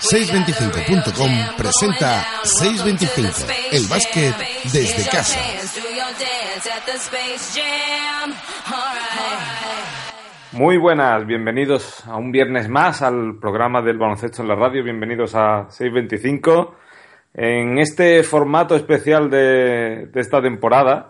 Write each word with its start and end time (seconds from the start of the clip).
625.com 0.00 1.56
presenta 1.56 2.22
625, 2.44 3.46
el 3.72 3.86
básquet 3.88 4.34
desde 4.70 5.10
casa. 5.10 5.40
Muy 10.52 10.76
buenas, 10.76 11.26
bienvenidos 11.26 12.06
a 12.06 12.16
un 12.16 12.30
viernes 12.30 12.68
más 12.68 13.00
al 13.00 13.38
programa 13.40 13.80
del 13.80 13.96
baloncesto 13.96 14.42
en 14.42 14.48
la 14.48 14.54
radio, 14.54 14.84
bienvenidos 14.84 15.34
a 15.34 15.70
625. 15.70 16.74
En 17.32 17.78
este 17.78 18.22
formato 18.22 18.76
especial 18.76 19.30
de, 19.30 20.08
de 20.12 20.20
esta 20.20 20.42
temporada, 20.42 21.08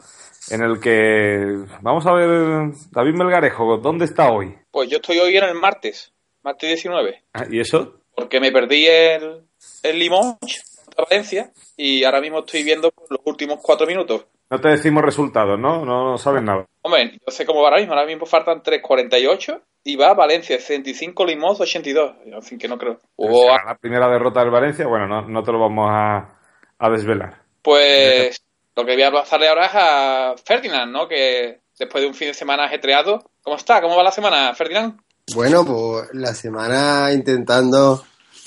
en 0.50 0.62
el 0.62 0.78
que 0.78 1.64
vamos 1.80 2.06
a 2.06 2.12
ver, 2.12 2.70
David 2.92 3.14
Melgarejo, 3.14 3.78
¿dónde 3.78 4.04
está 4.04 4.30
hoy? 4.30 4.59
Pues 4.70 4.88
yo 4.88 4.98
estoy 4.98 5.18
hoy 5.18 5.36
en 5.36 5.44
el 5.44 5.54
martes, 5.54 6.12
martes 6.42 6.68
19. 6.68 7.22
Ah, 7.34 7.44
¿Y 7.50 7.60
eso? 7.60 8.00
Porque 8.14 8.40
me 8.40 8.52
perdí 8.52 8.86
el, 8.86 9.42
el 9.82 9.98
Limoges 9.98 10.82
contra 10.84 11.04
Valencia 11.08 11.52
y 11.76 12.04
ahora 12.04 12.20
mismo 12.20 12.40
estoy 12.40 12.62
viendo 12.62 12.92
los 13.08 13.20
últimos 13.24 13.60
cuatro 13.62 13.86
minutos. 13.86 14.26
No 14.50 14.60
te 14.60 14.68
decimos 14.68 15.04
resultados, 15.04 15.58
¿no? 15.58 15.84
No, 15.84 16.18
sabes 16.18 16.42
nada. 16.42 16.66
Hombre, 16.82 17.12
yo 17.24 17.32
sé 17.32 17.46
cómo 17.46 17.60
va 17.60 17.68
ahora 17.68 17.80
mismo. 17.80 17.94
Ahora 17.94 18.06
mismo 18.06 18.26
faltan 18.26 18.62
3.48 18.62 19.62
y 19.84 19.94
va 19.96 20.12
Valencia 20.14 20.58
65, 20.58 21.24
Limoges 21.24 21.60
82. 21.60 22.16
Así 22.36 22.58
que 22.58 22.66
no 22.66 22.76
creo. 22.76 22.98
La 23.16 23.78
primera 23.80 24.08
derrota 24.08 24.40
del 24.40 24.50
Valencia, 24.50 24.86
bueno, 24.88 25.06
no, 25.06 25.22
no 25.22 25.42
te 25.44 25.52
lo 25.52 25.60
vamos 25.60 25.88
a, 25.88 26.36
a 26.78 26.90
desvelar. 26.90 27.42
Pues 27.62 28.42
lo 28.74 28.84
que 28.84 28.94
voy 28.94 29.02
a 29.02 29.12
pasarle 29.12 29.48
ahora 29.48 29.66
es 29.66 29.72
a 29.74 30.34
Ferdinand, 30.44 30.92
¿no? 30.92 31.06
Que 31.06 31.60
después 31.78 32.02
de 32.02 32.08
un 32.08 32.14
fin 32.14 32.28
de 32.28 32.34
semana 32.34 32.64
ajetreado, 32.64 33.29
¿cómo 33.42 33.56
está? 33.56 33.80
¿Cómo 33.80 33.96
va 33.96 34.02
la 34.02 34.12
semana, 34.12 34.54
Ferdinand? 34.54 35.00
Bueno, 35.34 35.64
pues 35.64 36.08
la 36.12 36.34
semana 36.34 37.12
intentando 37.12 38.04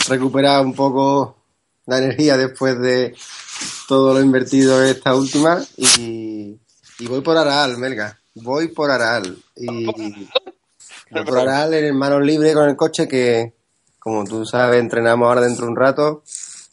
recuperar 0.08 0.66
un 0.66 0.74
poco 0.74 1.38
la 1.86 1.98
energía 1.98 2.38
después 2.38 2.80
de 2.80 3.16
todo 3.88 4.14
lo 4.14 4.22
invertido 4.22 4.82
en 4.82 4.90
esta 4.90 5.16
última 5.16 5.62
y, 5.78 6.60
voy 7.08 7.22
por 7.22 7.38
Aral, 7.38 7.78
Melga. 7.78 8.20
Voy 8.36 8.70
por 8.70 8.92
Aral. 8.92 9.38
Y 9.56 9.86
voy 9.86 11.26
por 11.26 11.38
Aral 11.38 11.74
en 11.74 11.96
manos 11.96 12.22
libres 12.22 12.54
con 12.54 12.70
el 12.70 12.76
coche 12.76 13.08
que, 13.08 13.54
como 14.00 14.24
tú 14.24 14.46
sabes, 14.46 14.80
entrenamos 14.80 15.28
ahora 15.28 15.42
dentro 15.42 15.66
de 15.66 15.72
un 15.72 15.78
rato 15.78 16.24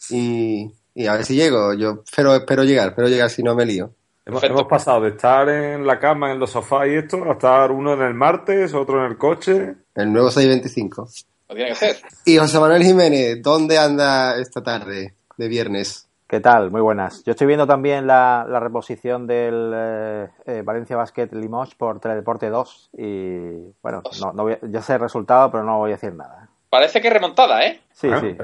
y, 0.08 0.70
y 0.94 1.06
a 1.06 1.14
ver 1.14 1.24
si 1.24 1.34
llego. 1.34 1.74
Yo 1.74 2.02
espero, 2.04 2.34
espero 2.34 2.64
llegar, 2.64 2.90
espero 2.90 3.08
llegar 3.08 3.30
si 3.30 3.42
no 3.42 3.54
me 3.54 3.66
lío. 3.66 3.94
Hemos, 4.42 4.64
pasado 4.64 5.02
de 5.02 5.10
estar 5.10 5.48
en 5.48 5.86
la 5.86 5.98
cama, 5.98 6.32
en 6.32 6.38
los 6.38 6.50
sofás 6.50 6.86
y 6.88 6.94
esto, 6.94 7.24
a 7.24 7.32
estar 7.32 7.70
uno 7.70 7.94
en 7.94 8.02
el 8.02 8.14
martes, 8.14 8.74
otro 8.74 9.04
en 9.04 9.10
el 9.10 9.18
coche. 9.18 9.74
El 9.94 10.12
nuevo 10.12 10.30
625. 10.30 11.08
Lo 11.48 11.54
tiene 11.54 11.70
que 11.70 11.76
ser. 11.76 11.96
Y 12.24 12.36
José 12.36 12.58
Manuel 12.60 12.82
Jiménez, 12.82 13.42
¿dónde 13.42 13.78
anda 13.78 14.38
esta 14.38 14.62
tarde 14.62 15.14
de 15.36 15.48
viernes? 15.48 16.08
¿Qué 16.30 16.38
tal? 16.38 16.70
Muy 16.70 16.80
buenas. 16.80 17.24
Yo 17.24 17.32
estoy 17.32 17.48
viendo 17.48 17.66
también 17.66 18.06
la, 18.06 18.46
reposición 18.60 19.26
del 19.26 19.72
eh, 19.74 20.28
eh, 20.46 20.62
Valencia 20.64 20.96
Basket 20.96 21.28
Limoges 21.32 21.74
por 21.74 21.98
Teledeporte 21.98 22.48
2 22.48 22.90
y 22.98 23.74
bueno, 23.82 24.00
no, 24.20 24.32
no 24.32 24.48
ya 24.68 24.80
sé 24.80 24.92
el 24.94 25.00
resultado, 25.00 25.50
pero 25.50 25.64
no 25.64 25.78
voy 25.78 25.90
a 25.90 25.94
decir 25.94 26.14
nada. 26.14 26.48
Parece 26.70 27.00
que 27.00 27.10
remontada, 27.10 27.66
¿eh? 27.66 27.80
Sí, 27.92 28.08
sí. 28.20 28.36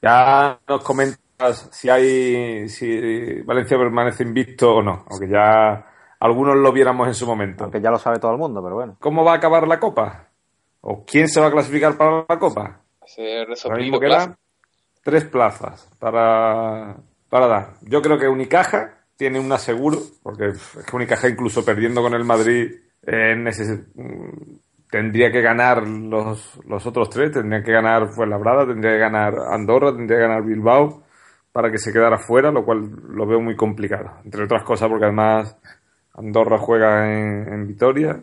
ya 0.00 0.58
nos 0.68 0.84
comenta 0.84 1.18
si 1.52 1.88
hay 1.88 2.68
si 2.68 3.40
Valencia 3.42 3.78
permanece 3.78 4.22
invicto 4.22 4.76
o 4.76 4.82
no, 4.82 5.04
aunque 5.10 5.28
ya 5.28 5.86
algunos 6.22 6.56
lo 6.56 6.72
viéramos 6.72 7.08
en 7.08 7.14
su 7.14 7.26
momento. 7.26 7.64
Aunque 7.64 7.80
ya 7.80 7.90
lo 7.90 7.98
sabe 7.98 8.20
todo 8.20 8.32
el 8.32 8.38
mundo, 8.38 8.62
pero 8.62 8.76
bueno. 8.76 8.96
¿Cómo 9.00 9.24
va 9.24 9.32
a 9.32 9.36
acabar 9.36 9.66
la 9.66 9.80
Copa? 9.80 10.28
¿O 10.80 11.04
quién 11.04 11.28
se 11.28 11.40
va 11.40 11.48
a 11.48 11.50
clasificar 11.50 11.96
para 11.96 12.24
la 12.28 12.38
Copa? 12.38 12.80
Ahora 13.64 13.76
mismo 13.76 13.98
quedan 13.98 14.36
tres 15.02 15.24
plazas 15.24 15.88
para, 15.98 16.96
para 17.28 17.46
dar. 17.46 17.74
Yo 17.82 18.00
creo 18.00 18.18
que 18.18 18.28
Unicaja 18.28 18.98
tiene 19.16 19.40
un 19.40 19.50
aseguro, 19.50 19.98
porque 20.22 20.48
es 20.48 20.78
que 20.88 20.96
Unicaja 20.96 21.28
incluso 21.28 21.64
perdiendo 21.64 22.02
con 22.02 22.14
el 22.14 22.24
Madrid 22.24 22.70
en 23.02 23.48
ese, 23.48 23.84
tendría 24.90 25.32
que 25.32 25.40
ganar 25.40 25.86
los, 25.86 26.60
los 26.66 26.86
otros 26.86 27.10
tres, 27.10 27.32
tendría 27.32 27.64
que 27.64 27.72
ganar 27.72 28.08
Fuenlabrada, 28.08 28.66
tendría 28.66 28.92
que 28.92 28.98
ganar 28.98 29.34
Andorra, 29.50 29.92
tendría 29.92 30.18
que 30.18 30.22
ganar 30.22 30.44
Bilbao 30.44 31.02
para 31.52 31.70
que 31.70 31.78
se 31.78 31.92
quedara 31.92 32.18
fuera, 32.18 32.50
lo 32.50 32.64
cual 32.64 32.90
lo 33.08 33.26
veo 33.26 33.40
muy 33.40 33.54
complicado. 33.54 34.10
Entre 34.24 34.42
otras 34.42 34.64
cosas 34.64 34.88
porque 34.88 35.04
además 35.04 35.56
Andorra 36.14 36.58
juega 36.58 37.12
en, 37.12 37.66
Vitoria. 37.66 38.20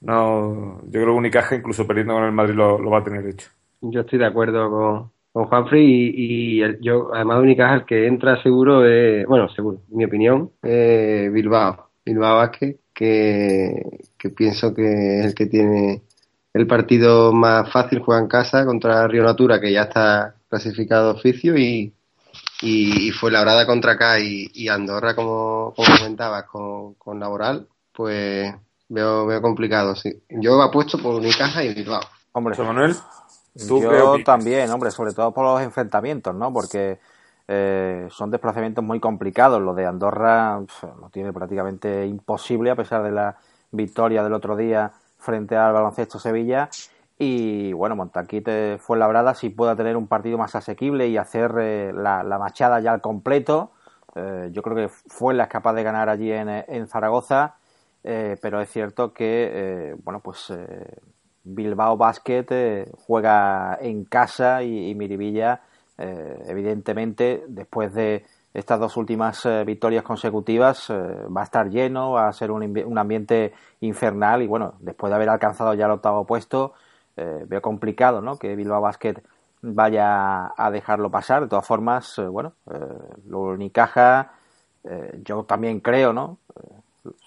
No, 0.00 0.82
yo 0.84 0.90
creo 0.90 1.06
que 1.06 1.18
Unicaja, 1.18 1.56
incluso 1.56 1.86
perdiendo 1.86 2.14
con 2.14 2.24
el 2.24 2.32
Madrid, 2.32 2.54
lo, 2.54 2.90
va 2.90 2.98
a 2.98 3.04
tener 3.04 3.26
hecho. 3.26 3.48
Yo 3.80 4.00
estoy 4.00 4.18
de 4.18 4.26
acuerdo 4.26 4.70
con, 4.70 5.10
con 5.32 5.44
Juanfrey 5.46 6.12
y, 6.14 6.60
yo, 6.80 7.14
además 7.14 7.38
de 7.38 7.42
Unicaja, 7.42 7.74
el 7.74 7.84
que 7.86 8.06
entra 8.06 8.42
seguro 8.42 8.84
es, 8.86 9.26
bueno, 9.26 9.48
seguro, 9.48 9.78
mi 9.88 10.04
opinión, 10.04 10.50
Bilbao. 10.62 11.88
Bilbao 12.04 12.36
Vázquez, 12.36 12.78
que, 12.92 14.00
que 14.18 14.30
pienso 14.30 14.74
que 14.74 15.20
es 15.20 15.26
el 15.26 15.34
que 15.34 15.46
tiene 15.46 16.02
el 16.52 16.66
partido 16.66 17.32
más 17.32 17.70
fácil, 17.72 18.00
juega 18.00 18.20
en 18.20 18.28
casa 18.28 18.66
contra 18.66 19.06
Río 19.06 19.22
Natura, 19.22 19.60
que 19.60 19.72
ya 19.72 19.82
está 19.82 20.34
clasificado 20.48 21.12
oficio 21.12 21.56
y, 21.56 21.94
y, 22.62 23.10
fue 23.10 23.30
labrada 23.30 23.66
contra 23.66 23.92
acá 23.92 24.18
y, 24.20 24.68
Andorra, 24.68 25.14
como, 25.14 25.74
como 25.76 25.98
comentabas, 25.98 26.44
con, 26.44 26.94
con, 26.94 27.20
Laboral, 27.20 27.66
pues 27.92 28.54
veo, 28.88 29.26
veo 29.26 29.42
complicado, 29.42 29.94
sí. 29.96 30.22
Yo 30.30 30.60
apuesto 30.62 30.98
por 30.98 31.16
Unicaja 31.16 31.64
y 31.64 31.74
Bilbao. 31.74 32.02
Hombre, 32.32 32.56
Manuel, 32.58 32.96
yo 33.54 34.24
también, 34.24 34.70
hombre, 34.70 34.90
sobre 34.90 35.12
todo 35.12 35.32
por 35.32 35.44
los 35.44 35.60
enfrentamientos, 35.60 36.34
¿no? 36.34 36.52
Porque 36.52 36.98
eh, 37.48 38.08
son 38.10 38.30
desplazamientos 38.30 38.82
muy 38.82 39.00
complicados. 39.00 39.60
Lo 39.60 39.74
de 39.74 39.84
Andorra 39.84 40.58
lo 40.58 41.10
tiene 41.10 41.32
prácticamente 41.32 42.06
imposible 42.06 42.70
a 42.70 42.76
pesar 42.76 43.02
de 43.02 43.10
la 43.10 43.36
victoria 43.70 44.22
del 44.22 44.32
otro 44.32 44.56
día 44.56 44.92
frente 45.18 45.56
al 45.56 45.72
baloncesto 45.72 46.18
Sevilla 46.18 46.68
y 47.24 47.72
bueno, 47.72 47.94
Montaquite 47.94 48.78
fue 48.78 48.98
labrada 48.98 49.34
si 49.34 49.48
pueda 49.48 49.76
tener 49.76 49.96
un 49.96 50.08
partido 50.08 50.38
más 50.38 50.56
asequible 50.56 51.06
y 51.06 51.16
hacer 51.16 51.54
eh, 51.60 51.92
la, 51.94 52.24
machada 52.24 52.80
ya 52.80 52.90
al 52.90 53.00
completo. 53.00 53.70
Eh, 54.16 54.48
yo 54.50 54.60
creo 54.60 54.74
que 54.74 54.88
fue 54.88 55.32
la 55.32 55.48
capaz 55.48 55.74
de 55.74 55.84
ganar 55.84 56.08
allí 56.08 56.32
en, 56.32 56.48
en 56.48 56.88
Zaragoza, 56.88 57.54
eh, 58.02 58.36
pero 58.42 58.60
es 58.60 58.68
cierto 58.72 59.12
que 59.12 59.94
bueno, 60.02 60.18
pues 60.18 60.52
Bilbao 61.44 61.96
Basket 61.96 62.90
juega 63.06 63.78
en 63.80 64.04
casa 64.04 64.64
y, 64.64 64.92
Miribilla, 64.96 65.60
evidentemente, 65.98 67.44
después 67.46 67.94
de 67.94 68.26
estas 68.52 68.80
dos 68.80 68.96
últimas 68.96 69.46
victorias 69.64 70.02
consecutivas, 70.02 70.90
va 70.90 71.42
a 71.42 71.44
estar 71.44 71.70
lleno, 71.70 72.12
va 72.12 72.26
a 72.26 72.32
ser 72.32 72.50
un 72.50 72.98
ambiente 72.98 73.52
infernal 73.78 74.42
y 74.42 74.48
bueno, 74.48 74.74
después 74.80 75.08
de 75.10 75.14
haber 75.14 75.28
alcanzado 75.28 75.72
ya 75.74 75.84
el 75.84 75.92
octavo 75.92 76.26
puesto, 76.26 76.72
eh, 77.16 77.44
veo 77.46 77.62
complicado 77.62 78.20
¿no? 78.20 78.38
que 78.38 78.56
Bilbao 78.56 78.80
Basket 78.80 79.22
vaya 79.62 80.52
a 80.56 80.70
dejarlo 80.70 81.10
pasar. 81.10 81.42
De 81.42 81.48
todas 81.48 81.66
formas, 81.66 82.18
eh, 82.18 82.26
bueno, 82.26 82.52
eh, 82.70 82.78
lo 83.26 83.40
Unicaja, 83.42 84.32
eh, 84.84 85.20
yo 85.24 85.44
también 85.44 85.80
creo, 85.80 86.12
¿no? 86.12 86.38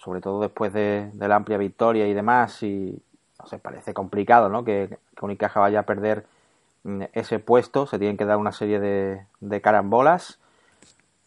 sobre 0.02 0.22
todo 0.22 0.40
después 0.40 0.72
de, 0.72 1.10
la 1.18 1.36
amplia 1.36 1.58
victoria 1.58 2.06
y 2.06 2.14
demás, 2.14 2.62
y 2.62 2.98
no 3.38 3.46
sé, 3.46 3.58
parece 3.58 3.92
complicado, 3.92 4.48
¿no? 4.48 4.64
Que, 4.64 4.98
Unicaja 5.20 5.60
vaya 5.60 5.80
a 5.80 5.82
perder 5.82 6.24
mm, 6.84 7.02
ese 7.12 7.38
puesto, 7.38 7.86
se 7.86 7.98
tienen 7.98 8.16
que 8.16 8.24
dar 8.24 8.38
una 8.38 8.52
serie 8.52 8.80
de, 8.80 9.26
de 9.40 9.60
carambolas, 9.60 10.38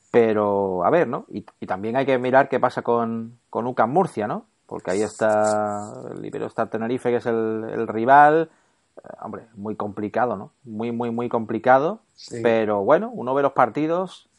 pero 0.09 0.83
a 0.83 0.89
ver, 0.89 1.07
¿no? 1.07 1.25
Y, 1.29 1.41
también 1.67 1.95
hay 1.95 2.05
que 2.07 2.17
mirar 2.17 2.49
qué 2.49 2.59
pasa 2.59 2.81
con, 2.81 3.37
con 3.51 3.67
UCAM 3.67 3.91
Murcia, 3.91 4.27
¿no? 4.27 4.45
Porque 4.69 4.91
ahí 4.91 5.01
está 5.01 5.91
el 6.13 6.23
Iberostar 6.23 6.69
Tenerife, 6.69 7.09
que 7.09 7.15
es 7.15 7.25
el, 7.25 7.87
rival. 7.87 8.51
Eh, 8.97 9.07
hombre, 9.21 9.47
muy 9.55 9.75
complicado, 9.75 10.37
¿no? 10.37 10.51
Muy, 10.63 10.91
muy, 10.91 11.09
muy 11.09 11.27
complicado. 11.27 12.01
Pero 12.43 12.83
bueno, 12.83 13.09
uno 13.11 13.33
ve 13.33 13.41
los 13.41 13.53
partidos 13.53 14.29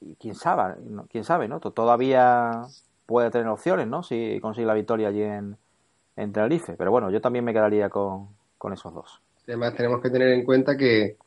y, 0.00 0.14
quién 0.14 0.34
sabe, 0.34 0.76
quién 1.10 1.24
sabe, 1.24 1.48
¿no? 1.48 1.60
Todavía 1.60 2.62
puede 3.04 3.30
tener 3.30 3.48
opciones, 3.48 3.86
¿no? 3.86 4.02
Si 4.02 4.38
consigue 4.40 4.66
la 4.66 4.74
victoria 4.74 5.08
allí 5.08 5.22
en, 5.22 5.56
Tenerife. 6.16 6.74
Pero 6.78 6.90
bueno, 6.90 7.10
yo 7.10 7.20
también 7.20 7.44
me 7.44 7.52
quedaría 7.52 7.90
con, 7.90 8.28
con 8.56 8.72
esos 8.72 8.94
dos. 8.94 9.20
Además 9.46 9.74
tenemos 9.74 10.00
que 10.00 10.08
tener 10.08 10.28
en 10.28 10.44
cuenta 10.44 10.78
que 10.78 11.18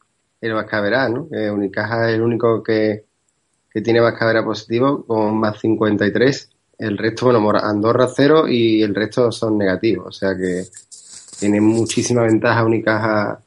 el 0.42 0.54
Vascaverá, 0.54 1.10
¿no? 1.10 1.30
Que 1.30 1.52
Unicaja 1.52 2.10
es 2.10 2.16
el 2.16 2.24
único 2.24 2.64
que, 2.64 3.04
que 3.70 3.82
tiene 3.82 4.00
Vascaverá 4.00 4.44
positivo 4.44 5.06
con 5.06 5.40
más 5.40 5.60
53. 5.60 6.57
El 6.78 6.98
resto, 6.98 7.26
bueno, 7.26 7.60
Andorra 7.60 8.08
cero 8.16 8.48
y 8.48 8.84
el 8.84 8.94
resto 8.94 9.32
son 9.32 9.58
negativos. 9.58 10.08
O 10.08 10.12
sea 10.12 10.36
que 10.38 10.64
tiene 11.40 11.60
muchísima 11.60 12.24
ventaja 12.24 12.64
Unicaja 12.64 13.42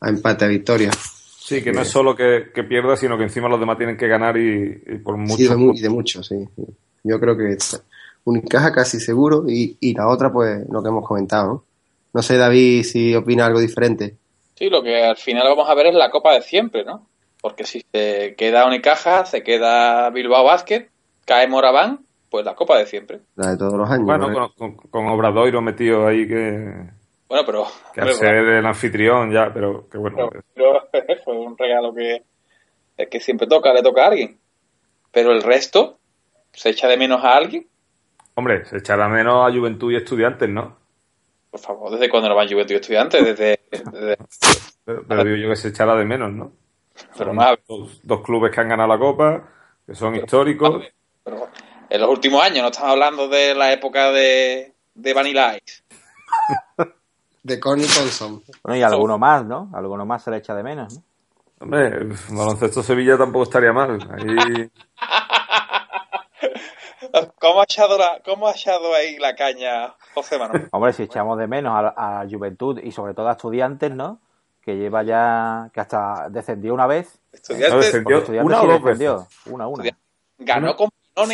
a 0.00 0.08
empate 0.08 0.44
a 0.44 0.48
victoria. 0.48 0.90
Sí, 0.92 1.62
que 1.62 1.72
no 1.72 1.82
es 1.82 1.88
solo 1.88 2.14
que, 2.14 2.52
pierda, 2.68 2.96
sino 2.96 3.18
que 3.18 3.24
encima 3.24 3.48
los 3.48 3.58
demás 3.58 3.76
tienen 3.76 3.96
que 3.96 4.06
ganar 4.06 4.36
y, 4.36 4.98
por 5.02 5.16
mucho. 5.16 5.36
Sí, 5.36 5.48
de, 5.48 5.82
de 5.82 5.88
mucho, 5.88 6.22
sí. 6.22 6.48
Yo 7.02 7.18
creo 7.18 7.36
que 7.36 7.56
Unicaja 8.24 8.72
casi 8.72 9.00
seguro 9.00 9.44
y, 9.48 9.76
y 9.80 9.94
la 9.94 10.08
otra, 10.08 10.32
pues 10.32 10.60
lo 10.70 10.82
que 10.82 10.88
hemos 10.88 11.06
comentado, 11.06 11.46
¿no? 11.46 11.64
No 12.12 12.22
sé, 12.22 12.36
David, 12.36 12.84
si 12.84 13.14
opina 13.14 13.46
algo 13.46 13.60
diferente. 13.60 14.16
Sí, 14.56 14.68
lo 14.68 14.82
que 14.82 15.02
al 15.04 15.16
final 15.16 15.48
vamos 15.48 15.68
a 15.68 15.74
ver 15.74 15.86
es 15.86 15.94
la 15.94 16.10
copa 16.10 16.34
de 16.34 16.42
siempre, 16.42 16.84
¿no? 16.84 17.06
Porque 17.40 17.64
si 17.64 17.84
se 17.92 18.34
queda 18.36 18.66
Unicaja, 18.66 19.24
se 19.26 19.42
queda 19.42 20.10
Bilbao 20.10 20.44
Basket, 20.44 20.88
cae 21.24 21.48
Moraván, 21.48 22.00
pues 22.30 22.44
la 22.44 22.54
copa 22.54 22.78
de 22.78 22.86
siempre. 22.86 23.20
La 23.34 23.50
de 23.50 23.58
todos 23.58 23.74
los 23.74 23.90
años. 23.90 24.06
Bueno, 24.06 24.52
con, 24.56 24.76
con, 24.76 25.06
Obradoiro 25.08 25.60
metido 25.60 26.06
ahí 26.06 26.26
que... 26.26 26.88
Bueno, 27.28 27.44
pero... 27.44 27.66
Que 27.92 28.00
al 28.00 28.14
ser 28.14 28.34
el 28.34 28.66
anfitrión 28.66 29.32
ya, 29.32 29.52
pero 29.52 29.88
que 29.88 29.98
bueno. 29.98 30.30
Pero, 30.54 30.88
fue 31.24 31.36
un 31.36 31.58
regalo 31.58 31.92
que, 31.92 32.22
que 33.06 33.20
siempre 33.20 33.46
toca, 33.46 33.72
le 33.72 33.82
toca 33.82 34.04
a 34.04 34.08
alguien. 34.08 34.38
Pero 35.10 35.32
el 35.32 35.42
resto, 35.42 35.98
¿se 36.52 36.70
echa 36.70 36.86
de 36.88 36.96
menos 36.96 37.24
a 37.24 37.36
alguien? 37.36 37.66
Hombre, 38.34 38.64
se 38.64 38.78
echará 38.78 39.08
menos 39.08 39.46
a 39.46 39.52
Juventud 39.52 39.92
y 39.92 39.96
Estudiantes, 39.96 40.48
¿no? 40.48 40.76
Por 41.50 41.60
favor, 41.60 41.90
¿desde 41.90 42.08
cuándo 42.08 42.28
no 42.28 42.36
van 42.36 42.48
Juventud 42.48 42.74
y 42.74 42.76
Estudiantes? 42.76 43.24
Desde, 43.24 43.58
Pero, 44.84 45.24
digo 45.24 45.36
yo 45.36 45.48
que 45.50 45.56
se 45.56 45.68
echará 45.68 45.96
de 45.96 46.04
menos, 46.04 46.32
¿no? 46.32 46.52
Pero 47.18 47.34
más... 47.34 47.58
Dos, 48.02 48.20
clubes 48.22 48.52
que 48.52 48.60
han 48.60 48.68
ganado 48.68 48.88
la 48.88 48.98
Copa, 48.98 49.48
que 49.86 49.94
son 49.94 50.14
históricos. 50.14 50.84
Pero 51.24 51.48
en 51.90 52.00
los 52.00 52.08
últimos 52.08 52.42
años, 52.42 52.62
no 52.62 52.68
estamos 52.68 52.92
hablando 52.92 53.28
de 53.28 53.54
la 53.54 53.72
época 53.72 54.12
de, 54.12 54.72
de 54.94 55.14
Vanilla 55.14 55.56
Ice. 55.56 55.82
de 57.42 57.58
Connie 57.60 57.86
Thompson. 57.86 58.42
Bueno, 58.62 58.78
y 58.78 58.82
alguno 58.82 59.18
más, 59.18 59.44
¿no? 59.44 59.68
Alguno 59.74 60.06
más 60.06 60.22
se 60.22 60.30
le 60.30 60.36
echa 60.36 60.54
de 60.54 60.62
menos, 60.62 60.94
¿no? 60.94 61.02
Hombre, 61.62 62.16
baloncesto 62.30 62.82
Sevilla 62.82 63.18
tampoco 63.18 63.42
estaría 63.42 63.72
mal. 63.72 63.98
Ahí... 64.10 64.70
¿Cómo 67.38 67.60
ha, 67.60 67.64
echado 67.64 67.98
¿Cómo 68.24 68.46
ha 68.46 68.52
echado 68.52 68.94
ahí 68.94 69.18
la 69.18 69.34
caña 69.34 69.94
José 70.14 70.38
Manuel? 70.38 70.68
Hombre, 70.72 70.92
si 70.92 71.02
echamos 71.02 71.36
de 71.38 71.48
menos 71.48 71.72
a, 71.74 72.24
Juventud 72.30 72.78
y 72.82 72.92
sobre 72.92 73.14
todo 73.14 73.28
a 73.28 73.32
Estudiantes, 73.32 73.90
¿no? 73.90 74.20
Que 74.62 74.76
lleva 74.76 75.02
ya, 75.02 75.70
que 75.72 75.80
hasta 75.80 76.28
descendió 76.30 76.72
una 76.72 76.86
vez. 76.86 77.18
Estudiantes, 77.32 77.94
una 78.42 78.62
o 78.62 78.66
dos 78.66 78.82
veces. 78.82 79.10
Una, 79.46 79.66
una. 79.66 79.84
Ganó 80.38 80.76
con 80.76 80.88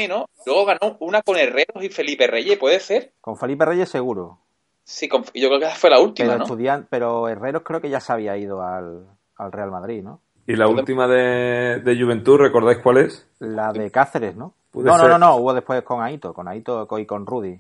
¿no? 0.09 0.27
Luego 0.45 0.65
ganó 0.65 0.97
una 1.01 1.23
con 1.23 1.37
Herreros 1.37 1.83
y 1.83 1.89
Felipe 1.89 2.27
Reyes, 2.27 2.59
¿puede 2.59 2.81
ser? 2.81 3.13
Con 3.21 3.37
Felipe 3.37 3.65
Reyes 3.65 3.89
seguro. 3.89 4.39
Sí, 4.85 5.09
yo 5.09 5.49
creo 5.49 5.61
que 5.61 5.67
fue 5.75 5.91
la 5.91 5.99
última, 5.99 6.39
pero 6.39 6.57
¿no? 6.57 6.87
pero 6.89 7.29
Herreros 7.29 7.63
creo 7.65 7.81
que 7.81 7.91
ya 7.91 8.01
se 8.01 8.13
había 8.13 8.37
ido 8.37 8.63
al, 8.63 9.07
al 9.37 9.53
Real 9.53 9.71
Madrid, 9.71 10.03
¿no? 10.03 10.21
¿Y 10.47 10.55
la 10.55 10.69
última 10.69 11.09
de, 11.09 11.81
de 11.81 12.01
Juventud, 12.01 12.39
recordáis 12.39 12.79
cuál 12.79 12.99
es? 12.99 13.29
La 13.41 13.73
de 13.73 13.91
Cáceres, 13.91 14.37
¿no? 14.37 14.55
No, 14.75 14.97
no, 14.97 15.09
no, 15.09 15.19
no, 15.19 15.37
hubo 15.37 15.55
después 15.55 15.83
con 15.83 16.03
Aito, 16.03 16.33
con 16.33 16.47
Aito 16.47 16.87
y 16.99 17.07
con 17.07 17.27
Rudy. 17.27 17.59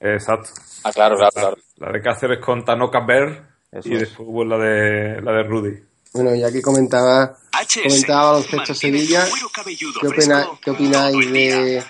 Exacto. 0.00 0.50
Ah, 0.84 0.90
claro, 0.92 1.16
claro, 1.16 1.32
claro. 1.32 1.56
La, 1.76 1.92
de 1.92 2.02
Cáceres 2.02 2.44
con 2.44 2.64
Tanoka 2.64 3.06
Bear 3.06 3.48
y 3.84 3.96
después 3.96 4.28
hubo 4.28 4.44
la 4.44 4.58
de, 4.58 5.22
la 5.22 5.32
de 5.32 5.42
Rudy. 5.44 5.82
Bueno, 6.16 6.34
ya 6.34 6.50
que 6.50 6.62
comentaba, 6.62 7.36
comentaba 7.82 8.32
baloncesto 8.32 8.74
Sevilla, 8.74 9.26
¿qué, 10.00 10.08
opina, 10.08 10.48
¿qué 10.62 10.70
opináis 10.70 11.30
de, 11.30 11.84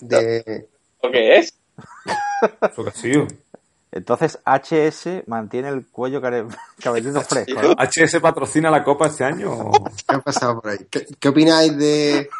de... 0.00 0.68
¿Lo 1.02 1.10
que 1.10 1.38
es? 1.38 1.54
Lo 2.76 2.84
que 2.84 2.90
ha 2.90 2.94
sido. 2.94 3.26
Entonces 3.90 4.38
HS 4.46 5.26
mantiene 5.26 5.70
el 5.70 5.86
cuello 5.86 6.20
cabelludo 6.82 7.20
fresco. 7.22 7.60
¿no? 7.60 7.74
¿HS 7.74 8.20
patrocina 8.20 8.70
la 8.70 8.84
Copa 8.84 9.08
este 9.08 9.24
año? 9.24 9.70
¿Qué 10.08 10.14
ha 10.14 10.20
pasado 10.20 10.60
por 10.60 10.70
ahí? 10.70 10.78
¿Qué, 10.88 11.28
opináis 11.28 11.76
de, 11.76 12.30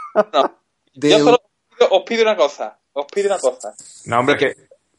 Yo 0.94 1.18
solo 1.18 1.42
os 1.90 2.02
pido 2.04 2.22
una 2.22 2.36
cosa. 2.36 2.78
Os 2.92 3.06
pido 3.06 3.26
una 3.26 3.38
cosa. 3.38 3.74
No, 4.06 4.20
hombre, 4.20 4.36
que. 4.36 4.56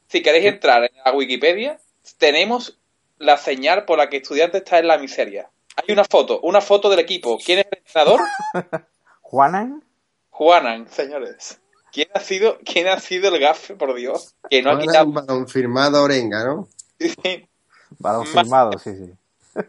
Si 0.07 0.21
queréis 0.21 0.45
entrar 0.45 0.83
en 0.83 0.91
la 1.03 1.11
Wikipedia, 1.13 1.79
tenemos 2.17 2.77
la 3.17 3.37
señal 3.37 3.85
por 3.85 3.97
la 3.97 4.09
que 4.09 4.17
estudiante 4.17 4.57
está 4.59 4.77
en 4.77 4.87
la 4.87 4.97
miseria. 4.97 5.49
Hay 5.75 5.93
una 5.93 6.03
foto, 6.03 6.39
una 6.41 6.61
foto 6.61 6.89
del 6.89 6.99
equipo. 6.99 7.37
¿Quién 7.43 7.59
es 7.59 7.65
el 7.71 7.79
entrenador? 7.79 8.21
Juanan. 9.21 9.83
Juanan, 10.29 10.87
señores. 10.87 11.59
¿Quién 11.91 12.07
ha 12.13 12.19
sido, 12.19 12.57
quién 12.65 12.87
ha 12.87 12.99
sido 12.99 13.33
el 13.33 13.39
gafe, 13.39 13.75
por 13.75 13.93
Dios? 13.95 14.35
Que 14.49 14.61
no 14.61 14.71
ha 14.71 14.79
quitado. 14.79 15.05
Un 15.05 15.13
balón 15.13 15.47
firmado 15.47 16.03
Orenga, 16.03 16.43
¿no? 16.43 16.67
Sí. 16.99 17.47
Balón 17.99 18.25
firmado, 18.25 18.77
sí, 18.79 18.91
sí. 18.95 19.13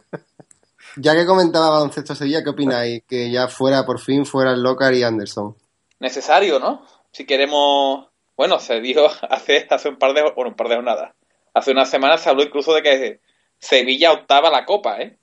Ya 0.97 1.15
que 1.15 1.27
comentaba 1.27 1.71
baloncesto 1.71 2.15
Sevilla, 2.15 2.45
¿qué 2.45 2.51
opináis? 2.51 3.03
Que 3.09 3.29
ya 3.31 3.49
fuera, 3.49 3.85
por 3.85 3.99
fin, 3.99 4.25
fuera 4.25 4.53
el 4.53 4.63
Locar 4.63 4.95
y 4.95 5.03
Anderson. 5.03 5.57
Necesario, 5.99 6.61
¿no? 6.61 6.87
Si 7.11 7.27
queremos. 7.27 8.07
Bueno, 8.37 8.61
se 8.61 8.81
dijo 8.81 9.07
hace, 9.29 9.67
hace 9.69 9.89
un 9.89 9.97
par 9.97 10.15
de. 10.15 10.23
Bueno, 10.23 10.51
un 10.51 10.57
par 10.57 10.69
de 10.69 10.77
jornadas. 10.77 11.13
Hace 11.53 11.73
unas 11.73 11.91
semanas 11.91 12.21
se 12.21 12.31
habló 12.31 12.43
incluso 12.43 12.73
de 12.75 12.83
que 12.83 13.21
Sevilla 13.59 14.13
optaba 14.13 14.51
la 14.51 14.65
copa, 14.65 15.01
¿eh? 15.01 15.19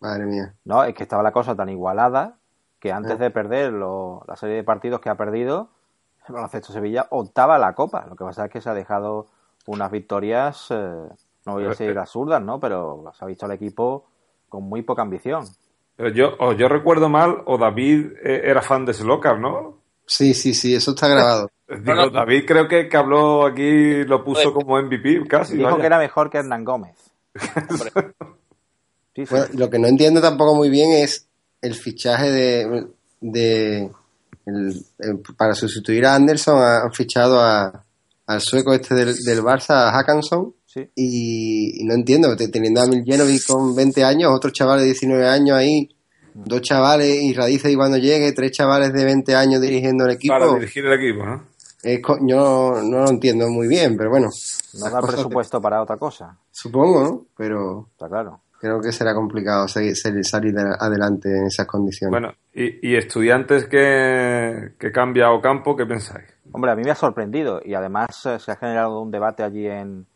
Madre 0.00 0.26
mía. 0.26 0.54
No, 0.64 0.84
es 0.84 0.94
que 0.94 1.04
estaba 1.04 1.22
la 1.22 1.32
cosa 1.32 1.54
tan 1.54 1.68
igualada 1.68 2.36
que 2.78 2.92
antes 2.92 3.12
ah. 3.12 3.16
de 3.16 3.30
perder 3.30 3.72
la 3.72 4.36
serie 4.36 4.56
de 4.56 4.64
partidos 4.64 5.00
que 5.00 5.08
ha 5.08 5.16
perdido, 5.16 5.70
el 6.28 6.34
baloncesto 6.34 6.72
Sevilla 6.72 7.06
octava 7.10 7.58
la 7.58 7.74
Copa. 7.74 8.06
Lo 8.08 8.16
que 8.16 8.24
pasa 8.24 8.46
es 8.46 8.50
que 8.50 8.60
se 8.60 8.68
ha 8.68 8.74
dejado 8.74 9.26
unas 9.66 9.90
victorias, 9.90 10.68
eh, 10.70 11.08
no 11.46 11.52
voy 11.52 11.64
a 11.64 11.68
decir 11.68 11.96
absurdas, 11.98 12.42
¿no? 12.42 12.60
Pero 12.60 13.04
se 13.16 13.24
ha 13.24 13.28
visto 13.28 13.46
al 13.46 13.52
equipo 13.52 14.06
con 14.48 14.64
muy 14.64 14.82
poca 14.82 15.02
ambición. 15.02 15.44
Pero 15.96 16.10
yo, 16.10 16.36
o 16.38 16.52
yo 16.52 16.68
recuerdo 16.68 17.08
mal, 17.08 17.42
o 17.46 17.56
David 17.56 18.12
eh, 18.22 18.42
era 18.44 18.60
fan 18.60 18.84
de 18.84 18.92
Slocar, 18.92 19.38
¿no? 19.40 19.78
Sí, 20.04 20.34
sí, 20.34 20.54
sí, 20.54 20.74
eso 20.74 20.92
está 20.92 21.08
grabado. 21.08 21.50
David 21.68 22.44
creo 22.46 22.68
que, 22.68 22.88
que, 22.88 22.96
habló 22.96 23.46
aquí, 23.46 24.04
lo 24.04 24.22
puso 24.22 24.52
como 24.52 24.80
MVP 24.80 25.26
casi. 25.26 25.56
Dijo 25.56 25.78
que 25.78 25.86
era 25.86 25.98
mejor 25.98 26.30
que 26.30 26.38
Hernán 26.38 26.64
Gómez. 26.64 26.96
lo 29.54 29.70
que 29.70 29.78
no 29.78 29.88
entiendo 29.88 30.20
tampoco 30.20 30.54
muy 30.54 30.70
bien 30.70 30.92
es 30.92 31.26
el 31.62 31.74
fichaje 31.74 32.30
de, 32.30 32.86
de 33.20 33.90
el, 34.46 34.84
para 35.36 35.54
sustituir 35.54 36.06
a 36.06 36.14
Anderson 36.14 36.62
han 36.62 36.92
fichado 36.92 37.40
a, 37.40 37.84
al 38.26 38.40
sueco 38.40 38.74
este 38.74 38.94
del, 38.94 39.14
del 39.14 39.42
Barça, 39.42 39.88
a 39.88 39.92
Hackanson. 39.92 40.54
Y, 40.94 41.82
no 41.84 41.94
entiendo, 41.94 42.36
teniendo 42.36 42.82
a 42.82 42.86
Miljenovic 42.86 43.46
con 43.46 43.74
20 43.74 44.04
años, 44.04 44.30
otros 44.34 44.52
chavales 44.52 44.82
de 44.82 44.88
19 44.88 45.26
años 45.26 45.56
ahí, 45.56 45.88
dos 46.34 46.60
chavales 46.60 47.22
y 47.22 47.32
Radice 47.32 47.72
y 47.72 47.76
cuando 47.76 47.96
llegue, 47.96 48.32
tres 48.32 48.52
chavales 48.52 48.92
de 48.92 49.06
20 49.06 49.34
años 49.34 49.62
dirigiendo 49.62 50.04
el 50.04 50.10
equipo. 50.10 50.34
Para 50.34 50.52
dirigir 50.52 50.84
el 50.84 50.92
equipo, 50.92 51.24
¿no? 51.24 51.56
yo 52.28 52.82
no 52.82 53.04
lo 53.04 53.08
entiendo 53.08 53.48
muy 53.48 53.68
bien, 53.68 53.96
pero 53.96 54.10
bueno. 54.10 54.28
No 54.74 54.90
da 54.90 55.00
presupuesto 55.00 55.62
para 55.62 55.80
otra 55.80 55.96
cosa. 55.96 56.36
Supongo, 56.50 57.02
¿no? 57.02 57.26
Pero. 57.34 57.88
Está 57.92 58.08
claro 58.08 58.42
creo 58.66 58.80
que 58.80 58.92
será 58.92 59.14
complicado 59.14 59.68
salir, 59.68 59.94
adelante 60.78 61.28
en 61.28 61.46
esas 61.46 61.66
condiciones. 61.66 62.10
Bueno, 62.10 62.34
¿y, 62.52 62.96
estudiantes 62.96 63.66
que, 63.66 64.74
que 64.78 64.92
cambia 64.92 65.30
Ocampo, 65.30 65.76
qué 65.76 65.86
pensáis? 65.86 66.26
Hombre, 66.52 66.72
a 66.72 66.76
mí 66.76 66.82
me 66.82 66.90
ha 66.90 66.96
sorprendido 66.96 67.60
y 67.64 67.74
además 67.74 68.26
eh, 68.26 68.38
se 68.38 68.50
ha 68.50 68.56
generado 68.56 69.00
un 69.00 69.10
debate 69.10 69.42
allí 69.42 69.66
en, 69.66 70.06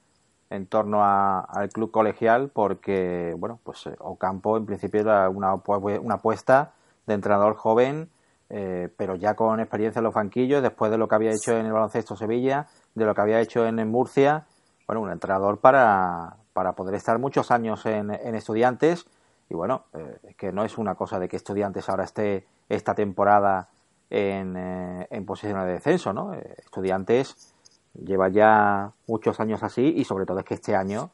en 0.50 0.66
torno 0.66 1.04
al 1.04 1.68
club 1.72 1.90
colegial 1.90 2.50
porque, 2.52 3.34
bueno, 3.38 3.60
pues 3.62 3.86
eh, 3.86 3.94
Ocampo 3.98 4.56
en 4.56 4.66
principio 4.66 5.00
era 5.00 5.28
una, 5.28 5.54
una 5.54 6.14
apuesta 6.14 6.72
de 7.06 7.14
entrenador 7.14 7.54
joven, 7.54 8.10
eh, 8.48 8.88
pero 8.96 9.14
ya 9.14 9.34
con 9.34 9.60
experiencia 9.60 10.00
en 10.00 10.04
los 10.04 10.14
banquillos, 10.14 10.62
después 10.62 10.90
de 10.90 10.98
lo 10.98 11.06
que 11.06 11.14
había 11.14 11.30
hecho 11.30 11.56
en 11.56 11.66
el 11.66 11.72
baloncesto 11.72 12.16
Sevilla, 12.16 12.66
de 12.94 13.04
lo 13.04 13.14
que 13.14 13.20
había 13.20 13.40
hecho 13.40 13.64
en 13.64 13.88
Murcia, 13.88 14.46
bueno, 14.86 15.02
un 15.02 15.12
entrenador 15.12 15.58
para, 15.58 16.36
para 16.60 16.74
poder 16.74 16.94
estar 16.94 17.18
muchos 17.18 17.50
años 17.52 17.86
en, 17.86 18.10
estudiantes. 18.34 19.06
Y 19.48 19.54
bueno, 19.54 19.84
eh, 19.94 20.34
que 20.36 20.52
no 20.52 20.62
es 20.62 20.76
una 20.76 20.94
cosa 20.94 21.18
de 21.18 21.26
que 21.26 21.36
estudiantes 21.36 21.88
ahora 21.88 22.04
esté 22.04 22.46
esta 22.68 22.94
temporada 22.94 23.70
en, 24.10 24.54
eh, 24.58 25.06
en 25.10 25.24
posición 25.24 25.58
de 25.64 25.72
descenso, 25.72 26.12
¿no? 26.12 26.34
Eh, 26.34 26.56
estudiantes 26.58 27.54
lleva 27.94 28.28
ya 28.28 28.92
muchos 29.06 29.40
años 29.40 29.62
así 29.62 29.94
y 29.96 30.04
sobre 30.04 30.26
todo 30.26 30.40
es 30.40 30.44
que 30.44 30.52
este 30.52 30.76
año 30.76 31.08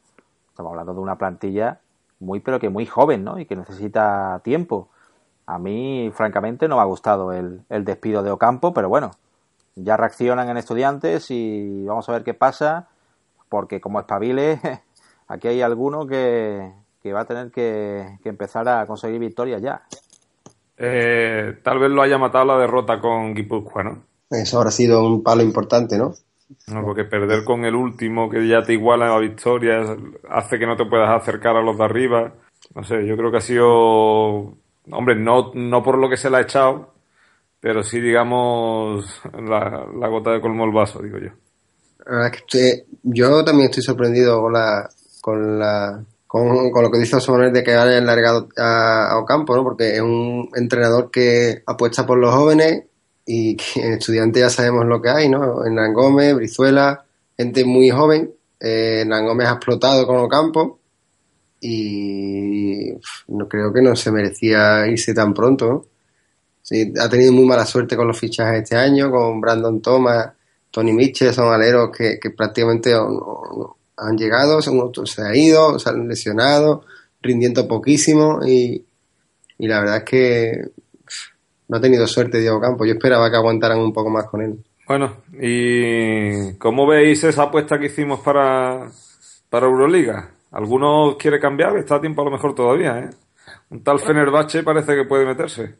estamos 0.49 0.71
hablando 0.71 0.93
de 0.93 0.99
una 0.99 1.17
plantilla 1.17 1.79
muy 2.19 2.41
pero 2.41 2.59
que 2.59 2.67
muy 2.67 2.85
joven, 2.85 3.23
¿no? 3.23 3.39
Y 3.39 3.45
que 3.45 3.55
necesita 3.55 4.41
tiempo. 4.43 4.89
A 5.45 5.59
mí, 5.59 6.11
francamente, 6.13 6.67
no 6.67 6.75
me 6.75 6.81
ha 6.81 6.85
gustado 6.85 7.31
el, 7.31 7.63
el 7.69 7.85
despido 7.85 8.21
de 8.21 8.31
Ocampo, 8.31 8.73
pero 8.73 8.89
bueno, 8.89 9.11
ya 9.75 9.95
reaccionan 9.95 10.49
en 10.49 10.57
estudiantes 10.57 11.31
y 11.31 11.85
vamos 11.85 12.09
a 12.09 12.11
ver 12.11 12.25
qué 12.25 12.33
pasa, 12.33 12.89
porque 13.47 13.79
como 13.79 14.01
espabile, 14.01 14.59
aquí 15.27 15.47
hay 15.47 15.61
alguno 15.61 16.05
que, 16.07 16.71
va 17.13 17.21
a 17.21 17.25
tener 17.25 17.51
que, 17.51 18.17
empezar 18.25 18.67
a 18.67 18.85
conseguir 18.85 19.19
victorias 19.19 19.61
ya. 19.61 19.81
Eh, 20.77 21.59
tal 21.63 21.79
vez 21.79 21.89
lo 21.89 22.01
haya 22.01 22.17
matado 22.17 22.45
la 22.45 22.57
derrota 22.57 22.99
con 22.99 23.33
Guipúzcoa, 23.33 23.83
¿no? 23.83 24.03
Eso 24.29 24.57
habrá 24.57 24.71
sido 24.71 25.05
un 25.05 25.23
palo 25.23 25.41
importante, 25.41 25.97
¿no? 25.97 26.13
No, 26.67 26.83
porque 26.83 27.03
perder 27.03 27.43
con 27.43 27.65
el 27.65 27.75
último 27.75 28.29
que 28.29 28.47
ya 28.47 28.61
te 28.61 28.73
iguala 28.73 29.13
a 29.13 29.19
victorias 29.19 29.89
hace 30.29 30.57
que 30.57 30.65
no 30.65 30.77
te 30.77 30.85
puedas 30.85 31.09
acercar 31.09 31.57
a 31.57 31.61
los 31.61 31.77
de 31.77 31.83
arriba. 31.83 32.33
No 32.73 32.83
sé, 32.83 33.05
yo 33.05 33.17
creo 33.17 33.31
que 33.31 33.37
ha 33.37 33.41
sido, 33.41 34.57
hombre, 34.91 35.15
no, 35.15 35.51
no 35.53 35.83
por 35.83 35.97
lo 35.97 36.09
que 36.09 36.17
se 36.17 36.29
le 36.29 36.37
ha 36.37 36.41
echado, 36.41 36.93
pero 37.59 37.83
sí, 37.83 37.99
digamos, 37.99 39.21
la, 39.33 40.07
gota 40.07 40.31
de 40.31 40.41
colmo 40.41 40.65
el 40.65 40.71
vaso, 40.71 41.01
digo 41.01 41.17
yo. 41.17 41.31
yo 43.03 43.43
también 43.43 43.69
estoy 43.69 43.83
sorprendido 43.83 44.41
con 44.41 44.53
la, 44.53 44.89
con 45.27 45.59
la, 45.59 46.05
con, 46.25 46.71
lo 46.71 46.89
que 46.89 46.99
dice 46.99 47.17
Osoner 47.17 47.51
de 47.51 47.61
que 47.61 47.73
haya 47.73 47.97
enlargado 47.97 48.47
a, 48.55 49.09
a 49.09 49.17
Ocampo, 49.17 49.57
¿no? 49.57 49.63
Porque 49.65 49.95
es 49.95 49.99
un 49.99 50.49
entrenador 50.55 51.11
que 51.11 51.63
apuesta 51.65 52.05
por 52.05 52.17
los 52.17 52.33
jóvenes 52.33 52.85
y 53.25 53.57
que 53.57 53.85
en 53.85 53.93
estudiantes 53.99 54.39
ya 54.39 54.49
sabemos 54.49 54.85
lo 54.85 55.01
que 55.01 55.09
hay, 55.09 55.27
¿no? 55.27 55.65
En 55.65 55.93
Gómez, 55.93 56.33
Brizuela, 56.33 57.03
gente 57.37 57.65
muy 57.65 57.89
joven. 57.89 58.31
Eh, 58.61 59.05
ha 59.05 59.51
explotado 59.51 60.07
con 60.07 60.15
Ocampo 60.15 60.79
y 61.59 62.93
no 63.27 63.49
creo 63.49 63.73
que 63.73 63.81
no 63.81 63.97
se 63.97 64.13
merecía 64.13 64.87
irse 64.87 65.13
tan 65.13 65.33
pronto. 65.33 65.87
Sí, 66.61 66.93
ha 67.01 67.09
tenido 67.09 67.33
muy 67.33 67.45
mala 67.45 67.65
suerte 67.65 67.97
con 67.97 68.07
los 68.07 68.17
fichajes 68.17 68.63
este 68.63 68.77
año, 68.77 69.11
con 69.11 69.41
Brandon 69.41 69.81
Thomas, 69.81 70.29
Tony 70.71 70.93
Mitchell, 70.93 71.33
son 71.33 71.53
aleros 71.53 71.89
que, 71.91 72.17
prácticamente 72.29 72.93
han 73.97 74.17
llegado, 74.17 74.61
se 74.61 74.69
han 75.21 75.35
ido, 75.35 75.79
se 75.79 75.89
han 75.89 76.07
lesionado, 76.07 76.85
rindiendo 77.21 77.67
poquísimo 77.67 78.39
y, 78.45 78.85
y 79.57 79.67
la 79.67 79.79
verdad 79.79 79.97
es 79.97 80.03
que 80.03 80.51
no 81.67 81.77
ha 81.77 81.81
tenido 81.81 82.07
suerte 82.07 82.39
Diego 82.39 82.61
Campos. 82.61 82.87
Yo 82.87 82.93
esperaba 82.93 83.29
que 83.29 83.37
aguantaran 83.37 83.79
un 83.79 83.91
poco 83.91 84.09
más 84.09 84.25
con 84.25 84.41
él. 84.41 84.63
Bueno, 84.87 85.17
¿y 85.41 86.53
cómo 86.53 86.87
veis 86.87 87.23
esa 87.23 87.43
apuesta 87.43 87.77
que 87.77 87.87
hicimos 87.87 88.21
para, 88.21 88.89
para 89.49 89.65
Euroliga? 89.65 90.31
¿Alguno 90.51 91.17
quiere 91.19 91.39
cambiar? 91.39 91.75
Está 91.77 91.95
a 91.95 92.01
tiempo 92.01 92.21
a 92.21 92.25
lo 92.25 92.31
mejor 92.31 92.55
todavía, 92.55 92.99
¿eh? 92.99 93.09
Un 93.69 93.83
tal 93.83 93.99
Fenerbahce 93.99 94.63
parece 94.63 94.95
que 94.95 95.03
puede 95.03 95.25
meterse. 95.25 95.75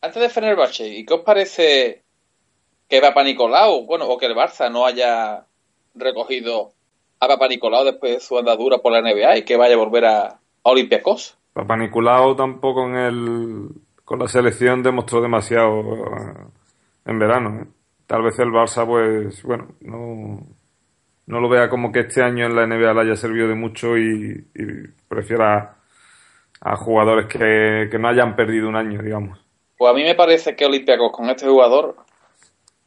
Antes 0.00 0.22
de 0.22 0.28
Fenerbahce, 0.28 0.86
¿y 0.86 1.04
qué 1.04 1.14
os 1.14 1.22
parece 1.22 2.04
que 2.88 3.00
Papa 3.00 3.24
Nicolau, 3.24 3.86
bueno, 3.86 4.06
o 4.06 4.18
que 4.18 4.26
el 4.26 4.36
Barça 4.36 4.70
no 4.70 4.86
haya 4.86 5.46
recogido 5.94 6.73
a 7.24 7.28
Papa 7.28 7.48
Nicolau 7.48 7.84
después 7.84 8.12
de 8.12 8.20
su 8.20 8.38
andadura 8.38 8.78
por 8.78 8.92
la 8.92 9.00
NBA 9.00 9.38
y 9.38 9.44
que 9.44 9.56
vaya 9.56 9.74
a 9.74 9.78
volver 9.78 10.04
a, 10.04 10.26
a 10.26 10.38
Olympiacos? 10.62 11.36
Papa 11.52 11.76
Nicolau 11.76 12.34
tampoco 12.36 12.86
en 12.86 12.96
el 12.96 13.68
con 14.04 14.18
la 14.18 14.28
selección 14.28 14.82
demostró 14.82 15.20
demasiado 15.20 15.80
eh, 15.80 16.46
en 17.06 17.18
verano. 17.18 17.62
¿eh? 17.62 17.66
Tal 18.06 18.22
vez 18.22 18.38
el 18.38 18.48
Barça, 18.48 18.86
pues, 18.86 19.42
bueno, 19.42 19.68
no, 19.80 20.46
no 21.26 21.40
lo 21.40 21.48
vea 21.48 21.68
como 21.70 21.90
que 21.90 22.00
este 22.00 22.22
año 22.22 22.46
en 22.46 22.54
la 22.54 22.66
NBA 22.66 22.92
le 22.92 23.00
haya 23.00 23.16
servido 23.16 23.48
de 23.48 23.54
mucho 23.54 23.96
y, 23.96 24.44
prefiera 25.08 25.78
a 26.60 26.76
jugadores 26.76 27.26
que, 27.26 27.98
no 27.98 28.08
hayan 28.08 28.36
perdido 28.36 28.68
un 28.68 28.76
año, 28.76 29.02
digamos. 29.02 29.38
Pues 29.76 29.90
a 29.90 29.94
mí 29.94 30.02
me 30.02 30.14
parece 30.14 30.54
que 30.54 30.66
Olympiacos 30.66 31.12
con 31.12 31.28
este 31.30 31.46
jugador 31.46 31.96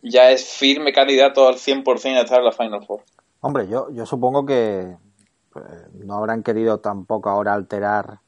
ya 0.02 0.30
es 0.32 0.56
firme 0.58 0.94
candidato 0.94 1.48
al 1.48 1.56
100% 1.56 2.16
a 2.16 2.22
estar 2.22 2.40
en 2.40 2.46
la 2.46 2.52
Final 2.52 2.86
Four. 2.86 3.02
Hombre, 3.48 3.66
yo, 3.70 3.90
yo 3.92 4.06
supongo 4.06 4.46
que 4.46 4.98
pues, 5.54 5.66
no 5.94 6.16
habrán 6.16 6.44
querido 6.44 6.82
tampoco 6.82 7.30
ahora 7.30 7.54
alterar 7.54 8.20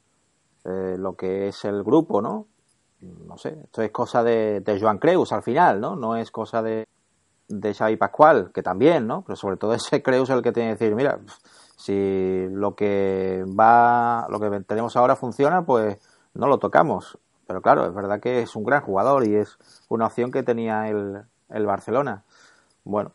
eh, 0.63 0.95
lo 0.97 1.17
que 1.17 1.49
es 1.49 1.65
el 1.65 1.83
grupo, 1.83 2.21
¿no? 2.21 2.47
no 3.01 3.37
sé, 3.37 3.59
esto 3.65 3.81
es 3.81 3.91
cosa 3.91 4.23
de, 4.23 4.77
Joan 4.79 4.97
Creus 4.97 5.33
al 5.33 5.43
final, 5.43 5.81
¿no? 5.81 5.97
No 5.97 6.15
es 6.15 6.31
cosa 6.31 6.61
de, 6.61 6.87
de 7.49 7.73
Xavi 7.73 7.97
Pascual, 7.97 8.51
que 8.53 8.63
también, 8.63 9.07
¿no? 9.07 9.25
Pero 9.25 9.35
sobre 9.35 9.57
todo 9.57 9.73
ese 9.73 10.01
Creus 10.01 10.29
el 10.29 10.41
que 10.41 10.53
tiene 10.53 10.69
que 10.69 10.85
decir, 10.85 10.95
mira, 10.95 11.19
si 11.75 12.47
lo 12.51 12.77
que 12.77 13.43
va, 13.59 14.25
lo 14.29 14.39
que 14.39 14.61
tenemos 14.61 14.95
ahora 14.95 15.17
funciona, 15.17 15.65
pues 15.65 15.99
no 16.33 16.47
lo 16.47 16.59
tocamos. 16.59 17.19
Pero 17.45 17.61
claro, 17.61 17.85
es 17.85 17.93
verdad 17.93 18.21
que 18.21 18.39
es 18.39 18.55
un 18.55 18.63
gran 18.63 18.83
jugador 18.83 19.27
y 19.27 19.35
es 19.35 19.57
una 19.89 20.05
opción 20.05 20.31
que 20.31 20.43
tenía 20.43 20.87
el, 20.87 21.23
el 21.49 21.65
Barcelona. 21.65 22.23
Bueno, 22.85 23.11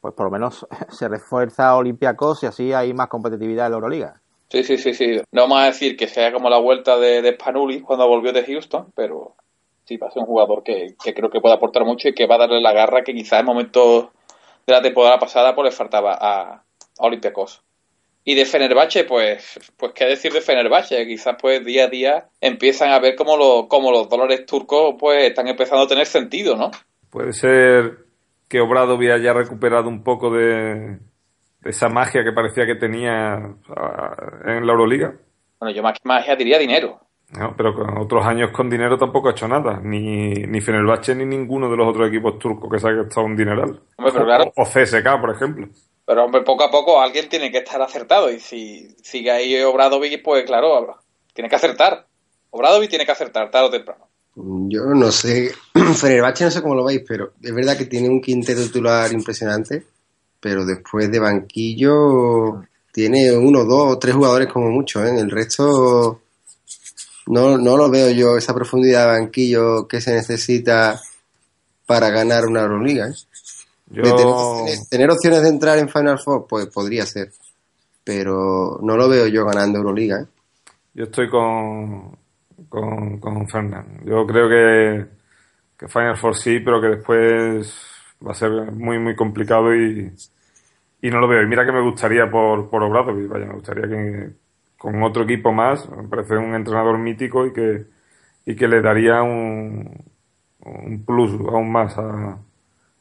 pues 0.00 0.14
por 0.14 0.26
lo 0.26 0.30
menos 0.30 0.66
se 0.90 1.08
refuerza 1.08 1.68
a 1.68 1.76
Olympiacos 1.76 2.42
y 2.42 2.46
así 2.46 2.72
hay 2.72 2.92
más 2.94 3.08
competitividad 3.08 3.66
en 3.66 3.72
la 3.72 3.76
Euroliga. 3.76 4.20
Sí, 4.50 4.64
sí, 4.64 4.78
sí, 4.78 4.94
sí. 4.94 5.20
No 5.30 5.42
vamos 5.42 5.60
a 5.60 5.66
decir 5.66 5.96
que 5.96 6.08
sea 6.08 6.32
como 6.32 6.48
la 6.48 6.58
vuelta 6.58 6.96
de, 6.98 7.20
de 7.20 7.34
Spanuli 7.34 7.80
cuando 7.82 8.08
volvió 8.08 8.32
de 8.32 8.44
Houston, 8.44 8.92
pero 8.94 9.34
sí 9.84 9.96
va 9.96 10.08
a 10.08 10.10
ser 10.10 10.20
un 10.20 10.26
jugador 10.26 10.62
que, 10.62 10.94
creo 11.14 11.30
que 11.30 11.40
puede 11.40 11.54
aportar 11.54 11.84
mucho 11.84 12.08
y 12.08 12.14
que 12.14 12.26
va 12.26 12.36
a 12.36 12.38
darle 12.38 12.60
la 12.60 12.72
garra 12.72 13.02
que 13.02 13.14
quizás 13.14 13.40
en 13.40 13.46
momentos 13.46 14.08
de 14.66 14.72
la 14.72 14.82
temporada 14.82 15.18
pasada 15.18 15.54
pues 15.54 15.66
le 15.66 15.76
faltaba 15.76 16.12
a, 16.12 16.54
a 16.54 16.62
Olympiacos. 16.98 17.62
Y 18.24 18.34
de 18.34 18.44
Fenerbahce, 18.44 19.04
pues, 19.04 19.58
pues 19.78 19.92
qué 19.94 20.04
decir 20.04 20.32
de 20.32 20.42
Fenerbahce, 20.42 21.06
quizás 21.06 21.36
pues 21.40 21.64
día 21.64 21.84
a 21.84 21.88
día 21.88 22.28
empiezan 22.42 22.90
a 22.90 22.98
ver 22.98 23.16
cómo, 23.16 23.38
lo, 23.38 23.68
cómo 23.68 23.90
los 23.90 24.08
dólares 24.10 24.44
turcos 24.44 24.96
pues 24.98 25.24
están 25.24 25.48
empezando 25.48 25.84
a 25.84 25.88
tener 25.88 26.04
sentido, 26.04 26.54
¿no? 26.54 26.70
Puede 27.10 27.32
ser 27.32 28.07
que 28.48 28.60
Obradovi 28.60 29.10
haya 29.10 29.32
recuperado 29.32 29.88
un 29.88 30.02
poco 30.02 30.30
de, 30.30 30.98
esa 31.64 31.88
magia 31.88 32.24
que 32.24 32.32
parecía 32.32 32.66
que 32.66 32.76
tenía 32.76 33.34
en 34.44 34.66
la 34.66 34.72
Euroliga. 34.72 35.14
Bueno, 35.60 35.74
yo 35.74 35.82
más 35.82 35.94
que 35.94 36.08
magia 36.08 36.36
diría 36.36 36.58
dinero. 36.58 37.00
No, 37.36 37.54
pero 37.54 37.74
con 37.74 37.98
otros 37.98 38.24
años 38.24 38.50
con 38.52 38.70
dinero 38.70 38.96
tampoco 38.96 39.28
ha 39.28 39.32
hecho 39.32 39.46
nada. 39.46 39.80
Ni, 39.82 40.30
ni 40.30 40.60
Fenerbahce 40.60 41.14
ni 41.14 41.26
ninguno 41.26 41.70
de 41.70 41.76
los 41.76 41.88
otros 41.88 42.08
equipos 42.08 42.38
turcos 42.38 42.70
que 42.70 42.78
se 42.78 42.88
ha 42.88 42.92
gastado 42.92 43.26
un 43.26 43.36
dineral. 43.36 43.82
o, 44.56 44.64
CSK, 44.64 45.20
por 45.20 45.30
ejemplo. 45.30 45.68
Pero, 46.06 46.24
hombre, 46.24 46.40
poco 46.40 46.64
a 46.64 46.70
poco 46.70 47.02
alguien 47.02 47.28
tiene 47.28 47.50
que 47.50 47.58
estar 47.58 47.82
acertado. 47.82 48.30
Y 48.30 48.40
si 48.40 48.88
sigue 49.02 49.30
ahí 49.30 49.60
Obradovic, 49.62 50.22
pues 50.22 50.44
claro, 50.44 50.96
tiene 51.34 51.50
que 51.50 51.56
acertar. 51.56 52.06
Obradovic 52.50 52.88
tiene 52.88 53.04
que 53.04 53.12
acertar 53.12 53.50
tarde 53.50 53.66
o 53.66 53.70
temprano. 53.70 54.07
Yo 54.68 54.94
no 54.94 55.10
sé. 55.10 55.52
Fenerbahce 55.94 56.44
no 56.44 56.50
sé 56.50 56.62
cómo 56.62 56.74
lo 56.74 56.84
veis, 56.84 57.02
pero 57.06 57.32
es 57.42 57.54
verdad 57.54 57.76
que 57.76 57.86
tiene 57.86 58.08
un 58.08 58.20
quinteto 58.20 58.62
titular 58.62 59.12
impresionante 59.12 59.84
pero 60.40 60.64
después 60.64 61.10
de 61.10 61.18
banquillo 61.18 62.62
tiene 62.92 63.36
uno, 63.36 63.64
dos 63.64 63.92
o 63.92 63.98
tres 63.98 64.14
jugadores 64.14 64.48
como 64.52 64.70
mucho, 64.70 65.04
¿eh? 65.04 65.18
el 65.18 65.30
resto 65.30 66.22
no, 67.26 67.58
no 67.58 67.76
lo 67.76 67.90
veo 67.90 68.10
yo, 68.10 68.36
esa 68.36 68.54
profundidad 68.54 69.04
de 69.06 69.20
banquillo 69.20 69.86
que 69.86 70.00
se 70.00 70.14
necesita 70.14 71.00
para 71.86 72.10
ganar 72.10 72.46
una 72.46 72.62
Euroliga. 72.62 73.08
¿eh? 73.08 73.14
Tener, 74.90 75.10
opciones 75.10 75.42
de 75.42 75.48
entrar 75.48 75.78
en 75.78 75.88
Final 75.88 76.18
Four, 76.18 76.46
pues 76.48 76.66
podría 76.66 77.06
ser, 77.06 77.32
pero 78.04 78.78
no 78.82 78.96
lo 78.96 79.08
veo 79.08 79.26
yo 79.26 79.44
ganando 79.44 79.78
Euroliga. 79.78 80.20
¿eh? 80.20 80.26
Yo 80.94 81.04
estoy 81.04 81.28
con, 81.28 82.16
con, 82.68 83.18
con 83.18 83.48
Fernand. 83.48 84.04
Yo 84.04 84.26
creo 84.26 84.48
que, 84.48 85.06
que 85.76 85.88
Final 85.88 86.16
Four 86.16 86.36
sí, 86.36 86.60
pero 86.60 86.80
que 86.80 86.88
después 86.88 87.74
va 88.26 88.32
a 88.32 88.34
ser 88.34 88.72
muy, 88.72 88.98
muy 88.98 89.14
complicado 89.14 89.74
y, 89.74 90.12
y 91.02 91.10
no 91.10 91.20
lo 91.20 91.28
veo. 91.28 91.42
Y 91.42 91.46
mira 91.46 91.64
que 91.64 91.72
me 91.72 91.82
gustaría 91.82 92.30
por, 92.30 92.68
por 92.70 92.82
Obradovic, 92.82 93.28
vaya, 93.28 93.46
me 93.46 93.54
gustaría 93.54 93.88
que 93.88 94.30
con 94.76 95.02
otro 95.02 95.24
equipo 95.24 95.52
más, 95.52 95.88
me 95.90 96.08
parece 96.08 96.36
un 96.36 96.54
entrenador 96.54 96.98
mítico 96.98 97.46
y 97.46 97.52
que, 97.52 97.86
y 98.46 98.54
que 98.54 98.68
le 98.68 98.80
daría 98.80 99.22
un, 99.22 100.04
un 100.60 101.04
plus 101.04 101.32
aún 101.48 101.70
más 101.72 101.98
a, 101.98 102.38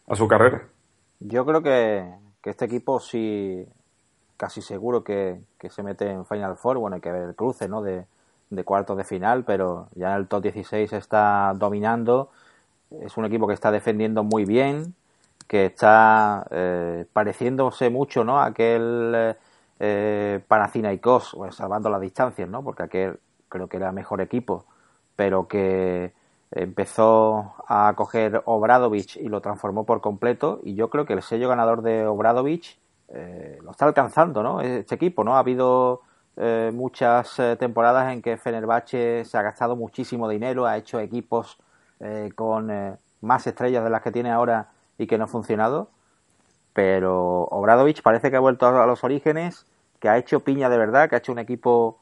a 0.08 0.16
su 0.16 0.28
carrera. 0.28 0.64
Yo 1.20 1.46
creo 1.46 1.62
que, 1.62 2.04
que 2.42 2.50
este 2.50 2.66
equipo 2.66 3.00
sí, 3.00 3.66
casi 4.38 4.62
seguro 4.62 5.04
que, 5.04 5.40
que, 5.60 5.70
se 5.70 5.84
mete 5.84 6.10
en 6.10 6.26
Final 6.26 6.58
Four, 6.58 6.80
bueno, 6.80 6.96
hay 6.96 7.02
que 7.02 7.12
ver 7.12 7.30
el 7.30 7.36
cruce, 7.36 7.68
¿no? 7.68 7.82
De, 7.82 8.06
de 8.50 8.64
cuartos 8.64 8.98
de 8.98 9.04
final, 9.04 9.44
pero 9.44 9.90
ya 9.96 10.16
el 10.16 10.28
top 10.28 10.44
16 10.44 10.94
está 10.94 11.54
dominando. 11.56 12.30
Es 13.02 13.18
un 13.18 13.26
equipo 13.26 13.48
que 13.48 13.54
está 13.54 13.72
defendiendo 13.72 14.24
muy 14.24 14.46
bien, 14.46 14.96
que 15.48 15.66
está 15.66 16.48
eh, 16.52 17.06
pareciéndose 17.12 17.90
mucho 17.90 18.24
¿no? 18.24 18.40
a 18.40 18.46
aquel 18.46 19.36
eh, 19.80 20.40
Panathinaikos, 20.48 21.34
pues, 21.36 21.56
salvando 21.56 21.90
las 21.90 22.02
distancias, 22.02 22.48
¿no? 22.50 22.64
porque 22.64 22.84
aquel 22.84 23.20
creo 23.50 23.68
que 23.68 23.78
era 23.78 23.92
mejor 23.92 24.22
equipo, 24.22 24.66
pero 25.16 25.48
que 25.48 26.14
empezó 26.52 27.56
a 27.68 27.94
coger 27.96 28.42
Obradovich 28.46 29.18
y 29.18 29.28
lo 29.28 29.42
transformó 29.42 29.86
por 29.86 30.02
completo 30.02 30.60
y 30.64 30.76
yo 30.76 30.90
creo 30.90 31.06
que 31.06 31.14
el 31.14 31.22
sello 31.22 31.50
ganador 31.50 31.82
de 31.82 32.06
Obradovich 32.08 32.80
eh, 33.10 33.60
lo 33.64 33.72
está 33.72 33.86
alcanzando, 33.86 34.44
¿no? 34.44 34.62
Este 34.62 34.96
equipo, 34.96 35.24
¿no? 35.24 35.36
Ha 35.36 35.40
habido 35.40 36.02
eh, 36.38 36.72
muchas 36.74 37.36
temporadas 37.60 38.14
en 38.14 38.22
que 38.22 38.38
Fenerbahce 38.38 39.26
se 39.26 39.38
ha 39.38 39.42
gastado 39.42 39.76
muchísimo 39.76 40.30
dinero, 40.30 40.66
ha 40.66 40.78
hecho 40.78 41.00
equipos 41.00 41.58
con 42.36 42.98
más 43.22 43.48
estrellas 43.48 43.84
de 43.84 43.90
las 43.90 44.04
que 44.04 44.12
tiene 44.12 44.30
ahora 44.32 44.70
y 44.98 45.08
que 45.08 45.18
no 45.18 45.26
ha 45.26 45.28
funcionado. 45.28 45.90
Pero 46.74 47.46
Obradovich 47.46 48.02
parece 48.04 48.30
que 48.30 48.38
ha 48.38 48.40
vuelto 48.40 48.68
a 48.68 48.86
los 48.86 49.04
orígenes, 49.04 49.66
que 50.00 50.10
ha 50.10 50.18
hecho 50.18 50.42
piña 50.42 50.70
de 50.70 50.78
verdad, 50.78 51.10
que 51.10 51.16
ha 51.16 51.18
hecho 51.18 51.32
un 51.32 51.40
equipo 51.40 52.00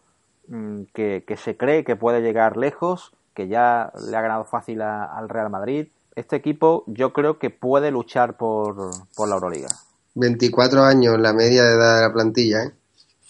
mm, 0.47 0.81
que, 0.93 1.23
se 1.41 1.55
cree 1.55 1.83
que 1.83 1.95
puede 1.95 2.21
llegar 2.21 2.57
lejos, 2.57 3.13
que 3.33 3.47
ya 3.47 3.91
le 4.09 4.17
ha 4.17 4.21
ganado 4.21 4.45
fácil 4.45 4.81
al 4.81 5.29
Real 5.29 5.49
Madrid. 5.49 5.87
Este 6.15 6.35
equipo 6.35 6.83
yo 6.87 7.13
creo 7.13 7.39
que 7.39 7.49
puede 7.49 7.91
luchar 7.91 8.37
por, 8.37 8.91
por 9.15 9.29
la 9.29 9.35
Euroliga. 9.35 9.69
24 10.15 10.83
años 10.83 11.19
la 11.19 11.33
media 11.33 11.63
de 11.63 11.75
edad 11.75 11.95
de 11.97 12.01
la 12.07 12.13
plantilla, 12.13 12.63
¿eh? 12.63 12.71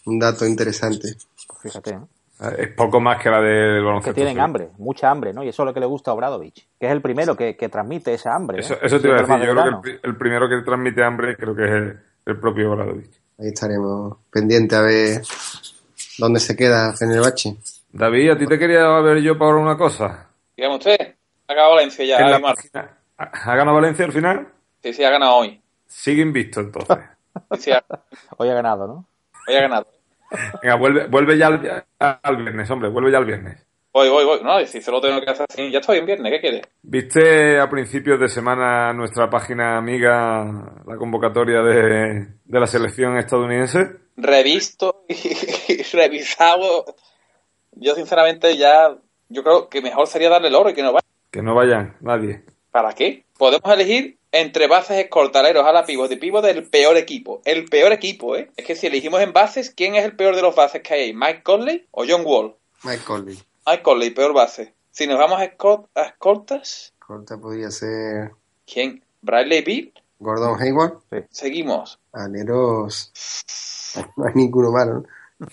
Un 0.05 0.19
dato 0.19 0.45
interesante. 0.45 1.15
Pues 1.47 1.61
fíjate, 1.61 1.91
¿eh? 1.91 1.99
Es 2.57 2.67
poco 2.73 2.99
más 2.99 3.21
que 3.21 3.29
la 3.29 3.39
del 3.39 3.81
baloncesto. 3.81 4.13
Que 4.13 4.21
tienen 4.21 4.41
hambre, 4.41 4.69
mucha 4.77 5.09
hambre, 5.09 5.31
¿no? 5.31 5.41
Y 5.41 5.47
eso 5.47 5.63
es 5.63 5.67
lo 5.67 5.73
que 5.73 5.79
le 5.79 5.85
gusta 5.85 6.11
a 6.11 6.13
Obradovich, 6.13 6.67
que 6.77 6.85
es 6.85 6.91
el 6.91 7.01
primero 7.01 7.35
que, 7.35 7.53
transmite 7.53 8.13
esa 8.13 8.35
hambre. 8.35 8.59
Eso, 8.59 8.75
eso 8.81 8.99
te 8.99 9.07
iba 9.07 9.17
a 9.17 9.21
decir, 9.21 9.37
yo 9.37 9.53
creo 9.53 9.81
que 9.81 9.99
el, 10.03 10.17
primero 10.17 10.49
que 10.49 10.61
transmite 10.61 11.01
hambre 11.01 11.37
creo 11.37 11.55
que 11.55 11.63
es 11.63 11.95
el, 12.25 12.39
propio 12.39 12.73
Obradovich. 12.73 13.21
Ahí 13.39 13.47
estaremos 13.47 14.17
pendientes 14.29 14.77
a 14.77 14.81
ver 14.81 15.21
dónde 16.17 16.41
se 16.41 16.57
queda 16.57 16.93
Fenerbahce. 16.93 17.55
David, 17.93 18.31
a 18.31 18.37
ti 18.37 18.47
te 18.47 18.59
quería 18.59 18.85
ver 18.99 19.21
yo 19.21 19.37
para 19.37 19.55
una 19.55 19.77
cosa. 19.77 20.27
Dígame 20.57 20.75
usted, 20.75 21.15
ha 21.47 21.53
ganado 21.53 21.75
Valencia 21.75 22.05
ya. 22.05 22.17
¿Ha 23.17 23.55
ganado 23.55 23.75
Valencia 23.75 24.03
al 24.03 24.11
final? 24.11 24.47
Sí, 24.83 24.91
sí, 24.91 25.03
ha 25.05 25.09
ganado 25.09 25.35
hoy. 25.37 25.61
Sigue 25.87 26.21
invisto 26.21 26.59
entonces. 26.59 26.97
Hoy 28.37 28.49
ha 28.49 28.53
ganado, 28.53 28.87
¿no? 28.87 29.05
Hoy 29.47 29.55
ha 29.55 29.61
ganado. 29.61 29.94
Venga, 30.61 30.75
vuelve, 30.75 31.07
vuelve 31.07 31.37
ya 31.37 31.47
al, 31.99 32.37
viernes, 32.37 32.69
hombre, 32.69 32.89
vuelve 32.89 33.11
ya 33.11 33.17
al 33.17 33.25
viernes. 33.25 33.65
Voy, 33.93 34.09
voy, 34.09 34.25
voy. 34.25 34.39
No, 34.43 34.59
si 34.65 34.81
solo 34.81 34.99
tengo 34.99 35.21
que 35.21 35.31
hacer 35.31 35.45
así, 35.49 35.71
ya 35.71 35.79
estoy 35.79 35.99
en 35.99 36.05
viernes, 36.05 36.31
¿qué 36.31 36.41
quieres? 36.41 36.61
¿Viste 36.81 37.59
a 37.59 37.69
principios 37.69 38.19
de 38.19 38.27
semana 38.27 38.91
nuestra 38.93 39.29
página 39.29 39.77
amiga 39.77 40.43
la 40.85 40.97
convocatoria 40.97 41.61
de, 41.61 42.27
de 42.43 42.59
la 42.59 42.67
selección 42.67 43.17
estadounidense? 43.17 43.97
Revisto 44.17 45.05
y 45.07 45.81
revisado. 45.93 46.85
Yo, 47.73 47.95
sinceramente, 47.95 48.57
ya. 48.57 48.95
Yo 49.29 49.43
creo 49.43 49.69
que 49.69 49.81
mejor 49.81 50.07
sería 50.07 50.29
darle 50.29 50.49
el 50.49 50.55
oro 50.55 50.69
y 50.69 50.73
que 50.73 50.83
no 50.83 50.93
vayan. 50.93 51.09
Que 51.31 51.41
no 51.41 51.55
vayan, 51.55 51.97
nadie. 52.01 52.43
¿Para 52.71 52.93
qué? 52.93 53.23
Podemos 53.37 53.73
elegir 53.73 54.17
entre 54.35 54.67
bases 54.67 54.97
escoltaleros 54.97 55.65
a 55.65 55.71
la 55.71 55.85
pivot 55.85 56.09
de 56.09 56.17
pivot 56.17 56.43
del 56.43 56.67
peor 56.67 56.97
equipo. 56.97 57.41
El 57.45 57.65
peor 57.65 57.93
equipo, 57.93 58.35
¿eh? 58.35 58.51
Es 58.57 58.65
que 58.65 58.75
si 58.75 58.87
elegimos 58.87 59.21
en 59.21 59.31
bases, 59.31 59.69
¿quién 59.69 59.95
es 59.95 60.03
el 60.03 60.15
peor 60.17 60.35
de 60.35 60.41
los 60.41 60.53
bases 60.53 60.81
que 60.81 60.93
hay? 60.93 61.13
¿Mike 61.13 61.41
Conley 61.41 61.87
o 61.91 62.03
John 62.07 62.23
Wall? 62.25 62.53
Mike 62.83 63.03
Conley. 63.05 63.39
Mike 63.65 63.81
Conley, 63.81 64.09
peor 64.09 64.33
base. 64.33 64.73
Si 64.91 65.07
nos 65.07 65.17
vamos 65.17 65.39
a, 65.39 65.45
escoltas... 65.45 66.93
Escolta 66.99 67.37
podría 67.37 67.71
ser... 67.71 68.31
¿Quién? 68.65 69.01
¿Bradley 69.21 69.61
Bill? 69.61 69.93
¿Gordon 70.19 70.61
Hayward? 70.61 70.99
Sí. 71.09 71.17
Seguimos. 71.31 71.99
Aleros... 72.11 73.11
No 74.17 74.25
hay 74.25 74.33
ninguno 74.35 74.71
malo, 74.73 75.05
¿no? 75.39 75.47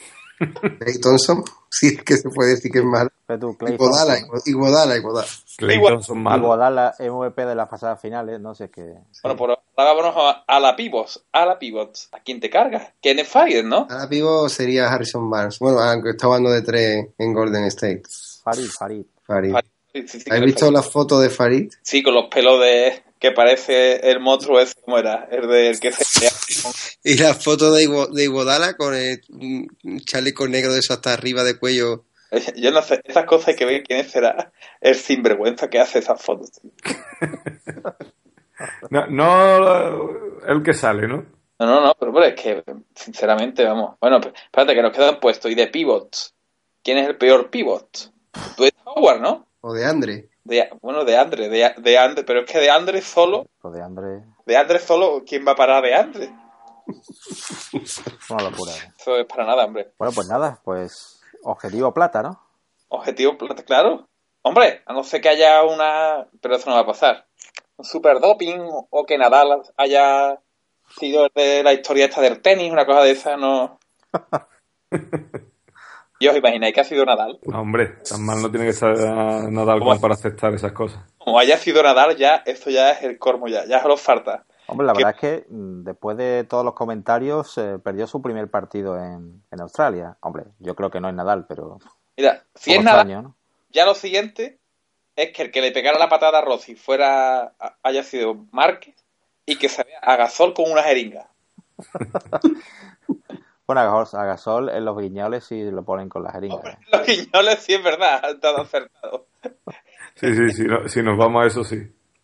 Clay 0.81 1.01
Thompson, 1.01 1.45
sí 1.73 1.87
es 1.89 2.03
que 2.03 2.17
se 2.19 2.29
puede 2.29 2.51
decir 2.51 2.71
que 2.71 2.81
es 2.81 2.85
malo. 2.85 3.11
Iguodala, 3.29 4.19
Iguodala, 4.45 4.97
Iguodala. 4.97 5.27
Clay 5.57 5.81
Thompson 5.83 6.23
malo. 6.23 6.43
Iguodala 6.45 6.95
MVP 6.99 7.47
de 7.47 7.55
las 7.55 7.69
pasadas 7.69 8.01
finales, 8.01 8.39
no 8.41 8.55
sé 8.55 8.71
qué. 8.71 8.95
Bueno, 9.23 9.37
pues 9.37 9.59
ahora 9.77 9.95
vámonos 9.95 10.15
a, 10.47 10.61
la 10.61 10.77
pivots, 10.77 11.25
a 11.33 11.47
la 11.47 11.59
pivots. 11.59 12.11
¿A 12.13 12.21
quién 12.21 12.41
te 12.41 12.51
cargas? 12.51 12.93
Kenneth 13.01 13.27
Farid, 13.27 13.65
¿no? 13.65 13.87
A 13.89 13.95
la 13.95 14.09
pivot 14.09 14.51
sería 14.51 14.93
Harrison 14.93 15.31
Barnes. 15.31 15.59
Bueno, 15.59 15.81
aunque 15.81 16.11
está 16.11 16.27
jugando 16.27 16.51
de 16.51 16.61
tres 16.61 17.07
en 17.17 17.33
Golden 17.33 17.65
State. 17.65 18.03
Farid, 18.45 18.69
Farid. 18.69 19.05
Farid. 19.27 19.55
¿Has 20.31 20.41
visto 20.41 20.71
la 20.71 20.83
foto 20.83 21.21
de 21.21 21.31
Farid? 21.31 21.73
Sí, 21.83 22.03
con 22.03 22.15
los 22.15 22.27
pelos 22.27 22.61
de 22.61 23.03
que 23.19 23.31
parece 23.31 24.11
el 24.11 24.21
monstruo 24.21 24.61
ese, 24.61 24.75
como 24.85 24.99
era? 24.99 25.29
El 25.31 25.49
del 25.49 25.81
que 25.81 25.93
se... 25.93 26.29
y 27.05 27.17
la 27.17 27.35
foto 27.35 27.73
de, 27.73 27.85
Iguodala 28.23 28.77
con 28.77 28.95
el 28.95 29.21
chaleco 30.05 30.49
negro 30.49 30.73
de 30.73 30.81
eso 30.81 30.93
hasta 30.93 31.13
arriba 31.13 31.43
de 31.43 31.59
cuello. 31.59 32.05
Yo 32.57 32.71
no 32.71 32.83
sé, 32.83 33.01
esas 33.05 33.27
cosas 33.27 33.49
hay 33.49 33.57
que 33.57 33.67
ver 33.67 33.83
quién 33.83 34.09
será 34.09 34.53
el 34.81 34.95
sinvergüenza 34.95 35.69
que 35.69 35.81
hace 35.81 35.99
esas 35.99 36.21
fotos. 36.21 36.51
no, 38.91 39.07
no 39.07 40.11
el 40.47 40.63
que 40.63 40.75
sale, 40.75 41.07
¿no? 41.07 41.27
No, 41.59 41.67
no, 41.67 41.81
no, 41.81 41.95
pero, 41.95 42.25
es 42.25 42.35
que, 42.35 42.65
sinceramente, 42.95 43.65
vamos. 43.65 43.97
Bueno, 44.01 44.19
espérate, 44.19 44.75
que 44.75 44.83
nos 44.83 44.93
quedan 44.93 45.21
puestos. 45.21 45.51
Y 45.51 45.55
de 45.55 45.69
pivots, 45.69 46.35
¿quién 46.83 46.99
es 46.99 47.07
el 47.07 47.17
peor 47.17 47.51
pivot? 47.51 48.11
Tú 48.57 48.65
eres 48.65 48.75
Howard, 48.85 49.21
¿no? 49.21 49.47
O 49.61 49.73
de 49.73 49.85
Andre. 49.85 50.29
De, 50.43 50.69
bueno, 50.81 51.05
de 51.05 51.17
Andre, 51.17 51.49
de, 51.49 51.73
de 51.77 51.99
Andre, 51.99 52.25
pero 52.25 52.41
es 52.41 52.51
que 52.51 52.59
de 52.59 52.71
Andre 52.71 53.01
solo. 53.01 53.47
de 53.63 53.81
Andre. 53.81 54.25
De 54.45 54.57
Andre 54.57 54.81
solo, 54.81 55.23
¿quién 55.25 55.47
va 55.47 55.53
a 55.53 55.57
parar 55.57 55.85
de 55.85 55.95
Andre? 55.95 56.33
Una 58.31 58.43
locura. 58.51 58.73
Eso 58.99 59.17
es 59.17 59.27
para 59.27 59.47
nada, 59.47 59.65
hombre. 59.65 59.93
Bueno, 59.99 60.13
pues 60.15 60.29
nada, 60.29 60.61
pues 60.65 61.21
objetivo 61.43 61.93
plata, 61.93 62.23
¿no? 62.23 62.41
Objetivo 62.89 63.37
plata, 63.39 63.63
claro. 63.65 64.09
Hombre, 64.43 64.83
a 64.87 64.93
no 64.93 65.05
ser 65.05 65.21
que 65.21 65.29
haya 65.29 65.63
una. 65.63 66.27
Pero 66.41 66.57
eso 66.57 66.69
no 66.69 66.77
va 66.77 66.83
a 66.83 66.87
pasar. 66.87 67.27
Un 67.77 67.85
super 67.85 68.21
doping 68.21 68.59
o 68.91 69.07
que 69.07 69.19
Nadal 69.19 69.63
haya 69.77 70.39
sido 70.99 71.29
de 71.35 71.63
la 71.63 71.73
historia 71.73 72.07
esta 72.07 72.21
del 72.21 72.41
tenis, 72.43 72.73
una 72.73 72.87
cosa 72.87 73.03
de 73.03 73.11
esa, 73.13 73.37
no. 73.37 73.79
¿Y 76.19 76.29
os 76.29 76.37
imagináis 76.37 76.73
que 76.73 76.81
ha 76.81 76.85
sido 76.85 77.05
Nadal? 77.05 77.41
hombre, 77.53 77.97
tan 78.09 78.25
mal 78.25 78.41
no 78.41 78.49
tiene 78.51 78.67
que 78.67 78.71
estar 78.71 78.97
Nadal 79.51 79.81
como 79.81 80.01
para 80.01 80.15
aceptar 80.15 80.55
esas 80.55 80.73
cosas. 80.73 81.03
Como 81.19 81.39
haya 81.39 81.59
sido 81.59 81.83
Nadal, 81.83 82.17
ya, 82.17 82.43
esto 82.47 82.71
ya 82.71 82.93
es 82.93 83.03
el 83.03 83.19
cormo 83.19 83.49
ya, 83.49 83.65
ya 83.67 83.83
solo 83.83 83.97
falta. 83.97 84.45
Hombre, 84.73 84.87
la 84.87 84.95
verdad 84.95 85.11
es 85.11 85.21
que 85.21 85.47
mm, 85.49 85.85
después 85.85 86.17
de 86.17 86.45
todos 86.45 86.65
los 86.65 86.75
comentarios 86.75 87.59
eh, 87.59 87.79
perdió 87.79 88.07
su 88.07 88.23
primer 88.23 88.51
partido 88.51 88.99
en, 88.99 89.43
Australia. 89.61 90.17
Hombre, 90.21 90.45
yo 90.59 90.75
creo 90.75 90.91
que 90.91 91.01
no 91.01 91.09
es 91.09 91.15
Nadal, 91.15 91.45
pero... 91.47 91.79
Mira, 92.17 92.43
si 92.55 92.73
es 92.73 92.83
Nadal, 92.83 93.35
ya 93.71 93.85
lo 93.85 93.95
siguiente 93.95 94.59
es 95.15 95.33
que 95.33 95.43
el 95.43 95.51
que 95.51 95.61
le 95.61 95.73
pegara 95.73 95.99
la 95.99 96.09
patada 96.09 96.39
a 96.39 96.43
Rossi 96.43 96.75
fuera, 96.75 97.53
haya 97.83 98.03
sido 98.03 98.47
Márquez 98.51 98.95
y 99.45 99.59
que 99.59 99.69
se 99.69 99.85
vea 99.85 99.99
a 100.01 100.17
Gasol 100.17 100.55
con 100.55 100.71
una 100.71 100.83
jeringa. 100.83 101.29
Bueno, 103.65 103.81
a 103.81 104.25
Gasol 104.27 104.69
en 104.71 104.85
los 104.85 104.99
guiñoles 104.99 105.45
sí 105.45 105.71
lo 105.71 105.85
ponen 105.85 106.09
con 106.09 106.25
la 106.25 106.33
jeringa. 106.33 106.57
¿eh? 106.69 106.79
los 106.93 107.07
guiñoles 107.07 107.61
sí 107.61 107.73
es 107.73 107.83
verdad, 107.83 108.21
estado 108.29 108.61
acertado. 108.61 109.27
Sí, 110.17 110.35
sí, 110.35 110.51
sí, 110.51 110.65
si 110.89 111.03
nos 111.03 111.17
vamos 111.17 111.43
a 111.43 111.47
eso 111.47 111.65
sí. 111.65 111.79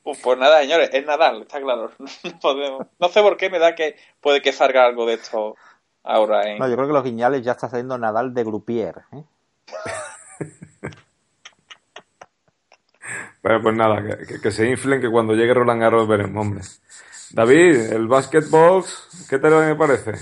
Pues, 0.09 0.21
pues, 0.23 0.39
nada, 0.39 0.63
señores, 0.63 0.89
es 0.95 1.05
Nadal, 1.05 1.43
está 1.43 1.61
claro. 1.61 1.91
No, 2.99 3.09
sé 3.11 3.21
por 3.21 3.37
qué 3.37 3.51
me 3.51 3.59
da 3.59 3.75
que 3.75 3.95
puede 4.23 4.41
que 4.41 4.53
salga 4.53 4.87
algo 4.87 5.05
de 5.05 5.13
esto 5.13 5.55
ahora. 6.03 6.57
No, 6.59 6.67
yo 6.67 6.77
creo 6.77 6.87
que 6.87 6.95
los 6.95 7.05
guiñales 7.05 7.43
ya 7.43 7.53
está 7.53 7.69
saliendo 7.69 7.99
Nadal 7.99 8.33
de 8.33 8.43
Grupier. 8.43 9.03
¿eh? 9.13 9.23
bueno, 13.43 13.61
pues 13.63 13.77
nada, 13.77 14.03
que, 14.43 14.51
se 14.51 14.71
inflen, 14.71 15.03
que 15.03 15.11
cuando 15.11 15.35
llegue 15.35 15.53
Roland 15.53 15.83
Garros 15.83 16.09
veremos, 16.09 16.41
hombre. 16.41 16.63
David, 17.33 17.93
el 17.93 18.09
basketball, 18.09 18.85
¿qué 19.29 19.39
te 19.39 19.51
me 19.51 19.75
parece? 19.75 20.13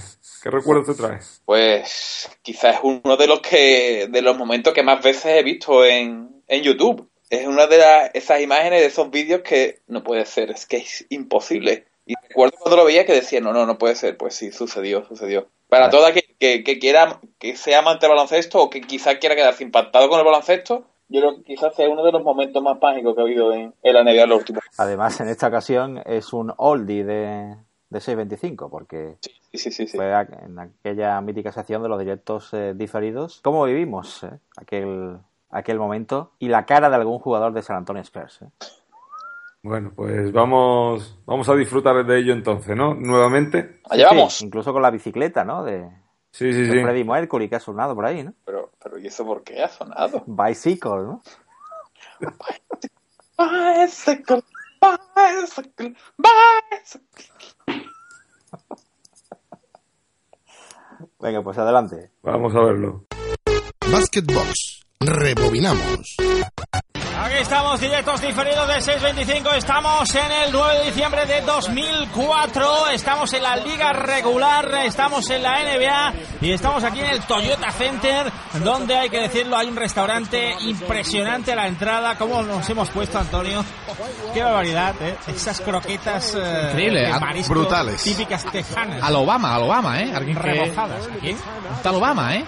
¿Qué 0.43 0.51
recuerdos 0.51 0.87
te 0.87 0.95
traes? 1.01 1.43
Pues 1.45 2.29
quizás 2.43 2.75
es 2.75 2.81
uno 2.83 3.17
de 3.17 3.27
los 3.29 3.39
que 3.39 4.09
de 4.11 4.21
los 4.21 4.37
momentos 4.37 4.75
que 4.75 4.83
más 4.83 5.01
veces 5.01 5.27
he 5.27 5.45
visto 5.45 5.85
en, 5.85 6.43
en 6.49 6.63
YouTube. 6.65 7.09
Es 7.31 7.47
una 7.47 7.67
de 7.67 7.79
las, 7.79 8.11
esas 8.15 8.41
imágenes 8.41 8.81
de 8.81 8.87
esos 8.87 9.11
vídeos 9.11 9.43
que 9.43 9.81
no 9.89 10.03
puede 10.03 10.25
ser, 10.27 10.51
es 10.51 10.67
que 10.67 10.79
es 10.79 11.07
imposible. 11.09 11.87
Y 12.05 12.15
recuerdo 12.29 12.57
cuando 12.59 12.77
lo 12.77 12.85
veía 12.85 13.05
que 13.05 13.13
decía, 13.13 13.41
no, 13.41 13.53
no, 13.53 13.67
no 13.67 13.79
puede 13.79 13.97
ser. 13.97 14.17
Pues 14.17 14.35
sí, 14.35 14.53
sucedió, 14.53 15.05
sucedió. 15.07 15.49
Para 15.69 15.91
toda 15.91 16.13
que, 16.13 16.23
que, 16.39 16.79
quiera, 16.79 17.21
que 17.39 17.57
sea 17.57 17.81
amante 17.81 18.07
del 18.07 18.15
baloncesto 18.15 18.63
o 18.63 18.71
que 18.71 18.81
quizás 18.81 19.17
quiera 19.17 19.35
quedarse 19.35 19.65
impactado 19.65 20.09
con 20.09 20.21
el 20.21 20.25
baloncesto, 20.25 20.85
yo 21.09 21.21
creo 21.21 21.37
que 21.37 21.43
quizás 21.43 21.75
sea 21.75 21.89
uno 21.89 22.05
de 22.05 22.13
los 22.13 22.23
momentos 22.23 22.63
más 22.63 22.81
mágicos 22.81 23.15
que 23.15 23.21
ha 23.21 23.25
habido 23.25 23.53
en, 23.53 23.75
la 23.83 24.05
NBA 24.05 24.23
en 24.23 24.29
los 24.29 24.39
últimos 24.39 24.63
Además, 24.79 25.21
en 25.21 25.29
esta 25.29 25.49
ocasión 25.49 26.01
es 26.05 26.33
un 26.33 26.53
oldie 26.57 27.05
de, 27.05 27.57
de 27.91 27.99
6.25, 27.99 28.71
porque 28.71 29.17
fue 29.95 30.13
en 30.13 30.59
aquella 30.59 31.21
mítica 31.21 31.53
sección 31.53 31.83
de 31.83 31.89
los 31.89 31.99
directos 31.99 32.53
eh, 32.55 32.75
diferidos. 32.75 33.41
¿Cómo 33.43 33.65
vivimos 33.65 34.25
eh, 34.25 34.31
aquel, 34.57 35.19
aquel 35.51 35.79
momento? 35.79 36.33
Y 36.39 36.49
la 36.49 36.67
cara 36.67 36.89
de 36.89 36.97
algún 36.97 37.19
jugador 37.19 37.53
de 37.53 37.63
San 37.63 37.77
Antonio 37.77 38.03
Spurs. 38.03 38.43
Eh. 38.43 38.49
Bueno, 39.63 39.93
pues 39.97 40.31
vamos, 40.33 41.19
vamos 41.27 41.49
a 41.49 41.55
disfrutar 41.57 42.07
de 42.07 42.19
ello 42.19 42.33
entonces, 42.33 42.77
¿no? 42.77 42.95
Nuevamente. 42.95 43.81
Allá 43.91 44.11
vamos. 44.11 44.41
incluso 44.41 44.73
con 44.73 44.81
la 44.81 44.91
bicicleta, 44.91 45.45
¿no? 45.45 45.65
De, 45.65 45.91
sí, 46.31 46.53
sí, 46.53 46.67
sí. 46.67 46.71
Freddie 46.71 47.05
Mercury 47.05 47.49
que 47.49 47.57
ha 47.57 47.61
sonado 47.61 47.95
por 47.95 48.07
ahí, 48.07 48.23
¿no? 48.23 48.33
Pero, 48.45 48.71
pero 48.81 48.99
¿y 48.99 49.09
eso 49.09 49.27
por 49.27 49.43
qué 49.43 49.63
ha 49.65 49.69
sonado? 49.69 50.23
Bicycle, 50.27 50.91
¿no? 50.91 51.23
bicycle, 53.39 54.43
bicycle, 54.81 55.97
bicycle. 56.17 57.33
Venga, 61.19 61.43
pues 61.43 61.59
adelante. 61.59 62.13
Vamos 62.23 62.55
a 62.55 62.61
verlo. 62.61 63.07
Basketbox. 63.91 64.86
Rebobinamos. 65.01 66.17
Aquí 67.19 67.35
estamos 67.41 67.81
directos 67.81 68.21
diferidos 68.21 68.69
de 68.69 68.75
6.25, 68.75 69.55
estamos 69.57 70.15
en 70.15 70.33
el 70.33 70.53
9 70.53 70.79
de 70.79 70.85
diciembre 70.85 71.27
de 71.27 71.41
2004, 71.41 72.89
estamos 72.91 73.33
en 73.33 73.43
la 73.43 73.57
liga 73.57 73.93
regular, 73.95 74.71
estamos 74.85 75.29
en 75.31 75.43
la 75.43 75.59
NBA 75.63 76.13
y 76.43 76.53
estamos 76.53 76.85
aquí 76.85 77.01
en 77.01 77.07
el 77.07 77.21
Toyota 77.23 77.71
Center, 77.73 78.31
donde 78.63 78.97
hay 78.97 79.09
que 79.09 79.21
decirlo, 79.21 79.57
hay 79.57 79.67
un 79.69 79.77
restaurante 79.77 80.55
impresionante 80.61 81.53
a 81.53 81.57
la 81.57 81.67
entrada, 81.67 82.17
como 82.17 82.43
nos 82.43 82.69
hemos 82.69 82.91
puesto 82.91 83.19
Antonio, 83.19 83.65
qué 84.35 84.43
barbaridad, 84.43 84.95
¿eh? 85.01 85.17
esas 85.29 85.61
croquetas 85.63 86.35
eh, 86.37 86.69
Increíble, 86.71 87.11
brutales. 87.49 88.03
típicas 88.03 88.45
tejanas. 88.45 89.03
Al 89.03 89.17
Obama, 89.17 89.55
al 89.57 89.63
Obama, 89.63 90.01
¿eh? 90.01 90.13
Alguien 90.15 90.39
que... 90.39 90.63
Está 90.65 91.89
al 91.89 91.95
Obama, 91.95 92.37
¿eh? 92.37 92.45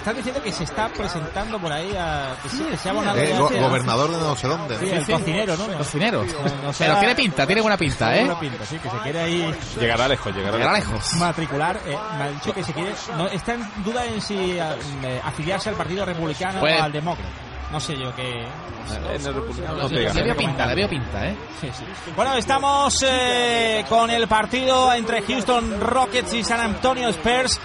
Estás 0.00 0.16
diciendo 0.16 0.42
que 0.42 0.50
se 0.50 0.64
está 0.64 0.88
presentando 0.88 1.58
por 1.58 1.70
ahí 1.72 1.94
a... 1.96 2.34
Que 2.42 2.48
sí, 2.48 2.64
que 2.70 2.76
se 2.76 2.88
ha 2.88 2.92
abonado 2.92 3.18
Eh, 3.18 3.34
go- 3.38 3.50
gobernador 3.50 4.10
de 4.10 4.16
no 4.16 4.34
sé 4.34 4.48
dónde. 4.48 4.74
¿no? 4.74 4.80
Sí, 4.80 4.90
el 4.90 5.06
cocinero, 5.06 5.56
¿no? 5.56 5.66
Cocinero. 5.78 6.24
No, 6.64 6.72
sea- 6.72 6.86
Pero 6.88 6.98
tiene 7.00 7.14
pinta, 7.14 7.46
tiene 7.46 7.60
buena 7.60 7.76
pinta, 7.76 8.16
¿eh? 8.16 8.20
Buena 8.24 8.40
pinta, 8.40 8.64
sí, 8.64 8.78
que 8.78 8.90
se 8.90 8.96
quiere 8.98 9.20
ahí 9.20 9.54
Llegará 9.78 10.08
lejos, 10.08 10.34
llegará 10.34 10.56
Llegará 10.56 10.78
lejos. 10.78 10.92
lejos. 10.94 11.14
matricular. 11.16 11.80
eh, 11.86 11.96
me 12.18 12.24
ha 12.24 12.28
dicho 12.30 12.52
que 12.54 12.64
se 12.64 12.72
quiere... 12.72 12.92
No, 13.16 13.28
está 13.28 13.54
en 13.54 13.84
duda 13.84 14.04
en 14.06 14.20
si 14.22 14.58
eh, 14.58 15.20
afiliarse 15.22 15.68
al 15.68 15.74
Partido 15.76 16.04
Republicano 16.06 16.60
Pues- 16.60 16.80
o 16.80 16.82
al 16.82 16.92
Demócrata. 16.92 17.30
No 17.70 17.78
sé 17.78 17.96
yo 17.96 18.12
qué... 18.16 18.46
En 18.90 19.26
el 19.26 19.34
republicano 19.34 19.76
No. 19.82 19.88
Le 19.88 20.22
veo 20.24 20.36
pinta, 20.36 20.66
le 20.66 20.74
veo 20.74 20.88
pinta, 20.88 21.28
¿eh? 21.28 21.36
Sí, 21.60 21.68
sí. 21.78 21.84
Bueno, 22.16 22.34
estamos 22.34 23.04
eh, 23.06 23.84
con 23.88 24.10
el 24.10 24.26
partido 24.26 24.92
entre 24.92 25.22
Houston 25.22 25.78
Rockets 25.80 26.32
y 26.34 26.42
San 26.42 26.58
Antonio 26.60 27.08
Spurs. 27.10 27.60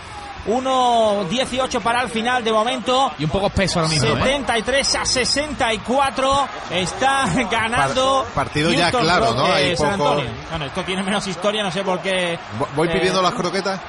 1-18 0.47 1.81
para 1.81 2.01
el 2.03 2.09
final 2.09 2.43
de 2.43 2.51
momento. 2.51 3.11
Y 3.17 3.23
un 3.25 3.29
poco 3.29 3.47
espeso 3.47 3.79
ahora 3.79 3.91
mismo, 3.91 4.07
¿eh? 4.09 4.21
73 4.21 4.95
a 4.95 5.05
64 5.05 6.47
está 6.71 7.25
ganando 7.49 8.23
Par- 8.33 8.45
partido 8.45 8.71
ya 8.71 8.91
claro, 8.91 9.33
¿no? 9.33 9.45
Hay 9.45 9.75
San 9.75 9.97
poco- 9.97 10.09
Antonio. 10.11 10.31
Bueno, 10.49 10.65
esto 10.65 10.83
tiene 10.83 11.03
menos 11.03 11.25
historia, 11.27 11.63
no 11.63 11.71
sé 11.71 11.83
por 11.83 11.99
qué. 11.99 12.37
Vo- 12.59 12.67
Voy 12.75 12.87
eh, 12.87 12.91
pidiendo 12.91 13.21
las 13.21 13.33
croquetas. 13.33 13.79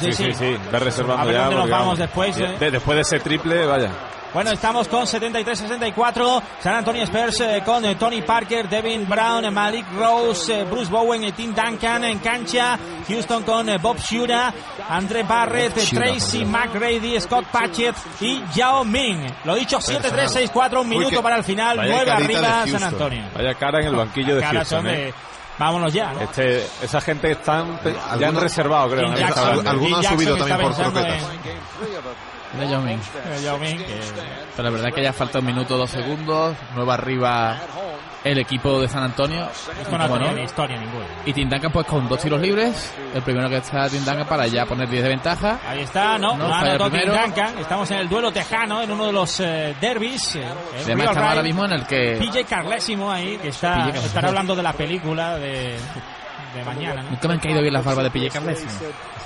Sí, 0.00 0.12
sí, 0.12 0.32
sí. 0.34 0.56
A 0.72 0.78
reservando 0.78 1.24
ver 1.26 1.34
ya. 1.34 1.40
dónde 1.44 1.56
nos 1.56 1.70
vamos 1.70 1.98
después, 1.98 2.36
de- 2.36 2.44
eh. 2.44 2.58
de- 2.58 2.70
después 2.72 2.96
de 2.96 3.02
ese 3.02 3.20
triple, 3.20 3.64
vaya. 3.66 3.90
Bueno, 4.34 4.50
estamos 4.50 4.88
con 4.88 5.04
73-64. 5.06 6.42
San 6.60 6.74
Antonio 6.74 7.02
Spurs 7.04 7.40
eh, 7.40 7.62
con 7.64 7.84
eh, 7.84 7.94
Tony 7.96 8.20
Parker, 8.22 8.68
Devin 8.68 9.08
Brown, 9.08 9.44
eh, 9.46 9.50
Malik 9.50 9.86
Rose, 9.96 10.60
eh, 10.60 10.64
Bruce 10.64 10.90
Bowen 10.90 11.24
y 11.24 11.32
Tim 11.32 11.54
Duncan 11.54 12.04
en 12.04 12.18
cancha. 12.18 12.78
Houston 13.08 13.42
con 13.42 13.68
eh, 13.70 13.78
Bob 13.78 13.96
Shura, 13.98 14.52
André 14.90 15.22
Barrett, 15.22 15.76
eh, 15.78 15.84
Shura, 15.86 16.06
Tracy. 16.08 16.44
McGrady, 16.44 17.18
Scott 17.20 17.46
Patchett 17.50 17.96
y 18.20 18.42
Yao 18.54 18.84
Ming. 18.84 19.26
Lo 19.44 19.54
dicho, 19.54 19.78
7-3-6-4, 19.78 20.72
un 20.72 20.78
Uy, 20.80 20.96
minuto 20.98 21.08
qué- 21.16 21.22
para 21.22 21.36
el 21.36 21.44
final. 21.44 21.78
vaya 21.78 21.90
9 21.94 22.06
carita 22.06 22.60
arriba 22.62 22.78
San. 22.78 22.88
Antonio. 22.92 23.24
Vaya 23.34 23.54
cara 23.54 23.80
en 23.80 23.86
el 23.86 23.96
banquillo 23.96 24.36
de 24.36 24.44
Houston, 24.44 24.86
¿eh? 24.88 25.14
Vámonos 25.58 25.92
ya, 25.92 26.12
¿no? 26.12 26.20
Este, 26.20 26.64
esa 26.82 27.00
gente 27.00 27.32
están 27.32 27.80
ya 27.82 27.90
han 27.90 28.10
Algunos- 28.24 28.42
reservado, 28.44 28.90
creo. 28.90 29.00
en 29.00 29.06
Jim 29.06 29.14
el 29.14 29.18
Jackson, 29.20 29.36
restaurante. 29.44 29.70
alguno 29.70 29.86
Jim 29.88 29.96
ha 29.96 30.02
Jackson 30.02 30.18
subido 30.18 30.36
también 30.36 30.60
por 30.60 30.74
croquetas. 30.76 31.22
en- 31.22 32.27
De 32.54 32.68
Yao 32.68 32.80
Ming. 32.80 32.98
en 33.36 33.42
Yao 33.42 33.58
Ming, 33.58 33.76
que- 33.78 34.00
Pero 34.56 34.62
la 34.64 34.70
verdad 34.70 34.88
es 34.88 34.94
que 34.94 35.02
ya 35.02 35.12
falta 35.12 35.38
un 35.40 35.46
minuto, 35.46 35.76
dos 35.76 35.90
segundos. 35.90 36.56
Nueva 36.74 36.94
arriba 36.94 37.56
el 38.24 38.38
equipo 38.38 38.80
de 38.80 38.88
San 38.88 39.02
Antonio. 39.04 39.48
No 39.90 40.08
tiene 40.18 40.32
no. 40.34 40.42
historia 40.42 40.76
ninguna. 40.78 41.04
Y 41.24 41.32
Tim 41.32 41.48
Duncan 41.48 41.70
pues 41.70 41.86
con 41.86 42.08
dos 42.08 42.18
tiros 42.20 42.40
libres. 42.40 42.92
El 43.14 43.22
primero 43.22 43.48
que 43.48 43.58
está 43.58 43.88
Tim 43.88 44.04
Duncan 44.04 44.26
para 44.26 44.46
ya 44.48 44.66
poner 44.66 44.88
10 44.88 45.02
de 45.04 45.08
ventaja. 45.10 45.58
Ahí 45.68 45.80
está, 45.80 46.18
no, 46.18 46.36
No, 46.36 46.48
no, 46.48 46.50
falla 46.50 46.70
anotó 46.72 46.86
el 46.86 46.92
Tim 46.92 47.00
primero. 47.02 47.22
Duncan. 47.22 47.58
Estamos 47.58 47.90
en 47.92 47.98
el 47.98 48.08
duelo 48.08 48.32
tejano, 48.32 48.82
en 48.82 48.90
uno 48.90 49.06
de 49.06 49.12
los 49.12 49.40
eh, 49.40 49.76
derbis. 49.80 50.36
eh, 50.36 50.44
Además 50.84 51.06
estamos 51.08 51.28
ahora 51.28 51.42
mismo 51.42 51.64
en 51.66 51.72
el 51.72 51.86
que... 51.86 52.16
PJ 52.18 52.44
Carlésimo 52.44 53.10
ahí, 53.12 53.36
que 53.38 53.48
está, 53.48 53.88
estará 53.90 54.28
hablando 54.28 54.56
de 54.56 54.62
la 54.62 54.72
película 54.72 55.36
de, 55.38 55.76
de 56.54 56.64
mañana. 56.64 57.02
¿no? 57.02 57.10
Nunca 57.10 57.28
me 57.28 57.34
han 57.34 57.40
caído 57.40 57.60
bien 57.60 57.72
las 57.72 57.84
barbas 57.84 58.04
de 58.04 58.10
PJ 58.10 58.30
Carlesimo. 58.32 58.70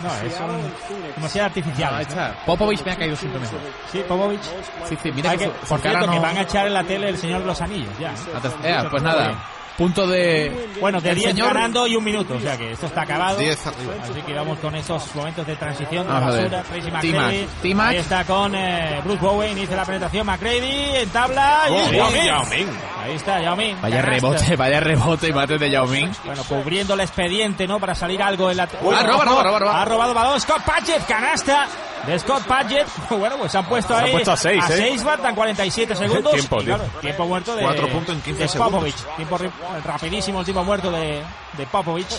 No, 0.03 0.27
es 0.27 0.41
un, 0.41 1.15
demasiado 1.15 1.47
artificial. 1.47 2.01
Está. 2.01 2.35
Popovich 2.45 2.85
me 2.85 2.93
ha 2.93 2.97
caído 2.97 3.17
siempre 3.17 3.41
mejor. 3.41 3.59
Sí, 3.91 4.03
Popovich. 4.09 4.43
Sí, 4.89 4.99
sí, 5.03 5.13
mira 5.13 5.31
que 5.33 5.39
que, 5.39 5.49
por 5.69 5.81
cierto, 5.81 6.07
no... 6.07 6.13
que 6.13 6.19
van 6.19 6.37
a 6.37 6.43
echar 6.43 6.67
en 6.67 6.75
la 6.75 6.85
tele 6.85 7.09
el 7.09 7.19
Señor 7.19 7.41
de 7.41 7.47
los 7.47 7.61
Anillos, 7.61 7.99
ya. 7.99 8.13
¿no? 8.13 8.67
Ea, 8.67 8.89
pues 8.91 9.03
nada, 9.03 9.35
punto 9.77 10.07
de... 10.07 10.69
Bueno, 10.81 11.01
de 11.01 11.11
El 11.11 11.17
10 11.17 11.31
señor- 11.31 11.49
ganando 11.55 11.87
y 11.87 11.97
un 11.97 12.05
minuto, 12.05 12.35
o 12.35 12.41
sea 12.41 12.57
que 12.57 12.73
esto 12.73 12.87
está 12.87 13.03
acabado. 13.03 13.39
10 13.39 13.67
arriba. 13.67 13.95
Así 14.03 14.23
que 14.23 14.33
vamos 14.35 14.59
con 14.59 14.75
esos 14.75 15.15
momentos 15.15 15.47
de 15.47 15.57
transición 15.57 16.07
de 16.07 16.13
basura. 16.13 16.63
Tracy. 16.63 17.47
T-Mac. 17.63 17.89
Ahí 17.91 17.97
está 17.97 18.25
con 18.25 18.55
eh, 18.55 19.01
Bruce 19.05 19.21
Bowen, 19.21 19.53
inicia 19.53 19.77
la 19.77 19.85
penetración. 19.85 20.27
McGrady 20.27 20.97
en 20.97 21.09
tabla. 21.11 21.63
y 21.69 21.73
Oh, 21.73 21.93
Yao 21.93 22.11
sí, 22.11 22.15
Ming. 22.19 22.27
Yao 22.27 22.47
Ming. 22.47 22.69
Ahí 23.03 23.13
está, 23.15 23.43
Yao 23.43 23.57
Ming. 23.57 23.77
Vaya 23.81 23.97
Canasta. 24.03 24.11
rebote, 24.29 24.57
vaya 24.57 24.81
rebote 24.81 25.29
y 25.29 25.33
mate 25.33 25.59
de 25.59 25.71
Yao 25.71 25.87
Ming. 25.87 26.11
Bueno, 26.25 26.43
cubriendo 26.45 26.95
el 26.95 27.01
expediente, 27.01 27.67
¿no? 27.67 27.81
Para 27.81 27.95
salir 27.95 28.23
algo 28.23 28.51
en 28.51 28.57
la... 28.59 28.65
Ah, 28.65 29.03
roba, 29.03 29.25
roba, 29.25 29.43
roba, 29.43 29.59
roba. 29.59 29.83
Ha 29.83 29.85
robado 29.85 30.15
balón 30.15 30.41
Scott 30.41 30.63
Padgett, 30.65 31.07
canasta 31.07 31.67
de 32.07 32.19
Scott 32.19 32.45
Padgett. 32.47 32.87
Bueno, 33.11 33.37
pues 33.39 33.53
se 33.53 33.59
han 33.59 33.65
puesto 33.67 33.93
Se 33.95 33.99
han 33.99 34.05
ahí... 34.07 34.13
puesto 34.13 34.33
a 34.33 34.37
seis, 34.37 34.65
¿eh? 34.71 34.75
seis, 34.77 35.03
faltan 35.03 35.35
47 35.35 35.95
segundos. 35.97 36.33
Tiempo, 36.33 36.61
Y 36.61 36.65
claro, 36.65 36.85
tiempo 37.01 37.27
muerto 37.27 37.55
de... 37.57 37.63
Cuatro 37.63 37.89
puntos 37.89 38.15
en 38.15 38.21
15 38.23 38.43
de 38.43 38.49
segundos. 38.49 38.73
Popovich. 38.75 39.17
Tiempo 39.17 39.39
ri- 39.39 39.51
rapidísimo 39.85 40.39
el 40.41 40.45
tiempo 40.45 40.65
muerto 40.65 40.91
de, 40.91 41.23
de 41.57 41.67
Popovich. 41.67 42.15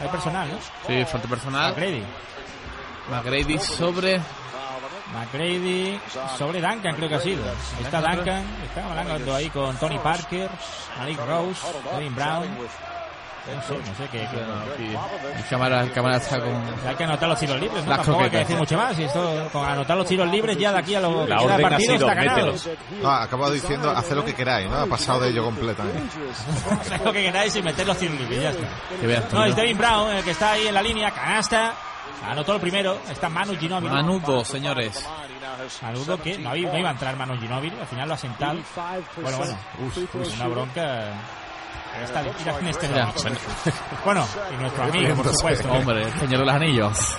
Hay 0.00 0.08
personal, 0.08 0.48
¿no? 0.50 0.58
Sí, 0.86 1.04
falta 1.06 1.28
personal. 1.28 1.70
McGrady. 1.72 2.04
McGrady 3.10 3.58
sobre... 3.58 4.20
McGrady 5.14 5.98
sobre 6.36 6.60
Duncan, 6.60 6.94
creo 6.96 7.08
que 7.08 7.14
ha 7.14 7.20
sido. 7.20 7.42
Ahí 7.44 7.84
está 7.84 8.00
Duncan, 8.00 8.44
está 8.64 8.84
hablando 8.90 9.34
ahí 9.34 9.48
con 9.50 9.74
Tony 9.76 9.98
Parker, 9.98 10.50
Malik 10.98 11.18
Rose, 11.24 11.60
Devin 11.94 12.14
Brown. 12.14 12.48
No 13.54 13.62
sé, 13.62 13.74
no 13.74 13.94
sé 13.96 14.08
qué. 14.10 14.28
cámara, 15.48 15.82
el 15.82 15.92
cámara 15.92 16.16
está 16.16 16.40
con... 16.40 16.64
hay 16.86 16.94
que 16.96 17.04
anotar 17.04 17.28
los 17.28 17.38
tiros 17.38 17.60
libres, 17.60 17.84
¿no? 17.84 17.90
Las 17.90 17.98
Tampoco 18.02 18.24
hay 18.24 18.30
que 18.30 18.38
decir 18.38 18.56
mucho 18.56 18.76
más. 18.76 18.98
Y 18.98 19.04
esto, 19.04 19.48
con 19.52 19.64
anotar 19.64 19.96
los 19.96 20.06
tiros 20.06 20.28
libres 20.30 20.56
ya 20.58 20.72
de 20.72 20.78
aquí 20.78 20.94
a 20.94 21.00
lo 21.00 21.24
que 21.24 21.30
La 21.30 21.40
orden 21.40 21.64
ha 21.64 21.68
partido 21.70 21.92
sido, 21.94 22.08
mételos. 22.08 22.68
No, 23.02 23.08
ha 23.10 23.22
acabado 23.22 23.52
diciendo, 23.52 23.90
hacer 23.90 24.16
lo 24.16 24.24
que 24.24 24.34
queráis, 24.34 24.68
¿no? 24.68 24.76
Ha 24.78 24.86
pasado 24.86 25.20
de 25.20 25.30
ello 25.30 25.44
completamente. 25.44 26.00
Haced 26.80 27.00
lo 27.04 27.12
que 27.12 27.22
queráis 27.22 27.54
y 27.56 27.62
meter 27.62 27.86
los 27.86 27.96
tiros 27.98 28.18
libres, 28.18 28.42
ya 28.42 28.50
está. 28.50 28.66
Que 29.00 29.06
veas 29.06 29.28
tú, 29.28 29.36
No, 29.36 29.42
¿no? 29.42 29.46
es 29.48 29.56
Devin 29.56 29.78
Brown 29.78 30.10
el 30.16 30.24
que 30.24 30.30
está 30.32 30.52
ahí 30.52 30.66
en 30.66 30.74
la 30.74 30.82
línea, 30.82 31.10
canasta. 31.12 31.74
Anotó 32.28 32.54
el 32.54 32.60
primero, 32.60 32.98
está 33.10 33.28
Manu 33.28 33.54
Ginóbili. 33.56 33.92
Manudo, 33.92 34.44
señores. 34.44 35.06
Saludo 35.68 36.20
que 36.20 36.38
no, 36.38 36.54
iba- 36.56 36.72
no 36.72 36.78
iba 36.78 36.88
a 36.88 36.92
entrar 36.92 37.16
Manu 37.16 37.38
Ginóbili, 37.38 37.78
al 37.78 37.86
final 37.86 38.08
lo 38.08 38.14
ha 38.14 38.18
sentado. 38.18 38.58
Bueno, 39.22 39.38
bueno, 39.38 39.58
uf, 39.86 40.32
una 40.36 40.48
bronca. 40.48 41.04
Está 42.04 42.22
mira 42.22 42.58
en 42.58 42.66
este 42.68 42.88
Ya. 42.88 43.12
Bueno, 44.04 44.26
y 44.52 44.56
nuestro 44.60 44.82
amigo, 44.84 45.14
por 45.16 45.34
supuesto. 45.34 45.72
Hombre, 45.72 46.02
el 46.02 46.12
señor 46.12 46.40
de 46.40 46.46
los 46.46 46.54
anillos. 46.54 47.16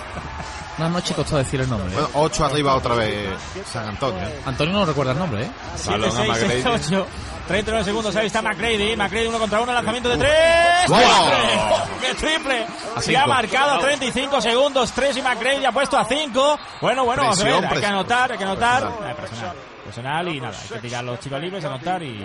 Una 0.78 0.88
noche 0.88 1.12
costó 1.12 1.36
decir 1.36 1.60
el 1.60 1.68
nombre. 1.68 1.92
Bueno, 1.92 2.08
8 2.14 2.44
arriba 2.44 2.76
otra 2.76 2.94
vez 2.94 3.30
San 3.70 3.88
Antonio. 3.88 4.22
Antonio 4.46 4.72
no 4.74 4.84
recuerda 4.84 5.12
el 5.12 5.18
nombre, 5.18 5.44
¿eh? 5.44 5.50
7, 5.74 5.90
Balón 5.90 6.10
a 6.10 6.20
6, 6.20 6.28
McGrady. 6.28 6.62
8. 6.64 7.06
39 7.48 7.84
segundos, 7.84 8.14
ahí 8.14 8.26
está 8.26 8.42
McGrady. 8.42 8.94
McGrady 8.94 9.26
uno 9.26 9.38
contra 9.40 9.60
uno, 9.60 9.72
lanzamiento 9.72 10.08
de 10.10 10.18
3. 10.18 10.88
¡Wow! 10.88 10.98
¡Qué 12.00 12.14
triple! 12.14 12.66
A 12.94 13.00
Se 13.00 13.16
ha 13.16 13.26
marcado 13.26 13.72
a 13.72 13.78
35 13.80 14.40
segundos. 14.40 14.92
3 14.92 15.16
y 15.16 15.22
McGrady 15.22 15.64
ha 15.64 15.72
puesto 15.72 15.98
a 15.98 16.04
5. 16.04 16.58
Bueno, 16.80 17.04
bueno, 17.04 17.22
vamos 17.22 17.40
a 17.40 17.44
ver. 17.44 17.52
Presión, 17.54 17.74
Hay 17.74 17.80
que 17.80 17.86
anotar, 17.86 18.32
hay 18.32 18.38
que 18.38 18.44
anotar. 18.44 18.84
Eh, 18.84 19.14
Personal. 19.16 19.56
Personal 19.84 20.28
y 20.28 20.40
nada. 20.40 20.56
Hay 20.62 20.68
que 20.68 20.78
tirar 20.78 21.02
los 21.02 21.18
tiros 21.18 21.40
libres, 21.40 21.64
anotar 21.64 22.02
y, 22.02 22.24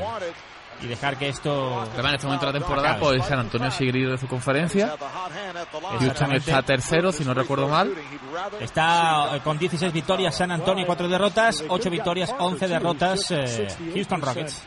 y 0.81 0.87
dejar 0.87 1.17
que 1.17 1.29
esto. 1.29 1.81
Además, 1.81 2.09
en 2.11 2.15
este 2.15 2.27
momento 2.27 2.45
de 2.47 2.53
la 2.53 2.59
temporada, 2.59 2.97
pues 2.99 3.25
San 3.25 3.39
Antonio 3.39 3.71
sigue 3.71 3.91
líder 3.91 4.11
de 4.11 4.17
su 4.17 4.27
conferencia. 4.27 4.95
Houston 5.99 6.33
está 6.33 6.61
tercero, 6.61 7.11
si 7.11 7.23
no 7.23 7.33
recuerdo 7.33 7.67
mal. 7.67 7.93
Está 8.59 9.35
eh, 9.35 9.41
con 9.43 9.57
16 9.57 9.91
victorias 9.93 10.35
San 10.35 10.51
Antonio, 10.51 10.85
4 10.85 11.07
derrotas, 11.07 11.63
8 11.67 11.89
victorias, 11.89 12.33
11 12.37 12.67
derrotas 12.67 13.31
eh, 13.31 13.67
Houston 13.93 14.21
Rockets. 14.21 14.63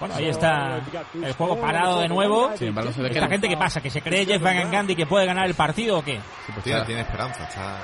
Bueno, 0.00 0.16
ahí 0.16 0.26
está 0.26 0.80
el 1.14 1.32
juego 1.34 1.60
parado 1.60 2.00
de 2.00 2.08
nuevo. 2.08 2.50
Que 2.58 2.68
Esta 2.68 3.28
gente 3.28 3.48
que 3.48 3.56
pasa, 3.56 3.80
que 3.80 3.90
se 3.90 4.02
cree 4.02 4.26
Jeff 4.26 4.42
Van 4.42 4.70
Gundy 4.70 4.96
que 4.96 5.06
puede 5.06 5.26
ganar 5.26 5.46
el 5.46 5.54
partido 5.54 5.98
o 5.98 6.04
qué? 6.04 6.20
Tiene, 6.64 6.84
tiene 6.84 7.02
esperanza. 7.02 7.44
Está... 7.44 7.78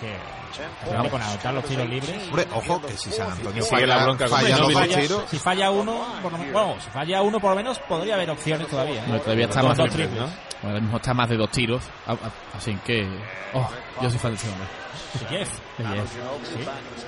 Que 0.00 0.16
que 0.58 1.10
con 1.10 1.22
anotar 1.22 1.54
los 1.54 1.64
tiros 1.64 1.88
libres. 1.88 2.26
Hombre, 2.28 2.46
ojo, 2.54 2.80
que 2.82 2.96
si 2.96 3.10
San 3.10 3.30
Antonio 3.30 3.62
Sigue 3.62 3.86
la 3.86 3.94
falla, 3.94 4.04
bronca 4.04 4.28
con 4.28 4.38
falla 4.40 4.56
dos 4.56 4.72
Falla- 4.72 5.00
tiros, 5.00 5.24
si 5.28 5.38
falla 5.38 5.70
uno, 5.70 6.04
por 6.22 6.37
bueno, 6.52 6.76
si 6.80 6.90
falla 6.90 7.22
uno 7.22 7.40
por 7.40 7.50
lo 7.50 7.56
menos 7.56 7.78
podría 7.80 8.14
haber 8.14 8.30
opciones 8.30 8.66
todavía. 8.68 9.00
¿eh? 9.00 9.04
Bueno, 9.06 9.22
todavía 9.22 9.44
está 9.46 9.62
más 9.62 9.76
dos 9.76 9.86
de, 9.86 9.92
triples. 9.96 10.18
Bueno, 10.20 10.32
ahora 10.64 10.80
mismo 10.80 10.96
está 10.96 11.14
más 11.14 11.28
de 11.28 11.36
dos 11.36 11.50
tiros. 11.50 11.82
a- 12.06 12.12
a- 12.12 12.56
Así 12.56 12.74
que. 12.84 13.08
Oh, 13.54 13.68
yo 14.02 14.10
soy 14.10 14.18
fan 14.18 14.30
de 14.32 14.36
ese 14.36 14.48
hombre. 14.48 14.66
De 15.20 15.26
Jeff. 15.38 15.58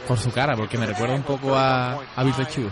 Por 0.08 0.18
su 0.18 0.30
cara, 0.32 0.56
porque 0.56 0.78
me 0.78 0.86
recuerda 0.86 1.14
un 1.14 1.22
poco 1.22 1.54
a, 1.54 1.92
a 2.16 2.22
Bill 2.24 2.34
Chu. 2.48 2.70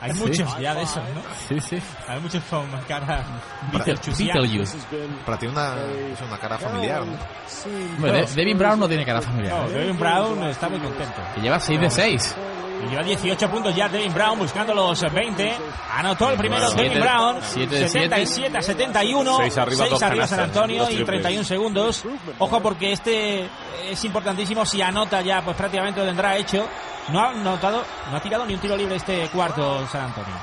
Hay 0.00 0.12
muchos 0.14 0.58
ya 0.58 0.74
de 0.74 0.82
esos, 0.82 1.02
¿no? 1.14 1.22
Sí, 1.48 1.58
sí. 1.60 1.78
Hay 2.06 2.20
muchos 2.20 2.42
con 2.50 2.68
cara 2.86 3.24
Beetlejuice. 3.72 4.76
Para 5.24 5.38
ti 5.38 5.46
una, 5.46 5.74
es 6.12 6.20
una 6.20 6.38
cara 6.38 6.58
familiar, 6.58 7.02
¿no? 7.06 8.06
De- 8.06 8.26
Devin 8.34 8.58
Brown 8.58 8.78
no 8.80 8.88
tiene 8.88 9.04
cara 9.06 9.22
familiar. 9.22 9.54
No, 9.62 9.68
¿eh? 9.68 9.72
Devin 9.72 9.98
Brown 9.98 10.42
está 10.44 10.68
muy 10.68 10.80
contento. 10.80 11.20
Que 11.34 11.40
lleva 11.40 11.58
6 11.60 11.80
de 11.80 11.90
6. 11.90 12.36
Y 12.84 12.90
lleva 12.90 13.02
18 13.02 13.50
puntos 13.50 13.74
ya 13.74 13.88
Devin 13.88 14.12
Brown 14.12 14.38
buscando 14.38 14.74
los 14.74 15.00
20. 15.12 15.54
Anotó 15.94 16.30
el 16.30 16.36
primero 16.36 16.70
Devin 16.70 17.00
Brown. 17.00 17.42
77 17.42 18.58
a 18.58 18.62
71. 18.62 19.36
6 19.38 19.58
arriba, 19.58 19.86
6 19.88 20.02
arriba 20.02 20.26
San 20.26 20.40
Antonio 20.40 20.90
y 20.90 21.04
31 21.04 21.44
segundos. 21.44 22.04
Ojo 22.38 22.60
porque 22.60 22.92
este 22.92 23.48
es 23.90 24.04
importantísimo. 24.04 24.64
Si 24.64 24.80
anota 24.82 25.20
ya, 25.22 25.42
pues 25.42 25.56
prácticamente 25.56 26.00
lo 26.00 26.06
tendrá 26.06 26.36
hecho. 26.36 26.66
No 27.10 27.20
ha 27.20 27.32
notado, 27.32 27.82
no 28.10 28.16
ha 28.16 28.20
tirado 28.20 28.44
ni 28.44 28.54
un 28.54 28.60
tiro 28.60 28.76
libre 28.76 28.96
este 28.96 29.28
cuarto 29.28 29.86
San 29.88 30.04
Antonio. 30.04 30.34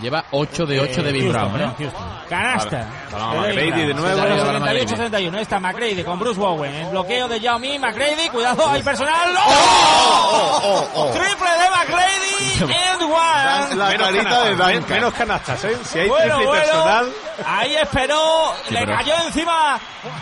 Lleva 0.00 0.24
8 0.30 0.66
de 0.66 0.80
8 0.80 1.02
de 1.02 1.12
Big 1.12 1.28
Brown. 1.28 1.60
¿eh? 1.60 1.90
Canasta. 2.28 2.86
McGrady 3.12 3.86
de 3.86 3.94
nuevo. 3.94 4.22
78-71. 4.22 5.38
Está 5.40 5.60
McGrady 5.60 6.02
con 6.04 6.18
Bruce 6.18 6.40
Bowen. 6.40 6.74
El 6.74 6.88
bloqueo 6.88 7.28
de 7.28 7.40
Yao 7.40 7.58
Ming. 7.58 7.80
McGrady. 7.80 8.28
Cuidado. 8.30 8.70
Hay 8.70 8.82
personal. 8.82 9.36
¡Oh! 9.46 11.10
Triple 11.12 11.50
de 11.50 11.70
McGrady. 11.70 12.30
And 12.62 13.02
one. 13.02 13.76
La, 13.76 13.96
carita 13.96 14.44
de 14.44 14.50
Duncan. 14.50 14.88
Menos 14.88 15.14
canastas, 15.14 15.64
¿eh? 15.64 15.76
Si 15.84 15.98
hay 15.98 16.10
triple 16.10 16.46
personal. 16.46 17.12
Ahí 17.46 17.74
esperó. 17.76 18.54
le 18.70 18.86
cayó 18.86 19.14
encima 19.26 19.78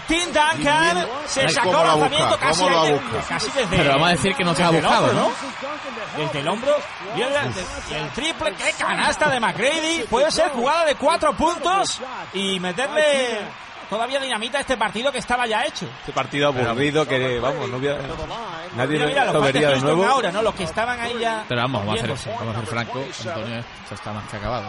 Tim 0.06 0.32
Duncan. 0.32 1.06
Se 1.26 1.48
sacó 1.50 1.80
el 1.80 1.86
lanzamiento 1.86 2.38
casi, 2.38 2.64
casi 3.28 3.50
desde. 3.50 3.76
Pero 3.76 3.90
vamos 3.90 4.08
a 4.08 4.10
decir 4.10 4.34
que 4.34 4.44
no 4.44 4.54
se 4.54 4.62
ha 4.62 4.70
buscado, 4.70 5.12
¿no? 5.12 5.30
Desde 6.16 6.40
el 6.40 6.48
hombro. 6.48 6.76
Y 7.16 7.22
el 7.22 8.10
triple. 8.14 8.54
¡Qué 8.54 8.72
canasta 8.78 9.28
de 9.30 9.40
McGrady! 9.40 9.67
Puede 10.08 10.30
ser 10.30 10.50
jugada 10.50 10.84
de 10.84 10.94
cuatro 10.94 11.34
puntos 11.36 12.00
y 12.34 12.60
meterle 12.60 13.38
todavía 13.88 14.20
dinamita 14.20 14.60
este 14.60 14.76
partido 14.76 15.10
que 15.10 15.18
estaba 15.18 15.46
ya 15.46 15.64
hecho. 15.64 15.86
Este 16.00 16.12
partido 16.12 16.48
aburrido 16.48 17.06
que, 17.06 17.38
vamos, 17.40 17.68
no 17.68 17.78
hubiera, 17.78 17.98
nadie 18.76 18.98
lo 18.98 19.40
vería 19.40 19.70
de 19.70 19.80
nuevo. 19.80 20.04
Ahora, 20.04 20.30
¿no? 20.30 20.42
Los 20.42 20.54
que 20.54 20.64
estaban 20.64 21.00
ahí 21.00 21.18
ya. 21.18 21.44
Pero 21.48 21.62
vamos, 21.62 21.86
vamos 21.86 22.02
a 22.02 22.12
hacer, 22.12 22.34
vamos 22.34 22.54
a 22.54 22.58
hacer 22.58 22.70
franco. 22.70 23.04
Antonio, 23.26 23.58
esto 23.58 23.94
está 23.94 24.12
más 24.12 24.28
que 24.28 24.36
acabado. 24.36 24.68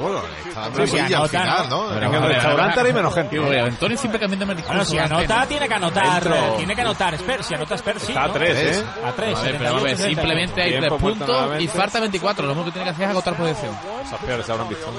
Bueno, 0.00 0.22
está 0.46 0.60
dando 0.60 0.86
sí, 0.86 0.98
al 0.98 1.28
final, 1.28 1.68
¿no? 1.68 1.88
Pero 1.88 2.06
en 2.06 2.14
el 2.14 2.22
restaurante 2.22 2.80
hay 2.80 2.92
menos 2.92 3.14
gente. 3.14 3.60
Antonio 3.60 3.96
siempre 3.98 4.20
cambiando 4.20 4.50
el 4.50 4.56
discurso. 4.56 4.78
Bueno, 4.78 4.84
si 4.84 4.98
anota, 4.98 5.46
tiene 5.46 5.68
que 5.68 5.74
anotar. 5.74 6.56
Tiene 6.56 6.74
que 6.74 6.80
anotar 6.80 7.14
Spurs. 7.14 7.46
Si 7.46 7.54
anota 7.54 7.74
Spurs, 7.76 8.02
sí. 8.02 8.12
Está 8.12 8.24
a 8.24 8.32
tres, 8.32 8.76
¿eh? 8.78 8.84
A 9.04 9.12
tres. 9.12 9.38
pero 9.42 9.64
vamos 9.64 9.80
a 9.80 9.84
ver, 9.84 9.96
simplemente 9.96 10.62
hay 10.62 10.78
tres 10.78 10.92
puntos 10.92 11.62
y 11.62 11.68
falta 11.68 12.00
24. 12.00 12.46
Lo 12.46 12.52
único 12.52 12.66
que 12.66 12.72
tiene 12.72 12.84
que 12.84 12.90
hacer 12.90 13.04
es 13.04 13.10
agotar 13.10 13.36
posición. 13.36 13.76
Esos 14.04 14.20
peores 14.20 14.46
se 14.46 14.52
habrán 14.52 14.68
visto. 14.68 14.92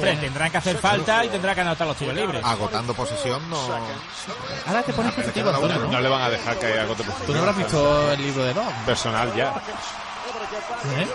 Tendrán 0.00 0.50
que 0.50 0.56
hacer 0.58 0.76
falta 0.78 1.24
y 1.24 1.28
tendrá 1.28 1.54
que 1.54 1.60
anotar 1.60 1.86
los 1.86 1.96
tiros 1.96 2.14
libres. 2.14 2.44
Agotando 2.44 2.94
posesión 2.94 3.48
no. 3.50 3.58
Ahora 4.66 4.82
te 4.82 4.92
pones 4.92 5.12
positivo, 5.12 5.50
Antonio, 5.50 5.78
¿no? 5.78 5.92
No 5.92 6.00
le 6.00 6.08
van 6.08 6.22
a 6.22 6.30
dejar 6.30 6.58
que 6.58 6.78
agote 6.78 7.02
posesión. 7.04 7.26
¿Tú 7.26 7.32
no 7.32 7.38
habrás 7.40 7.56
visto 7.56 8.12
el 8.12 8.22
libro 8.22 8.44
de 8.44 8.54
Dom? 8.54 8.72
Personal 8.86 9.34
ya. 9.34 9.54
¿Eh? 10.98 11.06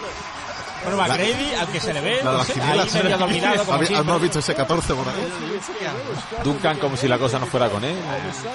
Bueno, 0.83 0.97
McGrady, 0.97 1.55
al 1.59 1.67
que 1.67 1.79
se 1.79 1.93
le 1.93 2.01
ve, 2.01 2.21
no 2.23 2.43
sé, 2.43 2.61
ahí 2.61 2.89
medio 3.03 3.17
dominado 3.17 3.65
como 3.65 3.81
¿Hemos 3.81 4.21
visto 4.21 4.39
ese 4.39 4.55
14 4.55 4.93
por 4.93 5.07
ahí? 5.07 5.59
Duncan 6.43 6.77
como 6.77 6.97
si 6.97 7.07
la 7.07 7.17
cosa 7.17 7.39
no 7.39 7.45
fuera 7.45 7.69
con 7.69 7.83
él. 7.83 7.95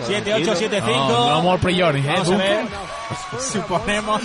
7-8, 0.07 0.45
7-5. 0.45 0.83
No, 0.83 1.31
no 1.31 1.43
more 1.43 1.61
priori, 1.61 2.01
¿eh? 2.01 2.13
Vamos 2.17 2.31
a 2.31 2.37
ver. 2.37 2.67
Suponemos. 3.41 4.23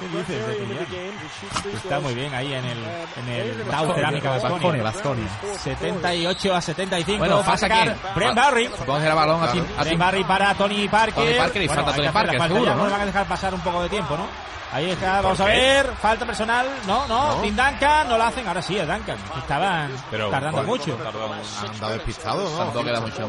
¿Qué 0.00 0.18
dices? 0.18 1.74
Está 1.74 2.00
muy 2.00 2.14
bien 2.14 2.34
ahí 2.34 2.52
en 2.52 2.64
el, 2.64 2.78
en 2.78 3.28
el 3.28 3.64
Dow 3.66 3.94
Cerámica 3.94 4.38
Basconia. 4.38 4.82
Basconia. 4.82 5.28
78 5.62 6.54
a 6.54 6.60
75. 6.60 7.18
Bueno, 7.18 7.42
va 7.46 7.54
a 7.54 7.56
sacar 7.56 7.96
Brent 8.14 8.34
Barry. 8.34 8.68
Que 8.68 8.84
balón 8.84 9.42
a. 9.42 9.82
Brent 9.82 9.98
Barry 9.98 10.24
para 10.24 10.54
Tony 10.54 10.88
Parker. 10.88 11.24
Tony 11.24 11.34
Parker 11.34 11.62
y 11.62 11.68
falta 11.68 11.92
Tony 11.94 12.08
Parker, 12.08 12.42
seguro, 12.42 12.74
¿no? 12.74 12.90
van 12.90 13.00
a 13.00 13.06
dejar 13.06 13.26
pasar 13.26 13.54
un 13.54 13.60
poco 13.60 13.82
de 13.82 13.88
tiempo, 13.88 14.16
¿no? 14.16 14.26
Ahí 14.74 14.90
está, 14.90 15.20
vamos 15.22 15.38
a 15.38 15.44
ver, 15.44 15.86
falta 16.02 16.26
personal, 16.26 16.66
no, 16.84 17.06
no, 17.06 17.40
Tim 17.42 17.54
Duncan, 17.54 18.08
no 18.08 18.18
lo 18.18 18.24
hacen, 18.24 18.44
ahora 18.48 18.60
sí, 18.60 18.76
es 18.76 18.84
Duncan, 18.84 19.16
estaban 19.38 19.92
tardando 20.32 20.64
mucho. 20.64 20.98
Han 20.98 21.78
dado 21.78 21.92
despistado, 21.92 22.42
¿no? 22.42 22.72
Todo 22.72 22.82
queda 22.82 23.00
mucho. 23.00 23.28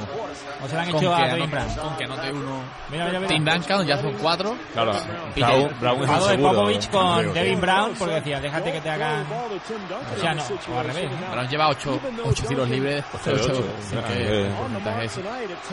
O 0.64 0.68
se 0.68 0.74
lo 0.74 0.82
han 0.82 0.90
hecho 0.90 1.14
a 1.14 1.30
Kevin 1.30 1.52
Brown. 1.52 1.76
Con 1.76 1.98
que 1.98 2.04
anote 2.06 2.32
uno. 2.32 2.64
Mira, 2.90 3.06
mira, 3.06 3.20
mira. 3.20 3.28
Tim 3.30 3.46
Duncan, 3.46 3.86
ya 3.86 4.02
son 4.02 4.14
cuatro. 4.14 4.56
Claro, 4.74 4.94
Brown, 5.36 5.70
Brown 5.80 6.04
es 6.04 6.10
el 6.10 6.38
de 6.38 6.44
Popovich 6.44 6.90
con 6.90 7.34
Devin 7.34 7.62
Brown, 7.62 7.94
porque 7.94 8.16
decía, 8.16 8.40
déjate 8.40 8.72
que 8.72 8.82
te 8.82 8.90
hagan... 8.90 9.28
O 10.16 10.20
sea, 10.20 10.34
no, 10.34 10.44
o 10.44 10.80
al 10.80 10.86
revés. 10.88 11.12
Brown 11.32 11.48
lleva 11.48 11.70
ocho, 11.70 12.00
ocho 12.24 12.48
tiros 12.48 12.68
libres. 12.70 13.06
Ocho, 13.14 13.64
que 14.08 14.48
es 15.06 15.20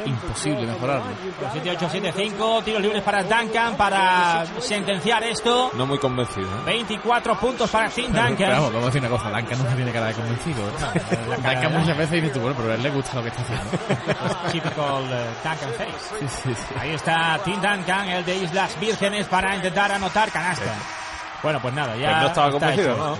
imposible 0.04 0.66
mejorarlo. 0.66 1.06
7-8-7-5, 1.54 2.62
tiros 2.62 2.82
libres 2.82 3.02
para 3.02 3.22
Duncan, 3.22 3.74
para 3.74 4.44
sentenciar 4.60 5.22
esto. 5.24 5.61
No 5.74 5.86
muy 5.86 5.98
convencido. 5.98 6.46
¿eh? 6.46 6.62
24 6.66 7.38
puntos 7.38 7.70
para 7.70 7.88
Tim 7.88 8.06
Duncan. 8.12 8.50
Vamos, 8.50 8.72
vamos 8.72 8.82
a 8.82 8.86
decir 8.86 9.00
una 9.00 9.10
cosa, 9.10 9.30
Duncan 9.30 9.58
no 9.58 9.70
se 9.70 9.76
tiene 9.76 9.92
cara 9.92 10.06
de 10.06 10.14
convencido. 10.14 10.68
¿eh? 10.68 11.02
Duncan 11.36 11.72
muchas 11.72 11.96
veces 11.96 12.22
dice 12.22 12.34
tú, 12.34 12.40
bueno, 12.40 12.56
pero 12.56 12.72
a 12.72 12.74
él 12.74 12.82
le 12.82 12.90
gusta 12.90 13.14
lo 13.16 13.22
que 13.22 13.28
está 13.28 13.42
haciendo. 13.42 13.70
Typical 14.52 15.02
uh, 15.04 15.48
Duncan 15.48 15.72
face. 15.78 16.16
Sí, 16.20 16.26
sí, 16.28 16.54
sí. 16.54 16.74
Ahí 16.78 16.90
está 16.90 17.38
Tim 17.44 17.60
Duncan, 17.60 18.08
el 18.08 18.24
de 18.24 18.36
Islas 18.36 18.78
Vírgenes, 18.80 19.26
para 19.26 19.56
intentar 19.56 19.92
anotar 19.92 20.30
canasta. 20.30 20.74
Bueno, 21.42 21.60
pues 21.60 21.74
nada, 21.74 21.96
ya. 21.96 22.08
Pero 22.08 22.20
no 22.20 22.26
estaba 22.28 22.50
convencido, 22.50 22.96
¿no? 22.96 23.18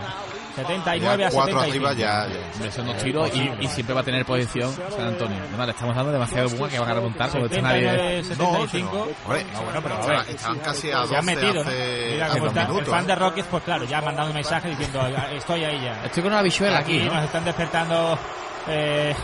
79 0.55 1.25
a 1.25 1.31
75. 1.31 1.61
arriba 1.61 1.93
ya, 1.95 2.29
ya. 2.29 2.71
Son 2.73 2.87
dos 2.87 2.97
tiros 2.99 3.31
y, 3.35 3.65
y, 3.65 3.69
siempre 3.69 3.95
va 3.95 4.01
a 4.01 4.05
tener 4.05 4.25
posición 4.25 4.73
San 4.73 5.09
Antonio. 5.09 5.39
No, 5.57 5.65
le 5.65 5.73
estamos 5.73 5.97
dando 5.97 6.13
demasiado 6.13 6.49
buena 6.51 6.69
que 6.69 6.79
van 6.79 6.91
a 6.91 6.95
remontar 6.95 7.31
como 7.31 7.47
está 7.47 7.61
nadie. 7.63 8.25
75. 8.25 8.93
No, 8.93 9.07
no, 9.07 9.63
bueno, 9.65 9.83
pero 9.83 9.95
a 9.95 10.07
ver, 10.07 10.31
están 10.31 10.59
casi 10.59 10.91
a 10.91 10.99
12 10.99 11.23
metido, 11.23 11.61
hace, 11.63 12.09
Mira, 12.13 12.27
hace 12.27 12.39
está, 12.39 12.63
minutos. 12.63 12.79
El 12.79 12.87
fan 12.87 13.07
de 13.07 13.15
Rockets, 13.15 13.49
pues 13.51 13.63
claro, 13.63 13.85
ya 13.85 13.99
ha 13.99 14.03
mandado 14.03 14.29
un 14.29 14.35
mensaje 14.35 14.69
diciendo, 14.71 15.01
estoy 15.35 15.65
ahí 15.65 15.81
ya. 15.83 16.05
Estoy 16.05 16.23
con 16.23 16.33
una 16.33 16.43
bichuela 16.43 16.79
aquí, 16.79 16.99
aquí 16.99 17.07
¿no? 17.07 17.15
nos 17.15 17.25
están 17.25 17.45
despertando 17.45 18.19
eh, 18.69 19.15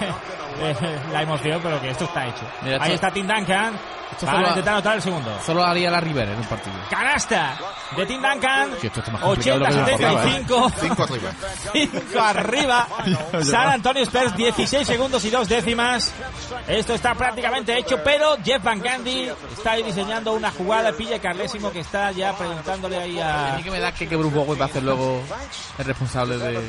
la 1.13 1.23
emoción, 1.23 1.61
pero 1.63 1.81
que 1.81 1.91
esto 1.91 2.05
está 2.05 2.27
hecho. 2.27 2.45
Mira, 2.63 2.79
Ahí 2.81 2.93
está 2.93 3.11
Tim 3.11 3.27
Duncan. 3.27 3.79
Esto 4.11 4.25
para 4.25 4.39
solo, 4.39 4.49
intentar 4.49 4.73
anotar 4.75 4.97
el 4.97 5.03
segundo. 5.03 5.39
Solo 5.45 5.65
haría 5.65 5.91
la 5.91 6.01
River 6.01 6.29
en 6.31 6.39
un 6.39 6.45
partido. 6.45 6.75
Canasta 6.91 7.57
de 7.97 8.07
Tim 8.07 8.23
Duncan. 8.23 8.71
80-75. 8.73 10.73
5 10.81 11.03
arriba. 11.03 11.33
5 11.73 12.21
arriba. 12.21 12.89
San 13.43 13.69
Antonio 13.69 14.03
Spurs 14.05 14.35
16 14.35 14.87
segundos 14.87 15.25
y 15.25 15.31
2 15.31 15.49
décimas. 15.49 16.13
Esto 16.67 16.95
está 16.95 17.15
prácticamente 17.15 17.77
hecho, 17.77 17.99
pero 18.03 18.37
Jeff 18.43 18.63
Van 18.63 18.81
Gundy 18.81 19.29
está 19.57 19.73
ahí 19.73 19.83
diseñando 19.83 20.33
una 20.33 20.51
jugada. 20.51 20.93
Pilla 20.93 21.21
Carlésimo 21.21 21.71
que 21.71 21.81
está 21.81 22.11
ya 22.13 22.37
preguntándole 22.37 22.97
ahí 22.97 23.21
a. 23.21 23.55
A 23.55 23.57
mí 23.59 23.63
que 23.63 23.71
me 23.71 23.81
da 23.81 23.93
que, 23.93 24.09
que 24.09 24.17
Bruce 24.17 24.35
Bowen 24.35 24.61
va 24.61 24.65
a 24.65 24.69
ser 24.69 24.83
luego 24.83 25.23
el 25.79 25.85
responsable 25.85 26.39
de, 26.39 26.53
de 26.53 26.69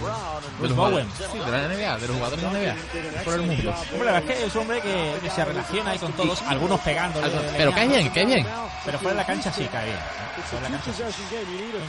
Bruce 0.59 0.73
Bowen. 0.73 1.07
Sí, 1.17 1.39
de 1.39 1.51
la 1.51 1.67
NBA, 1.67 1.97
de 1.99 2.07
los 2.07 2.17
jugadores 2.17 2.41
de 2.41 2.47
la 2.51 2.58
NBA. 2.58 2.58
Por 3.23 3.33
el 3.35 3.41
mundo. 3.41 3.75
Hombre, 3.93 4.05
la 4.05 4.11
verdad 4.13 4.31
es 4.31 4.37
que 4.37 4.45
es 4.45 4.55
un 4.55 4.61
hombre 4.61 4.81
que, 4.81 5.15
que 5.21 5.29
se 5.29 5.45
relaciona 5.45 5.91
ahí 5.91 5.99
con 5.99 6.13
todos, 6.13 6.41
algunos 6.43 6.79
pegando. 6.81 7.21
Pero 7.57 7.71
cae 7.71 7.87
bien, 7.87 8.09
cae 8.09 8.25
bien. 8.25 8.47
Pero 8.85 8.99
fuera 8.99 9.11
de 9.11 9.21
la 9.21 9.25
cancha 9.25 9.51
sí 9.51 9.67
cae 9.71 9.85
bien. 9.85 9.97
Fuera 10.49 10.67
de 10.67 10.73
la 10.73 10.81
cancha 10.81 10.93
sí. 10.93 11.23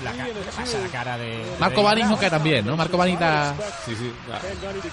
La, 0.04 0.12
¿Qué 0.12 0.32
pasa 0.56 0.78
la 0.78 0.88
cara 0.88 1.18
de. 1.18 1.44
Marco 1.58 1.82
Bani 1.82 2.02
no 2.02 2.16
cae 2.16 2.30
tan 2.30 2.42
bien, 2.42 2.66
¿no? 2.66 2.76
Marco 2.76 2.96
Bani 2.96 3.16
da. 3.16 3.54
Sí, 3.84 3.94
sí. 3.96 4.12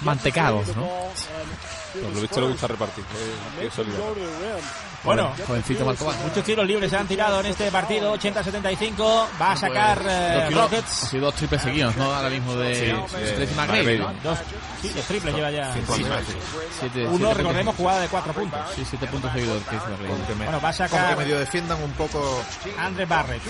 Mantecados, 0.01 0.75
¿no? 0.75 0.87
Por 1.93 2.13
lo 2.13 2.21
visto 2.21 2.41
le 2.41 2.47
gusta 2.47 2.67
repartir. 2.67 3.03
Sólido. 3.75 4.15
Bueno, 5.03 5.33
jovencito. 5.45 5.85
Muchos 5.85 6.43
tiros 6.43 6.65
libres 6.65 6.89
se 6.89 6.97
han 6.97 7.07
tirado 7.07 7.39
en 7.39 7.47
este 7.47 7.71
partido, 7.71 8.15
80-75. 8.17 9.27
Va 9.41 9.51
a 9.53 9.57
sacar 9.57 10.01
eh, 10.07 10.49
Rockets. 10.51 11.03
Ha 11.03 11.07
sido 11.07 11.25
dos 11.25 11.35
triples 11.35 11.61
seguidos, 11.61 11.95
¿no? 11.95 12.13
Ahora 12.13 12.29
mismo 12.29 12.55
de. 12.55 12.95
Sí, 13.07 13.15
de 13.15 13.47
McRae, 13.55 13.97
¿no? 13.99 14.13
Dos, 14.23 14.39
sí, 14.81 14.89
dos 14.89 15.05
triples 15.05 15.35
lleva 15.35 15.51
ya. 15.51 15.73
Sí, 15.73 15.79
siete, 16.79 17.07
Uno, 17.07 17.17
siete 17.17 17.33
recordemos, 17.35 17.75
jugada 17.75 18.01
de 18.01 18.07
cuatro 18.07 18.33
puntos. 18.33 18.59
Sí, 18.75 18.83
siete 18.87 19.07
puntos 19.07 19.31
seguidos. 19.31 19.61
Bueno, 20.37 20.51
va 20.51 20.57
a 20.57 20.59
Como 20.59 20.73
sacar 20.73 21.09
que 21.09 21.15
medio 21.23 21.39
defiendan 21.39 21.81
un 21.81 21.91
poco. 21.91 22.43
Andre 22.77 23.05
Barrett. 23.05 23.41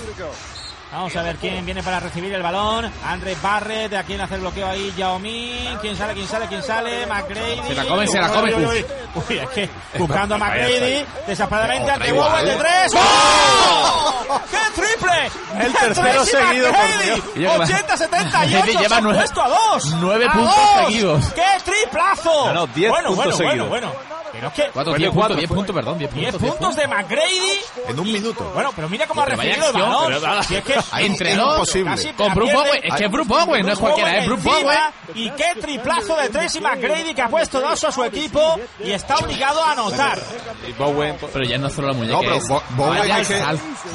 Vamos 0.92 1.16
a 1.16 1.22
ver 1.22 1.36
quién 1.36 1.66
viene 1.66 1.84
para 1.84 2.00
recibir 2.00 2.34
el 2.34 2.42
balón. 2.42 2.92
Andre 3.06 3.36
Barrett, 3.42 3.94
a 3.94 4.04
quién 4.04 4.22
hace 4.22 4.36
el 4.36 4.42
bloqueo 4.42 4.68
ahí, 4.68 4.94
Yao 4.98 5.20
Ming. 5.20 5.78
¿Quién 5.82 5.98
sale, 5.98 6.14
quién 6.14 6.28
sale, 6.28 6.48
quién 6.48 6.64
sale? 6.64 7.06
McGrady. 7.06 7.62
Se 7.68 7.76
la 7.76 7.86
come, 7.86 8.08
se 8.08 8.20
la 8.20 8.30
come. 8.30 8.56
Uy, 8.56 8.66
uy, 8.66 8.66
uy. 8.66 8.86
Uy, 9.30 9.38
es 9.38 9.50
que 9.50 9.70
buscando 10.00 10.36
a 10.36 10.38
McGrady. 10.38 11.06
Desesperadamente 11.28 11.92
ante 11.92 12.12
Bowen 12.14 12.46
de 12.46 12.56
tres. 12.56 12.92
¡Oh! 12.96 14.40
¡Qué 14.50 14.82
triple! 14.82 15.66
El 15.66 15.74
tercero 15.74 16.26
seguido 16.26 16.72
por 16.72 17.68
80-78. 17.68 18.80
Lleva 18.80 19.02
nueve, 19.02 19.20
puesto 19.20 19.42
a 19.44 19.50
dos. 19.50 19.86
nueve 20.00 20.26
puntos 20.32 20.56
dos. 20.56 20.86
seguidos. 20.86 21.26
¡Qué 21.34 21.42
triplazo! 21.66 22.48
No, 22.48 22.54
no, 22.54 22.68
diez 22.68 22.90
bueno, 22.90 23.10
puntos 23.10 23.26
bueno, 23.26 23.38
seguidos. 23.38 23.70
bueno, 23.70 23.88
bueno. 23.90 24.17
Pero 24.38 24.48
es 24.50 24.54
que... 24.54 24.70
4, 24.72 24.94
10 24.94 25.12
puntos, 25.12 25.38
10 25.38 25.50
puntos, 25.50 25.76
perdón, 25.76 25.98
10 25.98 26.14
10 26.14 26.32
puntos. 26.36 26.50
puntos 26.52 26.76
de 26.76 26.88
McGrady. 26.88 27.60
En 27.88 28.00
un 28.00 28.12
minuto. 28.12 28.52
Bueno, 28.54 28.72
pero 28.76 28.88
mira 28.90 29.08
cómo 29.08 29.22
ha 29.22 29.26
recibido 29.26 29.68
el 29.68 29.74
balón. 29.74 30.14
pero 30.22 30.44
Si 30.44 30.56
es 30.56 30.64
que 30.64 30.76
Entre 31.00 31.36
dos, 31.36 31.72
Con 32.18 32.34
Bruce. 32.34 32.54
Bowen, 32.54 32.80
es 32.84 32.96
que 32.96 33.06
es 33.06 33.12
Bruce 33.12 33.28
Bowen, 33.30 33.66
no 33.66 33.74
es 33.74 33.80
cualquiera, 33.80 34.18
es 34.20 34.26
Bruce 34.28 34.48
encima, 34.50 34.64
Bowen. 34.64 34.80
Y 35.16 35.30
qué 35.32 35.60
triplazo 35.60 36.16
de 36.16 36.30
Tracy 36.30 36.60
McGrady 36.62 37.14
que 37.14 37.22
ha 37.22 37.30
puesto 37.30 37.60
dos 37.60 37.84
a 37.84 37.92
su 37.92 38.04
equipo 38.04 38.60
y 38.84 38.92
está 38.92 39.16
obligado 39.18 39.64
a 39.64 39.72
anotar. 39.72 40.20
Y 40.68 40.72
Bowen, 40.74 41.18
Pero 41.34 41.46
ya 41.46 41.58
no 41.58 41.70
solo 41.70 41.88
la 41.88 41.94
muñeca, 41.94 42.14
No, 42.16 42.22
pero 42.22 42.40
Bo- 42.48 42.64
Bowen, 42.72 43.12
es 43.12 43.28
que- 43.28 43.44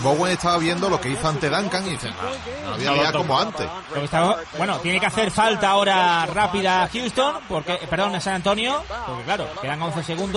Bowen 0.03 0.33
estaba 0.33 0.59
viendo 0.59 0.89
lo 0.89 1.01
que 1.01 1.11
hizo 1.11 1.29
ante 1.29 1.49
Duncan 1.49 1.87
y 1.87 1.91
dice, 1.91 2.09
no, 2.65 2.77
no 2.79 2.91
había 2.91 3.13
como 3.13 3.39
antes. 3.39 3.67
Bueno, 4.59 4.79
tiene 4.79 4.99
que 4.99 5.07
hacer 5.07 5.31
falta 5.31 5.71
ahora 5.71 6.27
rápida 6.27 6.89
Houston, 6.93 7.37
porque, 7.49 7.75
perdón, 7.89 8.21
San 8.21 8.35
Antonio, 8.35 8.83
porque 9.07 9.23
claro, 9.25 9.47
quedan 9.61 9.83
11 9.83 10.03
segundos 10.03 10.32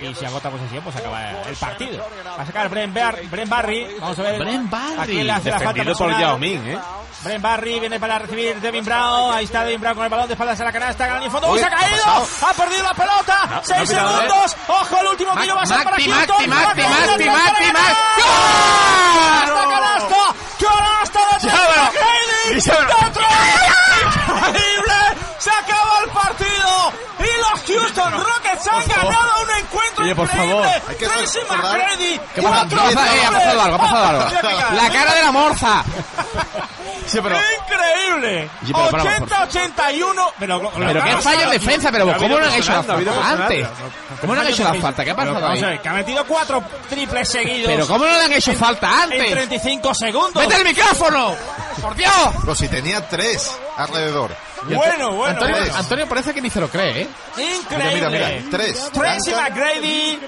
y 0.00 0.14
si 0.14 0.24
agota 0.24 0.48
posesión, 0.48 0.82
pues 0.82 0.96
acaba 0.96 1.30
el 1.42 1.56
partido. 1.56 2.02
Va 2.26 2.42
a 2.42 2.46
sacar 2.46 2.70
Brent, 2.70 2.94
Bar- 2.94 3.20
Brent 3.30 3.50
Barry, 3.50 3.96
vamos 4.00 4.18
a 4.18 4.22
ver 4.22 4.38
Brent 4.40 4.70
Barry. 4.70 4.98
a 4.98 5.04
quién 5.04 5.26
le 5.26 5.32
hace 5.32 5.50
la 5.50 5.58
falta 5.60 5.72
defendido 5.84 5.98
por. 5.98 6.18
Yao 6.18 6.38
Ming, 6.38 6.68
¿eh? 6.68 6.78
Brent 7.22 7.42
Barry 7.42 7.80
viene 7.80 8.00
para 8.00 8.18
recibir 8.18 8.58
Devin 8.62 8.82
Brown. 8.82 9.34
Ahí 9.34 9.44
está 9.44 9.62
Devin 9.64 9.78
Brown 9.82 9.94
con 9.96 10.04
el 10.04 10.10
balón 10.10 10.26
de 10.26 10.32
espaldas 10.32 10.58
a 10.58 10.64
la 10.64 10.72
canasta. 10.72 11.06
Gana 11.06 11.22
el 11.24 11.30
fondo. 11.30 11.50
¡Uy, 11.52 11.58
se 11.58 11.66
ha 11.66 11.68
¿qué 11.68 11.74
ha 11.74 11.78
caído! 11.80 12.04
¡Ha 12.48 12.52
perdido 12.54 12.82
la 12.82 12.94
pelota! 12.94 13.46
No, 13.50 13.60
¡Seis 13.62 13.92
no, 13.92 13.98
segundos! 13.98 14.56
¡Ojo, 14.68 15.00
el 15.00 15.06
último 15.08 15.32
tiro 15.38 15.54
va 15.54 15.62
a 15.62 15.66
ser 15.66 15.84
para 15.84 15.96
Houston! 15.96 16.16
Macti, 16.16 16.48
Macti, 16.48 16.48
¡Va 16.48 16.56
a 16.56 16.64
Macti, 16.64 17.24
Macti. 17.24 17.72
Macti! 17.72 18.22
¡Canasta! 19.70 20.34
¡Canasta 20.60 21.20
de 22.48 22.54
¡Dentro! 22.54 23.22
¡Increíble! 24.00 24.94
¡Se 25.38 25.50
acabó 25.50 26.04
el 26.04 26.10
partido! 26.10 26.92
¡Y 27.40 27.72
los 27.72 27.80
Houston 27.82 28.12
Rockets 28.12 28.66
han 28.68 28.86
ganado 28.88 29.32
un 29.42 29.50
encuentro 29.64 30.04
Oye, 30.04 30.14
por 30.14 30.24
increíble! 30.26 30.52
favor. 30.54 30.82
Hay 30.88 30.96
que 30.96 31.06
Tracy 31.06 31.38
McGrady! 31.48 32.20
¿Qué 32.34 32.42
pasa? 32.42 32.54
¡Cuatro 32.56 32.88
¿Qué 32.88 32.94
pasa? 32.94 33.16
Eh, 33.16 33.24
ha 33.24 33.30
pasado 33.30 33.60
algo, 33.62 33.74
ha 33.74 33.78
pasado 33.78 34.04
algo. 34.06 34.76
La 34.76 34.90
cara 34.90 35.14
de 35.14 35.22
la 35.22 35.32
morza. 35.32 35.84
Sí, 37.06 37.18
pero... 37.22 37.36
¡Increíble! 37.36 38.50
Sí, 38.64 38.72
pero 38.72 38.90
para, 38.90 39.02
por- 39.18 39.28
80-81. 39.28 40.32
Pero, 40.38 40.70
Pero 40.72 40.94
lo- 40.94 41.04
qué 41.04 41.16
fallo 41.22 41.40
en 41.42 41.50
defensa, 41.50 41.90
pero 41.90 42.10
Ha 42.10 42.16
¿cómo 42.16 42.38
no 42.38 42.46
han 42.46 42.54
hecho 42.54 42.72
la 42.72 42.82
falta 42.82 43.30
antes? 43.30 43.66
¿Cómo 44.20 44.34
no 44.34 44.40
han 44.42 44.46
hecho 44.48 44.64
la 44.64 44.74
falta? 44.74 45.04
¿Qué 45.04 45.10
ha 45.10 45.16
Pero 45.16 45.34
pasado 45.34 45.48
ahí? 45.68 45.78
que 45.78 45.88
ha 45.88 45.92
metido 45.92 46.24
cuatro 46.26 46.62
triples 46.88 47.28
seguidos. 47.28 47.72
Pero 47.72 47.86
¿cómo 47.86 48.04
no 48.06 48.12
le 48.12 48.24
han 48.24 48.32
hecho 48.32 48.52
falta 48.54 48.88
En 48.88 49.12
antes? 49.12 49.30
35 49.30 49.94
segundos. 49.94 50.34
¡Vete 50.46 50.56
el 50.56 50.64
micrófono! 50.64 51.34
¡Por 51.80 51.94
Dios! 51.96 52.12
Pues 52.44 52.58
si 52.58 52.68
tenía 52.68 53.06
tres 53.08 53.58
alrededor. 53.76 54.30
Bueno, 54.62 55.12
bueno, 55.12 55.24
Antonio, 55.26 55.56
bueno. 55.56 55.74
Antonio 55.76 56.08
parece 56.08 56.34
que 56.34 56.40
ni 56.42 56.50
se 56.50 56.60
lo 56.60 56.68
cree, 56.68 57.02
¿eh? 57.02 57.08
Increíble. 57.38 57.94
Mira, 57.94 58.10
mira, 58.10 58.28
mira, 58.28 58.42
tres. 58.50 58.90
Tracy. 58.92 59.32
McGrady, 59.32 60.20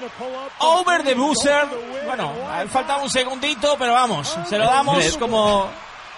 over 0.59 1.03
the 1.03 1.13
buzzer. 1.13 1.65
Bueno, 2.05 2.31
a 2.51 2.61
él 2.63 2.69
faltaba 2.69 3.03
un 3.03 3.09
segundito, 3.09 3.75
pero 3.77 3.93
vamos, 3.93 4.35
se 4.49 4.57
lo 4.57 4.65
damos 4.65 5.17
como 5.17 5.69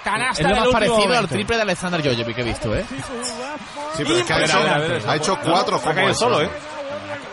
canasta 0.04 0.44
Es 0.44 0.50
lo 0.50 0.56
más 0.56 0.68
parecido 0.70 1.02
al 1.04 1.08
momento. 1.10 1.28
triple 1.34 1.56
de 1.58 1.62
Alexander 1.64 2.02
Jojovic 2.04 2.36
que 2.36 2.42
he 2.42 2.46
visto, 2.46 2.76
¿eh? 2.76 2.86
Sí, 3.98 4.04
pero 4.04 4.18
es 4.18 4.24
que 4.26 4.34
ha 4.34 4.38
hecho, 4.44 4.58
Impresionante. 4.60 5.10
ha 5.10 5.16
hecho 5.16 5.40
cuatro 5.44 5.76
Ha 5.78 5.82
como 5.82 5.96
caído 5.96 6.12
eso. 6.12 6.20
solo, 6.20 6.42
¿eh? 6.42 6.50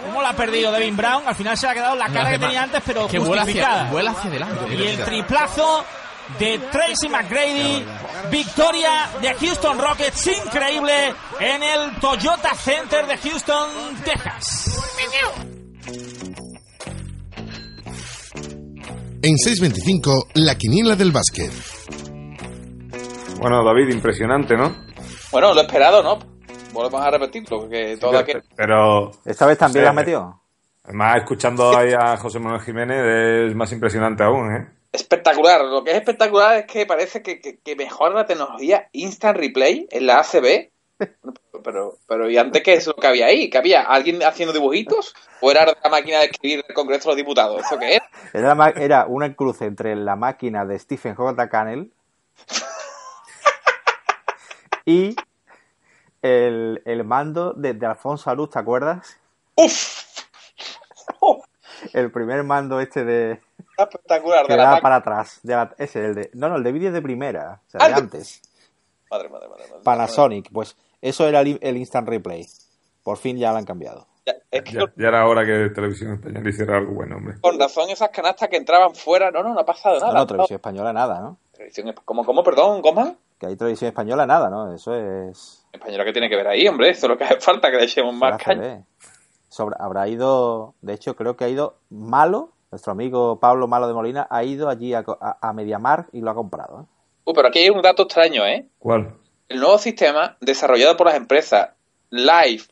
¿Cómo 0.07 0.21
lo 0.21 0.29
ha 0.29 0.33
perdido 0.35 0.73
Devin 0.73 0.97
Brown? 0.97 1.23
Al 1.27 1.35
final 1.35 1.57
se 1.57 1.67
le 1.67 1.71
ha 1.73 1.75
quedado 1.75 1.97
la 1.97 2.09
cara 2.09 2.31
que 2.33 2.39
tenía 2.39 2.63
antes, 2.65 2.83
pero 2.85 3.07
que 3.09 3.19
vuela 3.19 3.43
justificada. 3.43 3.81
hacia, 3.83 3.91
vuela 3.93 4.11
hacia 4.11 4.31
adelante. 4.31 4.75
Y 4.75 4.87
el 4.89 5.05
triplazo 5.05 5.85
de 6.39 6.59
Tracy 6.71 7.09
McGrady, 7.09 7.85
victoria 8.31 9.09
de 9.21 9.35
Houston 9.35 9.79
Rockets, 9.79 10.27
increíble, 10.47 11.15
en 11.41 11.63
el 11.63 11.97
Toyota 12.01 12.55
Center 12.55 13.07
de 13.07 13.17
Houston, 13.19 13.69
Texas. 14.05 14.79
En 19.25 19.35
6.25, 19.37 20.29
la 20.35 20.57
quiniela 20.57 20.97
del 20.97 21.13
básquet. 21.13 21.51
Bueno, 23.39 23.65
David, 23.65 23.89
impresionante, 23.93 24.57
¿no? 24.57 24.75
Bueno, 25.31 25.55
lo 25.55 25.61
esperado, 25.61 26.03
¿no? 26.03 26.19
Volvemos 26.73 27.01
a 27.03 27.11
repetirlo, 27.11 27.69
que 27.69 27.97
toda 27.99 28.25
que... 28.25 28.41
Pero 28.57 29.11
¿Esta 29.25 29.47
vez 29.47 29.59
también 29.59 29.83
Sí. 29.83 29.85
la 29.85 29.91
has 29.91 29.97
metido? 29.97 30.39
además 30.85 31.17
escuchando 31.19 31.77
ahí 31.77 31.93
a 31.93 32.17
José 32.17 32.41
Manuel 32.41 32.61
Jiménez 32.63 33.49
es 33.51 33.55
más 33.55 33.71
impresionante 33.71 34.25
aún, 34.25 34.53
¿eh? 34.57 34.69
Espectacular. 34.93 35.63
Lo 35.65 35.83
que 35.85 35.91
es 35.93 35.97
espectacular 35.97 36.59
es 36.59 36.67
que 36.67 36.85
parece 36.87 37.23
que, 37.23 37.41
que, 37.41 37.59
que 37.59 37.77
mejora 37.77 38.15
la 38.15 38.27
tecnología 38.27 38.89
Instant 38.93 39.37
Replay 39.39 39.89
en 39.91 40.07
la 40.07 40.21
ACB. 40.21 40.71
Pero, 41.65 41.97
pero, 42.09 42.29
¿y 42.29 42.37
antes 42.39 42.61
qué 42.65 42.73
es 42.75 42.89
lo 42.89 42.95
que 42.95 43.07
había 43.07 43.27
ahí? 43.27 43.49
¿Que 43.49 43.57
había 43.57 43.83
alguien 43.83 44.21
haciendo 44.25 44.53
dibujitos? 44.53 45.15
¿O 45.41 45.49
era 45.49 45.65
la 45.65 45.91
máquina 45.91 46.19
de 46.19 46.25
escribir 46.25 46.65
del 46.67 46.75
Congreso 46.75 47.11
de 47.11 47.13
los 47.13 47.17
Diputados? 47.19 47.63
¿Eso 47.65 47.79
qué? 47.79 48.01
Era, 48.33 48.53
ma- 48.57 48.71
era 48.71 49.07
una 49.07 49.33
cruce 49.37 49.67
entre 49.67 49.95
la 49.95 50.17
máquina 50.17 50.65
de 50.65 50.77
Stephen 50.81 51.15
J. 51.15 51.49
Cannell 51.49 51.93
y 54.85 55.15
el, 56.23 56.83
el 56.85 57.05
mando 57.05 57.53
de, 57.53 57.75
de 57.75 57.87
Alfonso 57.87 58.35
Luz, 58.35 58.51
¿te 58.51 58.59
acuerdas? 58.59 59.17
¡Uf! 59.55 60.02
El 61.93 62.11
primer 62.11 62.43
mando 62.45 62.81
este 62.81 63.05
de 63.05 63.41
Espectacular. 63.77 64.47
que 64.47 64.53
De 64.53 64.59
la 64.59 64.81
para 64.81 64.97
atrás. 64.97 65.41
De 65.43 65.55
la- 65.55 65.75
ese, 65.79 66.05
el 66.07 66.15
de. 66.15 66.31
No, 66.35 66.49
no, 66.49 66.57
el 66.57 66.63
de 66.63 66.73
vídeo 66.73 66.93
de 66.93 67.03
primera. 67.03 67.61
O 67.67 67.71
sea, 67.71 67.81
Ah, 67.83 67.89
de 67.89 67.95
de- 67.95 68.01
antes. 68.01 68.43
Madre, 69.11 69.29
madre, 69.29 69.49
madre, 69.49 69.65
madre. 69.69 69.83
Panasonic. 69.85 70.51
Pues 70.53 70.77
eso 71.01 71.27
era 71.29 71.41
el, 71.41 71.59
el 71.61 71.77
instant 71.77 72.09
replay. 72.09 72.47
Por 73.03 73.17
fin 73.19 73.37
ya 73.37 73.51
lo 73.53 73.59
han 73.59 73.65
cambiado. 73.65 74.07
Ya, 74.25 74.35
es 74.51 74.63
que 74.63 74.73
Ya, 74.73 74.85
ya 74.97 75.09
era 75.09 75.27
hora 75.27 75.45
que 75.45 75.71
Televisión 75.75 76.15
Española 76.15 76.49
hiciera 76.49 76.77
algo 76.79 76.93
bueno, 76.95 77.17
hombre. 77.17 77.35
con 77.41 77.59
razón 77.59 77.91
esas 77.91 78.11
canastas 78.11 78.49
que 78.49 78.57
entraban 78.57 78.95
fuera, 78.95 79.33
no, 79.33 79.43
no, 79.43 79.53
no 79.53 79.59
ha 79.61 79.67
pasado 79.67 79.99
No, 79.99 80.07
nada. 80.07 80.19
no, 80.21 80.27
televisión 80.29 80.57
española 80.59 80.93
nada, 80.93 81.21
¿no? 81.21 81.39
Televisión- 81.53 81.93
¿Cómo, 82.05 82.25
cómo, 82.25 82.45
perdón, 82.45 82.81
Goma? 82.83 83.17
Que 83.41 83.47
hay 83.47 83.57
televisión 83.57 83.89
española 83.89 84.25
nada, 84.25 84.49
¿no? 84.49 84.73
Eso 84.73 84.95
es. 84.95 85.67
Española 85.73 86.05
que 86.05 86.13
tiene 86.13 86.29
que 86.29 86.37
ver 86.37 86.47
ahí, 86.47 86.69
hombre. 86.69 86.91
Eso 86.91 87.07
es 87.07 87.11
lo 87.11 87.19
que 87.19 87.25
hace 87.25 87.41
falta, 87.41 87.69
que 87.73 87.79
le 87.79 87.85
echemos 87.85 88.15
más 88.15 88.41
caña. 88.41 88.85
Sobre- 89.53 89.77
habrá 89.79 90.09
ido, 90.09 90.75
de 90.81 90.95
hecho 90.95 91.15
creo 91.15 91.37
que 91.37 91.45
ha 91.45 91.49
ido 91.51 91.77
Malo, 91.91 92.53
nuestro 92.71 92.93
amigo 92.93 93.39
Pablo 93.39 93.69
Malo 93.69 93.87
de 93.87 93.93
Molina, 93.93 94.27
ha 94.31 94.45
ido 94.45 94.71
allí 94.71 94.95
a, 94.95 95.05
a, 95.21 95.37
a 95.43 95.53
Mediamar 95.53 96.07
y 96.11 96.23
lo 96.23 96.31
ha 96.31 96.35
comprado. 96.35 96.81
¿eh? 96.81 96.85
Uh, 97.27 97.35
pero 97.35 97.49
aquí 97.49 97.59
hay 97.59 97.69
un 97.69 97.83
dato 97.83 98.05
extraño, 98.05 98.47
¿eh? 98.47 98.67
¿Cuál? 98.79 99.15
El 99.51 99.61
nuevo 99.61 99.77
sistema 99.77 100.39
desarrollado 100.41 100.97
por 100.97 101.09
las 101.09 101.17
empresas 101.17 101.69
Live, 102.09 102.63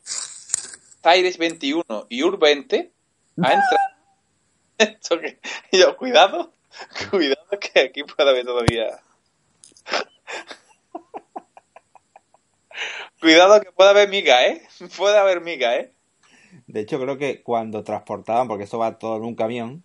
Cyrus 1.03 1.37
21 1.37 1.83
y 2.09 2.23
Ur20 2.23 2.89
ha 3.43 3.53
entrado. 3.53 3.77
Esto 4.79 5.19
que... 5.19 5.39
yo, 5.71 5.95
cuidado, 5.97 6.51
cuidado 7.11 7.45
que 7.59 7.79
aquí 7.79 8.03
puede 8.03 8.27
haber 8.27 8.43
todavía. 8.43 8.87
cuidado 13.21 13.61
que 13.61 13.71
puede 13.71 13.91
haber 13.91 14.09
miga, 14.09 14.47
¿eh? 14.47 14.67
Puede 14.97 15.19
haber 15.19 15.41
miga, 15.41 15.75
¿eh? 15.75 15.93
De 16.71 16.79
hecho 16.79 16.99
creo 17.01 17.17
que 17.17 17.43
cuando 17.43 17.83
transportaban, 17.83 18.47
porque 18.47 18.63
esto 18.63 18.79
va 18.79 18.97
todo 18.97 19.17
en 19.17 19.25
un 19.25 19.35
camión, 19.35 19.83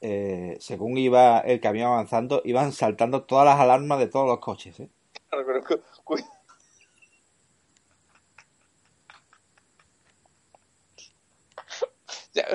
eh, 0.00 0.56
según 0.58 0.98
iba 0.98 1.38
el 1.40 1.60
camión 1.60 1.86
avanzando, 1.88 2.42
iban 2.44 2.72
saltando 2.72 3.22
todas 3.24 3.44
las 3.46 3.60
alarmas 3.60 4.00
de 4.00 4.08
todos 4.08 4.26
los 4.26 4.40
coches. 4.40 4.80
¿eh? 4.80 4.88
Claro, 5.28 5.46
pero 5.46 5.62
cu- 5.62 5.82
cu- 6.04 6.16
Ya, 12.34 12.46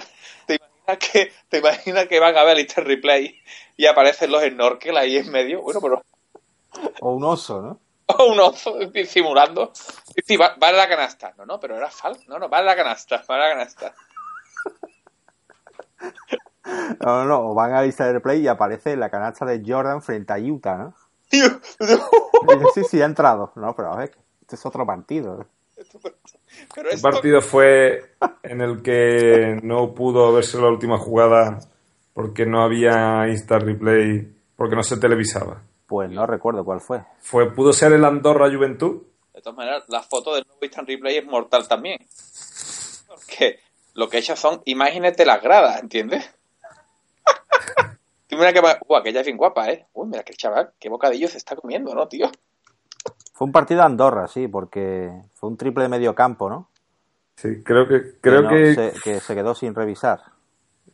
¿Te 0.46 0.56
imaginas 0.56 0.98
que 1.00 1.32
te 1.50 1.58
imaginas 1.60 2.08
que 2.08 2.20
van 2.20 2.36
a 2.36 2.44
ver 2.44 2.58
el 2.60 2.68
replay 2.86 3.40
y 3.78 3.86
aparecen 3.86 4.32
los 4.32 4.44
snorkel 4.44 4.98
ahí 4.98 5.18
en 5.18 5.32
medio? 5.32 5.62
Bueno, 5.62 5.80
pero 5.82 6.02
O 7.02 7.16
un 7.16 7.24
oso, 7.24 7.62
¿no? 7.62 7.80
O 8.08 8.26
un 8.32 8.39
oso 8.39 8.78
simulando. 9.06 9.72
Sí, 9.74 10.22
sí, 10.26 10.38
va, 10.38 10.56
va 10.62 10.70
en 10.70 10.78
la 10.78 10.89
canasta. 10.89 11.34
No, 11.38 11.46
no, 11.46 11.60
pero 11.60 11.76
era 11.78 11.89
falso. 11.89 12.24
No, 12.28 12.39
no, 12.39 12.50
va 12.50 12.60
en 12.60 12.65
la 12.65 12.76
canasta, 12.76 13.24
va 13.30 13.38
la 13.38 13.50
canasta. 13.50 13.93
No, 17.00 17.24
no, 17.24 17.26
no, 17.26 17.54
van 17.54 17.74
a 17.74 17.82
lista 17.82 18.06
de 18.06 18.13
replay 18.13 18.41
y 18.41 18.48
aparece 18.50 18.98
la 18.98 19.10
canasta 19.10 19.46
de 19.46 19.63
Jordan 19.65 20.02
frente 20.02 20.34
a 20.34 20.38
Utah, 20.38 20.78
¿no? 20.78 20.93
Tío, 21.30 21.48
sí, 22.74 22.84
sí, 22.84 23.02
ha 23.02 23.06
entrado. 23.06 23.54
No, 23.56 23.74
pero 23.74 23.93
a 23.93 23.98
ver, 23.98 24.12
este 24.41 24.56
es 24.58 24.65
otro 24.65 24.86
partido. 24.86 25.41
¿eh? 25.41 25.46
pero 26.76 26.89
El 26.89 27.02
partido 27.02 27.41
fue 27.41 28.15
en 28.43 28.62
el 28.62 28.82
que 28.82 29.60
no 29.63 29.93
pudo 29.93 30.34
verse 30.34 30.60
la 30.60 30.67
última 30.67 30.98
jugada 30.98 31.60
porque 32.13 32.46
no 32.46 32.62
había 32.63 33.28
Instant 33.30 33.63
Replay, 33.63 34.28
porque 34.56 34.76
no 34.76 34.84
se 34.84 34.98
televisaba. 34.98 35.62
Pues 35.88 36.12
no 36.12 36.28
recuerdo 36.28 36.65
cuál 36.65 36.82
fue. 36.82 37.04
Fue, 37.19 37.52
¿Pudo 37.54 37.73
ser 37.73 37.93
el 37.93 38.06
Andorra 38.06 38.52
Juventud? 38.52 39.04
de 39.38 39.41
todas 39.41 39.58
maneras, 39.58 39.84
la 39.88 40.02
foto 40.02 40.34
del 40.34 40.45
nuevo 40.47 40.60
Instant 40.63 40.88
replay 40.88 41.17
es 41.17 41.26
mortal 41.26 41.67
también. 41.67 42.00
Porque 43.07 43.59
lo 43.93 44.09
que 44.09 44.18
hechas 44.18 44.39
son 44.39 44.62
imágenes 44.66 45.16
de 45.16 45.26
las 45.28 45.41
gradas, 45.41 45.80
¿entiendes? 45.80 46.28
Tú 48.28 48.36
mira 48.36 48.51
que. 48.51 48.59
Uh, 48.59 48.95
aquella 48.95 49.20
es 49.20 49.26
bien 49.28 49.38
guapa, 49.38 49.70
¿eh? 49.70 49.86
Uy, 49.93 50.07
mira 50.07 50.24
que 50.24 50.32
el 50.32 50.38
chaval, 50.38 50.72
qué 50.80 50.89
bocadillo 50.89 51.28
se 51.28 51.38
está 51.38 51.55
comiendo, 51.55 51.93
¿no, 51.93 52.07
tío? 52.07 52.32
Fue 53.34 53.45
un 53.45 53.51
partido 53.51 53.82
de 53.82 53.86
Andorra, 53.86 54.28
sí, 54.28 54.47
porque 54.47 55.12
fue 55.36 55.49
un 55.49 55.57
triple 55.57 55.84
de 55.84 55.89
medio 55.89 56.16
campo, 56.16 56.49
¿no? 56.49 56.70
Sí, 57.36 57.62
creo 57.64 57.88
que... 57.88 58.20
Creo 58.20 58.49
que, 58.49 58.74
Se, 58.74 58.93
que 59.03 59.20
se 59.20 59.36
quedó 59.36 59.53
sin 59.53 59.76
revisar. 59.76 60.20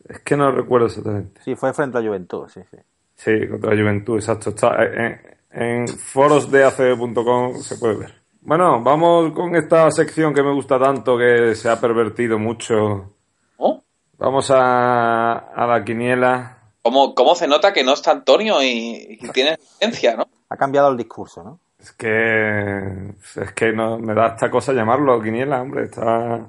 Es 0.10 0.20
que 0.20 0.36
no 0.36 0.52
recuerdo 0.52 0.88
exactamente. 0.88 1.42
Sí, 1.42 1.56
fue 1.56 1.74
frente 1.74 1.98
a 1.98 2.02
Juventud, 2.02 2.50
sí, 2.50 2.60
sí. 2.70 2.78
Sí, 3.16 3.48
contra 3.50 3.74
la 3.74 3.82
Juventud, 3.82 4.16
exacto. 4.16 4.50
Está 4.50 4.84
en, 4.84 5.22
en 5.52 5.88
foros 5.88 6.52
de 6.52 6.64
ACB.com 6.66 7.56
se 7.62 7.78
puede 7.78 7.96
ver. 7.96 8.24
Bueno, 8.42 8.82
vamos 8.84 9.32
con 9.34 9.56
esta 9.56 9.90
sección 9.92 10.34
que 10.34 10.44
me 10.44 10.54
gusta 10.54 10.78
tanto, 10.78 11.18
que 11.18 11.56
se 11.56 11.70
ha 11.70 11.80
pervertido 11.80 12.38
mucho. 12.38 13.14
¿Oh? 13.58 13.82
Vamos 14.18 14.52
a, 14.52 15.38
a 15.38 15.68
la 15.68 15.84
quiniela. 15.84 16.58
¿Cómo, 16.82 17.16
¿Cómo 17.16 17.36
se 17.36 17.48
nota 17.48 17.72
que 17.72 17.84
no 17.84 17.94
está 17.94 18.12
Antonio 18.12 18.62
y, 18.62 19.18
y 19.22 19.30
tiene 19.30 19.58
ciencia, 19.80 20.18
no? 20.18 20.28
Ha 20.50 20.58
cambiado 20.58 20.92
el 20.92 20.98
discurso, 20.98 21.44
¿no? 21.44 21.60
Es 21.80 21.92
que 21.94 23.14
es 23.36 23.54
que 23.54 23.72
no 23.74 23.98
me 24.00 24.14
da 24.14 24.28
esta 24.28 24.50
cosa 24.50 24.74
llamarlo 24.74 25.22
quiniela, 25.22 25.62
hombre, 25.62 25.86
está 25.86 26.46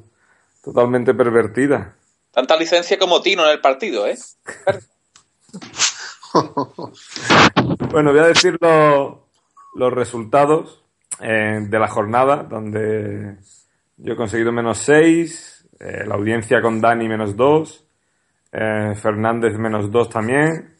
totalmente 0.62 1.14
pervertida. 1.14 1.94
Tanta 2.32 2.56
licencia 2.56 2.98
como 2.98 3.20
Tino 3.22 3.44
en 3.44 3.50
el 3.50 3.60
partido, 3.60 4.06
¿eh? 4.06 4.16
bueno, 7.90 8.10
voy 8.10 8.20
a 8.20 8.26
decir 8.26 8.56
los, 8.60 9.18
los 9.74 9.92
resultados 9.92 10.82
eh, 11.20 11.60
de 11.68 11.78
la 11.78 11.88
jornada, 11.88 12.42
donde 12.42 13.36
yo 13.96 14.12
he 14.12 14.16
conseguido 14.16 14.52
menos 14.52 14.78
6, 14.78 15.68
eh, 15.80 16.04
la 16.06 16.14
audiencia 16.14 16.60
con 16.60 16.80
Dani 16.80 17.08
menos 17.08 17.36
2, 17.36 17.86
eh, 18.52 18.94
Fernández 19.00 19.56
menos 19.58 19.90
2 19.90 20.08
también, 20.08 20.74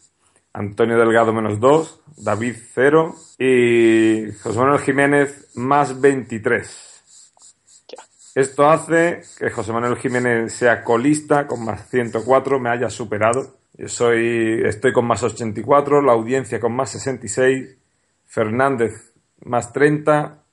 Antonio 0.53 0.99
Delgado 0.99 1.33
menos 1.33 1.61
2, 1.61 2.03
David 2.19 2.57
0 2.75 3.15
y 3.39 4.33
José 4.43 4.59
Manuel 4.59 4.81
Jiménez 4.81 5.53
más 5.57 6.01
23. 6.01 6.91
Esto 8.35 8.69
hace 8.69 9.23
que 9.39 9.51
José 9.51 9.73
Manuel 9.73 9.97
Jiménez 9.97 10.53
sea 10.53 10.83
colista 10.83 11.47
con 11.47 11.65
más 11.65 11.89
104, 11.89 12.59
me 12.59 12.71
haya 12.71 12.91
superado. 12.91 13.64
Yo 13.77 13.89
soy, 13.89 14.63
estoy 14.65 14.93
con 14.93 15.07
más 15.07 15.23
84, 15.23 16.01
la 16.01 16.13
audiencia 16.13 16.61
con 16.61 16.77
más 16.77 16.91
66, 16.91 17.77
Fernández 18.25 19.13
más 19.45 19.73
30, 19.73 20.45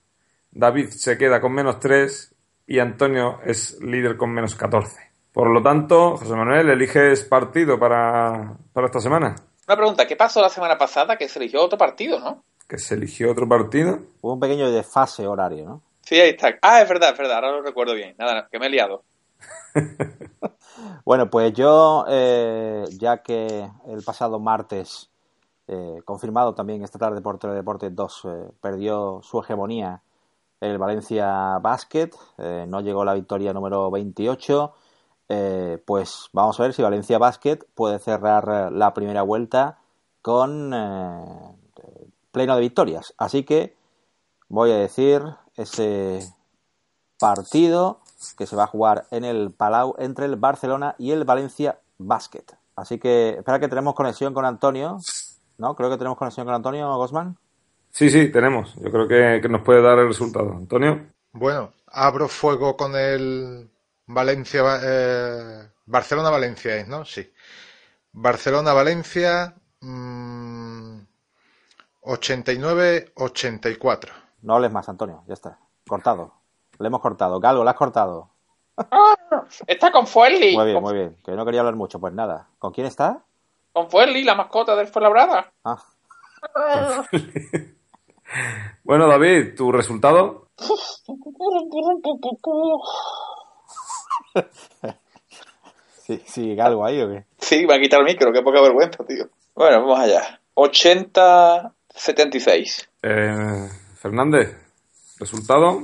David 0.52 0.90
se 0.90 1.18
queda 1.18 1.40
con 1.40 1.54
menos 1.54 1.80
3 1.80 2.36
y 2.68 2.80
Antonio 2.80 3.40
es 3.46 3.80
líder 3.80 4.18
con 4.18 4.32
menos 4.32 4.56
14. 4.56 5.12
Por 5.32 5.50
lo 5.50 5.62
tanto, 5.62 6.18
José 6.18 6.34
Manuel, 6.34 6.70
eliges 6.70 7.24
partido 7.24 7.80
para, 7.80 8.58
para 8.74 8.88
esta 8.88 9.00
semana. 9.00 9.36
Una 9.68 9.78
pregunta, 9.78 10.08
¿qué 10.08 10.16
pasó 10.16 10.42
la 10.42 10.50
semana 10.50 10.78
pasada 10.78 11.16
que 11.16 11.30
se 11.30 11.40
eligió 11.40 11.62
otro 11.62 11.78
partido, 11.78 12.20
no? 12.20 12.44
Que 12.68 12.78
se 12.78 12.96
eligió 12.96 13.32
otro 13.32 13.48
partido. 13.48 14.00
Hubo 14.22 14.34
un 14.34 14.40
pequeño 14.40 14.72
desfase 14.72 15.28
horario, 15.28 15.66
¿no? 15.66 15.82
Sí, 16.02 16.20
ahí 16.20 16.32
está. 16.32 16.58
Ah, 16.62 16.82
es 16.82 16.90
verdad, 16.90 17.12
es 17.12 17.18
verdad, 17.18 17.36
ahora 17.36 17.52
lo 17.52 17.62
recuerdo 17.62 17.94
bien. 17.94 18.16
Nada, 18.18 18.50
que 18.52 18.60
me 18.60 18.66
he 18.66 18.70
liado. 18.70 19.04
bueno, 21.06 21.30
pues 21.30 21.54
yo, 21.54 22.06
eh, 22.08 22.86
ya 23.00 23.22
que 23.22 23.70
el 23.88 24.04
pasado 24.04 24.40
martes, 24.40 25.10
eh, 25.68 26.02
confirmado 26.04 26.54
también 26.54 26.84
esta 26.84 27.00
tarde 27.00 27.22
por 27.22 27.38
Teledeporte 27.38 27.90
2, 27.90 28.22
eh, 28.26 28.52
perdió 28.60 29.22
su 29.24 29.40
hegemonía 29.40 30.02
el 30.60 30.78
Valencia 30.78 31.58
Basket, 31.60 32.12
eh, 32.38 32.66
no 32.68 32.82
llegó 32.82 33.06
la 33.06 33.14
victoria 33.14 33.54
número 33.54 33.90
28, 33.90 34.74
pues 35.86 36.28
vamos 36.34 36.60
a 36.60 36.64
ver 36.64 36.74
si 36.74 36.82
Valencia 36.82 37.18
Basket 37.18 37.60
puede 37.74 38.00
cerrar 38.00 38.70
la 38.70 38.94
primera 38.94 39.22
vuelta 39.22 39.80
con 40.22 40.72
pleno 42.32 42.56
de 42.56 42.60
victorias. 42.60 43.14
Así 43.18 43.44
que 43.44 43.78
voy 44.50 44.72
a 44.72 44.76
decir 44.76 45.24
ese 45.56 46.20
partido 47.18 48.01
que 48.38 48.46
se 48.46 48.56
va 48.56 48.64
a 48.64 48.68
jugar 48.68 49.06
en 49.12 49.24
el 49.24 49.52
Palau 49.52 49.96
entre 49.98 50.26
el 50.26 50.36
Barcelona 50.36 50.96
y 50.98 51.12
el 51.12 51.24
Valencia 51.24 51.80
Basket. 51.98 52.46
Así 52.76 53.00
que 53.00 53.36
espera 53.38 53.60
que 53.60 53.68
tenemos 53.68 53.94
conexión 53.94 54.34
con 54.34 54.46
Antonio. 54.46 55.00
¿No? 55.58 55.76
Creo 55.76 55.90
que 55.90 55.98
tenemos 55.98 56.18
conexión 56.18 56.46
con 56.46 56.56
Antonio 56.56 56.96
Gosman. 56.96 57.38
Sí, 57.92 58.10
sí, 58.10 58.32
tenemos. 58.32 58.74
Yo 58.76 58.92
creo 58.92 59.08
que, 59.08 59.40
que 59.42 59.50
nos 59.50 59.62
puede 59.62 59.82
dar 59.82 60.00
el 60.00 60.08
resultado. 60.08 60.54
Antonio. 60.54 61.08
Bueno, 61.34 61.74
abro 61.88 62.28
fuego 62.28 62.76
con 62.76 62.96
el 62.96 63.70
Valencia. 64.08 64.64
Eh, 64.82 65.70
Barcelona-Valencia, 65.86 66.86
¿no? 66.88 67.06
Sí. 67.06 67.32
Barcelona-Valencia. 68.14 69.54
Mmm, 69.82 71.00
89-84. 72.02 74.10
No 74.42 74.56
hables 74.56 74.72
más, 74.72 74.90
Antonio. 74.90 75.24
Ya 75.28 75.34
está. 75.34 75.60
Cortado. 75.88 76.41
Le 76.82 76.88
hemos 76.88 77.02
cortado. 77.02 77.40
Galgo, 77.40 77.64
¿le 77.64 77.70
has 77.70 77.76
cortado? 77.76 78.30
está 79.68 79.92
con 79.92 80.08
Fuerli. 80.08 80.56
Muy 80.56 80.66
bien, 80.66 80.82
muy 80.82 80.94
bien. 80.94 81.18
Que 81.24 81.32
no 81.32 81.46
quería 81.46 81.60
hablar 81.62 81.76
mucho. 81.76 82.00
Pues 82.00 82.14
nada. 82.14 82.48
¿Con 82.60 82.72
quién 82.72 82.88
está? 82.88 83.24
Con 83.74 83.90
Fuerli, 83.90 84.24
la 84.24 84.36
mascota 84.36 84.76
del 84.76 84.88
Fuenlabrada. 84.88 85.52
Ah. 85.64 85.82
bueno, 88.84 89.08
David, 89.08 89.56
¿tu 89.56 89.72
resultado? 89.72 90.48
sí, 96.04 96.22
sí, 96.26 96.60
algo 96.60 96.86
ahí 96.86 97.02
o 97.02 97.10
qué? 97.10 97.26
Sí, 97.40 97.66
va 97.66 97.76
a 97.76 97.80
quitar 97.80 98.00
el 98.00 98.06
micro, 98.06 98.34
qué 98.34 98.42
poca 98.42 98.62
vergüenza, 98.62 99.04
tío. 99.06 99.26
Bueno, 99.56 99.82
vamos 99.82 100.00
allá. 100.00 100.40
80-76. 100.56 102.88
Eh, 103.04 103.70
Fernández, 103.96 104.58
¿resultado? 105.20 105.84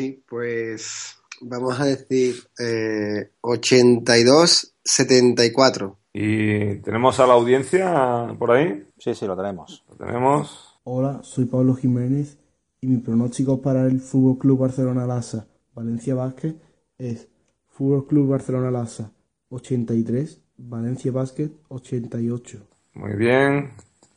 Sí, 0.00 0.24
pues 0.26 1.18
vamos 1.42 1.78
a 1.78 1.84
decir 1.84 2.36
eh, 2.58 3.32
82-74. 3.42 5.96
¿Y 6.14 6.76
tenemos 6.76 7.20
a 7.20 7.26
la 7.26 7.34
audiencia 7.34 8.34
por 8.38 8.52
ahí? 8.52 8.86
Sí, 8.96 9.14
sí, 9.14 9.26
lo 9.26 9.36
tenemos. 9.36 9.84
Lo 9.90 9.96
tenemos. 9.96 10.80
Hola, 10.84 11.20
soy 11.22 11.44
Pablo 11.44 11.74
Jiménez 11.74 12.38
y 12.80 12.86
mi 12.86 12.96
pronóstico 12.96 13.60
para 13.60 13.84
el 13.84 14.00
Fútbol 14.00 14.38
Club 14.38 14.60
Barcelona 14.60 15.06
Lassa 15.06 15.46
Valencia 15.74 16.14
Basket 16.14 16.54
es 16.96 17.28
Fútbol 17.68 18.06
Club 18.06 18.30
Barcelona 18.30 18.70
Lassa 18.70 19.12
83, 19.50 20.40
Valencia 20.56 21.12
Basket 21.12 21.50
88. 21.68 22.58
Muy 22.94 23.16
bien. 23.16 23.72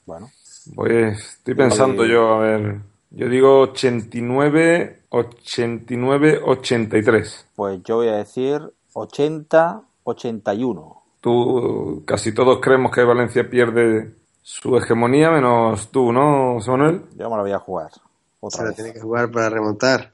Bueno. 0.06 0.30
Pues 0.76 1.20
estoy 1.40 1.56
pensando 1.56 2.06
yo, 2.06 2.36
a 2.36 2.40
ver. 2.40 2.93
Yo 3.16 3.30
digo 3.30 3.60
89, 3.60 5.04
89, 5.10 6.42
83. 6.44 7.46
Pues 7.56 7.84
yo 7.84 7.98
voy 7.98 8.08
a 8.08 8.16
decir 8.18 8.60
80, 8.94 9.82
81. 10.04 11.04
Tú, 11.22 12.04
casi 12.08 12.34
todos 12.34 12.60
creemos 12.60 12.92
que 12.92 13.04
Valencia 13.04 13.48
pierde 13.48 14.16
su 14.42 14.76
hegemonía, 14.76 15.30
menos 15.30 15.90
tú, 15.92 16.12
¿no, 16.12 16.58
Manuel? 16.68 17.04
Yo 17.16 17.30
me 17.30 17.36
la 17.38 17.44
voy 17.44 17.52
a 17.52 17.60
jugar. 17.60 17.92
Otra 18.40 18.58
Se 18.58 18.64
la 18.64 18.70
vez. 18.70 18.76
tiene 18.78 18.94
que 18.94 19.00
jugar 19.00 19.30
para 19.32 19.48
remontar. 19.50 20.12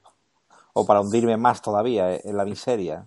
O 0.74 0.86
para 0.86 1.00
hundirme 1.00 1.38
más 1.38 1.62
todavía 1.62 2.14
eh, 2.16 2.22
en 2.26 2.36
la 2.36 2.44
miseria. 2.44 3.06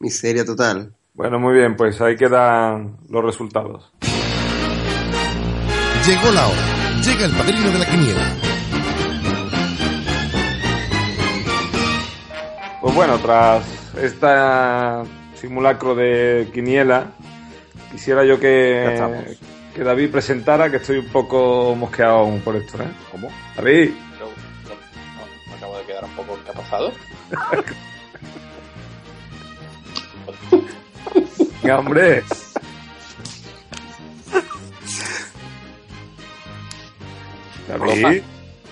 Miseria 0.00 0.44
total. 0.44 0.92
Bueno, 1.14 1.38
muy 1.38 1.54
bien, 1.54 1.76
pues 1.76 2.00
ahí 2.00 2.16
quedan 2.16 2.96
los 3.08 3.24
resultados. 3.24 3.92
Llegó 6.04 6.32
la 6.32 6.46
hora. 6.48 7.00
Llega 7.04 7.26
el 7.26 7.32
padrino 7.32 7.70
de 7.70 7.78
la 7.78 7.86
quiniela. 7.86 8.39
Pues 12.90 13.06
bueno, 13.06 13.20
tras 13.20 13.64
esta 14.02 15.04
simulacro 15.36 15.94
de 15.94 16.50
quiniela, 16.52 17.12
quisiera 17.92 18.24
yo 18.24 18.40
que, 18.40 19.36
que 19.72 19.84
David 19.84 20.10
presentara, 20.10 20.68
que 20.72 20.78
estoy 20.78 20.98
un 20.98 21.06
poco 21.06 21.76
mosqueado 21.76 22.18
aún 22.18 22.40
por 22.40 22.56
esto, 22.56 22.82
¿eh? 22.82 22.88
¿Cómo? 23.12 23.28
David, 23.54 23.90
no, 24.18 24.26
me 25.46 25.54
acabo 25.56 25.78
de 25.78 25.84
quedar 25.84 26.04
un 26.04 26.10
poco 26.16 26.36
encapazado. 26.36 26.92
venga, 31.62 31.78
hombre. 31.78 32.24
David, 37.68 38.22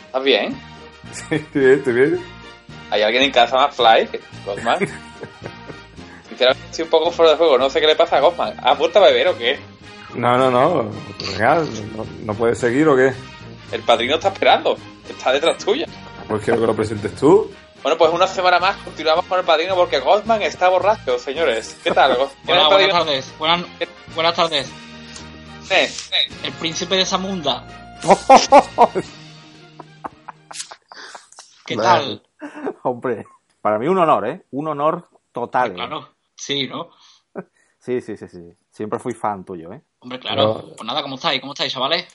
¿Estás 0.07 0.25
bien? 0.25 0.57
estoy 1.31 1.61
bien, 1.63 1.73
estoy 1.79 1.95
bien. 1.95 2.38
¿Hay 2.91 3.03
alguien 3.03 3.23
en 3.25 3.31
casa 3.33 3.57
más 3.57 3.75
fly? 3.75 4.09
Gosman. 4.47 4.79
Sinceramente, 6.29 6.65
estoy 6.71 6.85
un 6.85 6.91
poco 6.91 7.11
fuera 7.11 7.33
de 7.33 7.39
juego. 7.39 7.59
No 7.59 7.69
sé 7.71 7.81
qué 7.81 7.87
le 7.87 7.97
pasa 7.97 8.17
a 8.17 8.21
Gosman. 8.21 8.55
¿Ha 8.63 8.75
vuelto 8.75 8.99
a 8.99 9.03
beber 9.03 9.29
o 9.29 9.37
qué? 9.39 9.59
No, 10.15 10.37
no, 10.39 10.51
no. 10.51 10.91
Venga, 11.33 11.57
no, 11.97 12.07
no 12.25 12.35
puedes 12.35 12.59
seguir 12.59 12.89
o 12.89 12.97
qué? 12.97 13.13
El 13.73 13.83
padrino 13.83 14.15
está 14.15 14.29
esperando. 14.29 14.77
Está 15.09 15.33
detrás 15.33 15.59
tuya. 15.63 15.87
Pues 16.29 16.43
quiero 16.43 16.61
que 16.61 16.67
lo 16.67 16.75
presentes 16.75 17.15
tú. 17.17 17.51
Bueno, 17.83 17.97
pues 17.99 18.11
una 18.13 18.27
semana 18.27 18.59
más 18.59 18.77
continuamos 18.79 19.25
con 19.27 19.39
el 19.39 19.45
padrino 19.45 19.75
porque 19.77 20.01
Gosman 20.01 20.43
está 20.43 20.69
borracho, 20.69 21.19
señores. 21.19 21.77
¿Qué 21.85 21.91
tal? 21.93 22.17
¿Quién 22.17 22.27
es 22.27 22.33
Hola, 22.65 22.69
buenas 22.69 22.69
padrino? 22.71 22.93
tardes. 22.99 23.35
Buenas, 23.39 23.61
buenas 24.15 24.35
tardes. 24.35 24.69
Eh, 25.71 25.91
El 26.43 26.53
príncipe 26.55 26.97
de 26.97 27.05
Zamunda. 27.07 27.63
¿Qué 31.67 31.77
tal? 31.77 32.23
Hombre, 32.83 33.27
Para 33.61 33.79
mí 33.79 33.89
un 33.89 33.99
honor, 33.99 34.27
¿eh? 34.27 34.45
Un 34.51 34.69
honor 34.69 35.09
total. 35.33 35.73
¿eh? 35.73 35.75
Claro, 35.75 36.09
sí, 36.35 36.69
¿no? 36.69 36.91
Sí, 37.79 38.01
sí, 38.01 38.17
sí, 38.17 38.29
sí. 38.29 38.53
Siempre 38.71 38.99
fui 38.99 39.15
fan 39.15 39.45
tuyo, 39.45 39.73
¿eh? 39.73 39.81
Hombre, 40.01 40.19
claro. 40.19 40.75
Pues 40.77 40.85
nada, 40.85 41.01
¿cómo 41.01 41.15
estáis? 41.15 41.41
¿Cómo 41.41 41.53
estáis, 41.53 41.73
chavales? 41.73 42.07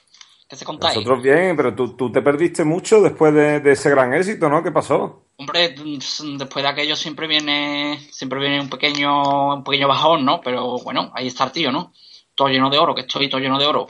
¿Qué 0.48 0.56
se 0.56 0.66
contáis? 0.66 0.96
Nosotros 0.96 1.24
bien, 1.24 1.56
pero 1.56 1.74
tú, 1.74 1.96
tú 1.96 2.12
te 2.12 2.22
perdiste 2.22 2.64
mucho 2.64 3.02
después 3.02 3.34
de, 3.34 3.60
de, 3.60 3.72
ese 3.72 3.90
gran 3.90 4.14
éxito, 4.14 4.50
¿no? 4.50 4.62
¿Qué 4.62 4.72
pasó? 4.72 5.24
Hombre, 5.38 5.70
después 5.70 6.64
de 6.64 6.70
aquello 6.70 6.96
siempre 6.96 7.28
viene 7.28 7.98
siempre 8.12 8.40
viene 8.40 8.62
un 8.62 8.70
pequeño 8.70 9.56
un 9.56 9.64
pequeño 9.64 9.88
bajón, 9.88 10.24
¿no? 10.24 10.42
Pero 10.42 10.78
bueno, 10.84 11.12
ahí 11.16 11.28
está 11.28 11.46
el 11.46 11.52
tío, 11.52 11.72
¿no? 11.72 11.92
Todo 12.36 12.50
lleno 12.50 12.70
de 12.70 12.78
oro, 12.78 12.94
que 12.94 13.02
estoy 13.02 13.30
todo 13.30 13.42
lleno 13.42 13.58
de 13.58 13.66
oro. 13.66 13.88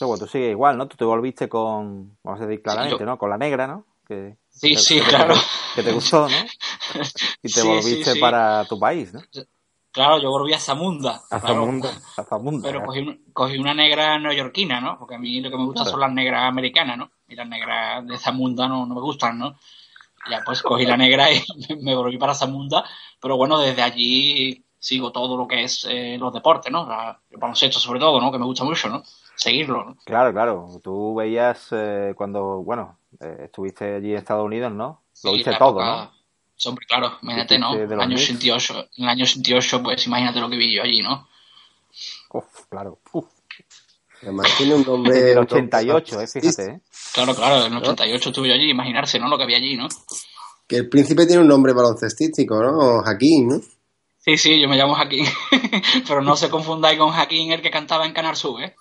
Sí, 0.00 0.04
bueno, 0.04 0.24
tú 0.24 0.26
sigues 0.26 0.50
igual, 0.50 0.78
¿no? 0.78 0.88
Tú 0.88 0.96
te 0.96 1.04
volviste 1.04 1.48
con, 1.48 2.16
vamos 2.24 2.40
a 2.40 2.46
decir 2.46 2.62
claramente, 2.62 2.96
sí, 2.96 3.00
yo... 3.00 3.06
¿no? 3.06 3.18
Con 3.18 3.30
la 3.30 3.38
negra, 3.38 3.66
¿no? 3.66 3.84
Que, 4.06 4.36
sí, 4.60 4.76
sí, 4.76 4.94
que 5.00 5.06
claro. 5.08 5.34
Que 5.74 5.82
te 5.82 5.92
gustó, 5.92 6.28
¿no? 6.28 6.36
Y 7.42 7.48
te 7.48 7.60
Sí, 7.60 7.66
volviste 7.66 8.12
sí, 8.14 8.20
para 8.20 8.64
tu 8.66 8.78
país, 8.78 9.12
¿no? 9.12 9.20
Claro, 9.92 10.20
yo 10.22 10.30
volví 10.30 10.52
a 10.52 10.58
Zamunda. 10.60 11.22
A 11.30 11.40
claro. 11.40 11.54
Zamunda. 11.54 11.90
A 12.16 12.24
Zamunda. 12.24 12.68
Pero 12.68 12.82
cogí, 12.84 13.00
un- 13.00 13.24
cogí 13.32 13.58
una 13.58 13.74
negra 13.74 14.18
neoyorquina, 14.18 14.80
¿no? 14.80 14.98
Porque 14.98 15.16
a 15.16 15.18
mí 15.18 15.40
lo 15.40 15.50
que 15.50 15.56
me 15.56 15.64
gusta 15.64 15.80
Claro. 15.82 15.90
son 15.92 16.00
las 16.00 16.12
negras 16.12 16.44
americanas, 16.44 16.96
¿no? 16.98 17.10
Y 17.28 17.34
las 17.34 17.48
negras 17.48 18.06
de 18.06 18.16
Zamunda 18.18 18.68
no, 18.68 18.86
no 18.86 18.94
me 18.94 19.00
gustan, 19.00 19.38
¿no? 19.38 19.56
Ya 20.30 20.42
pues 20.44 20.62
cogí 20.62 20.84
la 20.86 20.96
negra 20.96 21.32
y 21.32 21.42
me 21.82 21.94
volví 21.96 22.18
para 22.18 22.34
Zamunda. 22.34 22.84
Pero 23.20 23.36
bueno, 23.36 23.58
desde 23.58 23.82
allí 23.82 24.64
sigo 24.78 25.10
todo 25.12 25.36
lo 25.36 25.46
que 25.48 25.64
es 25.64 25.86
eh, 25.88 26.16
los 26.18 26.32
deportes, 26.32 26.70
¿no? 26.70 26.86
La- 26.86 27.18
el 27.30 27.38
baloncesto 27.38 27.80
sobre 27.80 27.98
todo, 28.00 28.20
¿no? 28.20 28.30
Que 28.30 28.38
me 28.38 28.44
gusta 28.46 28.64
mucho, 28.64 28.88
¿no? 28.88 29.02
Seguirlo, 29.40 29.84
¿no? 29.84 29.96
Claro, 30.04 30.32
claro. 30.32 30.68
Tú 30.82 31.14
veías 31.14 31.68
eh, 31.72 32.12
cuando, 32.14 32.62
bueno, 32.62 32.98
eh, 33.20 33.44
estuviste 33.44 33.96
allí 33.96 34.10
en 34.12 34.18
Estados 34.18 34.44
Unidos, 34.44 34.70
¿no? 34.72 35.00
Lo 35.24 35.30
Sí, 35.30 35.36
viste 35.36 35.54
todo, 35.56 35.70
época- 35.80 35.84
¿no? 36.12 36.20
Hombre, 36.66 36.84
claro, 36.86 37.16
imagínate, 37.22 37.58
¿no? 37.58 37.74
En 37.74 37.90
el 37.90 38.00
año 38.00 38.16
Knicks. 38.16 38.30
88, 38.32 38.88
en 38.98 39.04
el 39.04 39.08
año 39.08 39.24
88, 39.24 39.82
pues 39.82 40.06
imagínate 40.06 40.40
lo 40.40 40.50
que 40.50 40.56
vi 40.58 40.76
yo 40.76 40.82
allí, 40.82 41.00
¿no? 41.00 41.26
Uf, 42.34 42.44
claro. 42.68 42.98
Uf. 43.12 43.24
Además 44.22 44.46
tiene 44.58 44.74
un 44.74 44.82
nombre... 44.82 45.14
Del 45.14 45.38
un 45.38 45.46
nombre 45.46 45.56
88, 45.56 46.20
eh, 46.20 46.26
fíjate, 46.26 46.64
¿eh? 46.72 46.80
Claro, 47.14 47.34
claro, 47.34 47.64
en 47.64 47.72
el 47.72 47.78
88 47.78 48.28
estuve 48.28 48.48
yo 48.48 48.54
allí, 48.54 48.68
imaginarse, 48.70 49.18
¿no? 49.18 49.28
Lo 49.28 49.38
que 49.38 49.44
había 49.44 49.56
allí, 49.56 49.74
¿no? 49.76 49.88
Que 50.68 50.76
el 50.76 50.88
príncipe 50.90 51.24
tiene 51.26 51.40
un 51.40 51.48
nombre 51.48 51.72
baloncestístico, 51.72 52.62
¿no? 52.62 53.00
Jaquín, 53.04 53.48
¿no? 53.48 53.60
Sí, 54.18 54.36
sí, 54.36 54.60
yo 54.60 54.68
me 54.68 54.76
llamo 54.76 54.94
Jaquín. 54.94 55.24
Pero 56.06 56.20
no 56.20 56.36
se 56.36 56.50
confundáis 56.50 56.98
con 56.98 57.08
Jaquín, 57.10 57.52
el 57.52 57.62
que 57.62 57.70
cantaba 57.70 58.04
en 58.04 58.12
Canal 58.12 58.36
Sur, 58.36 58.62
¿eh? 58.62 58.76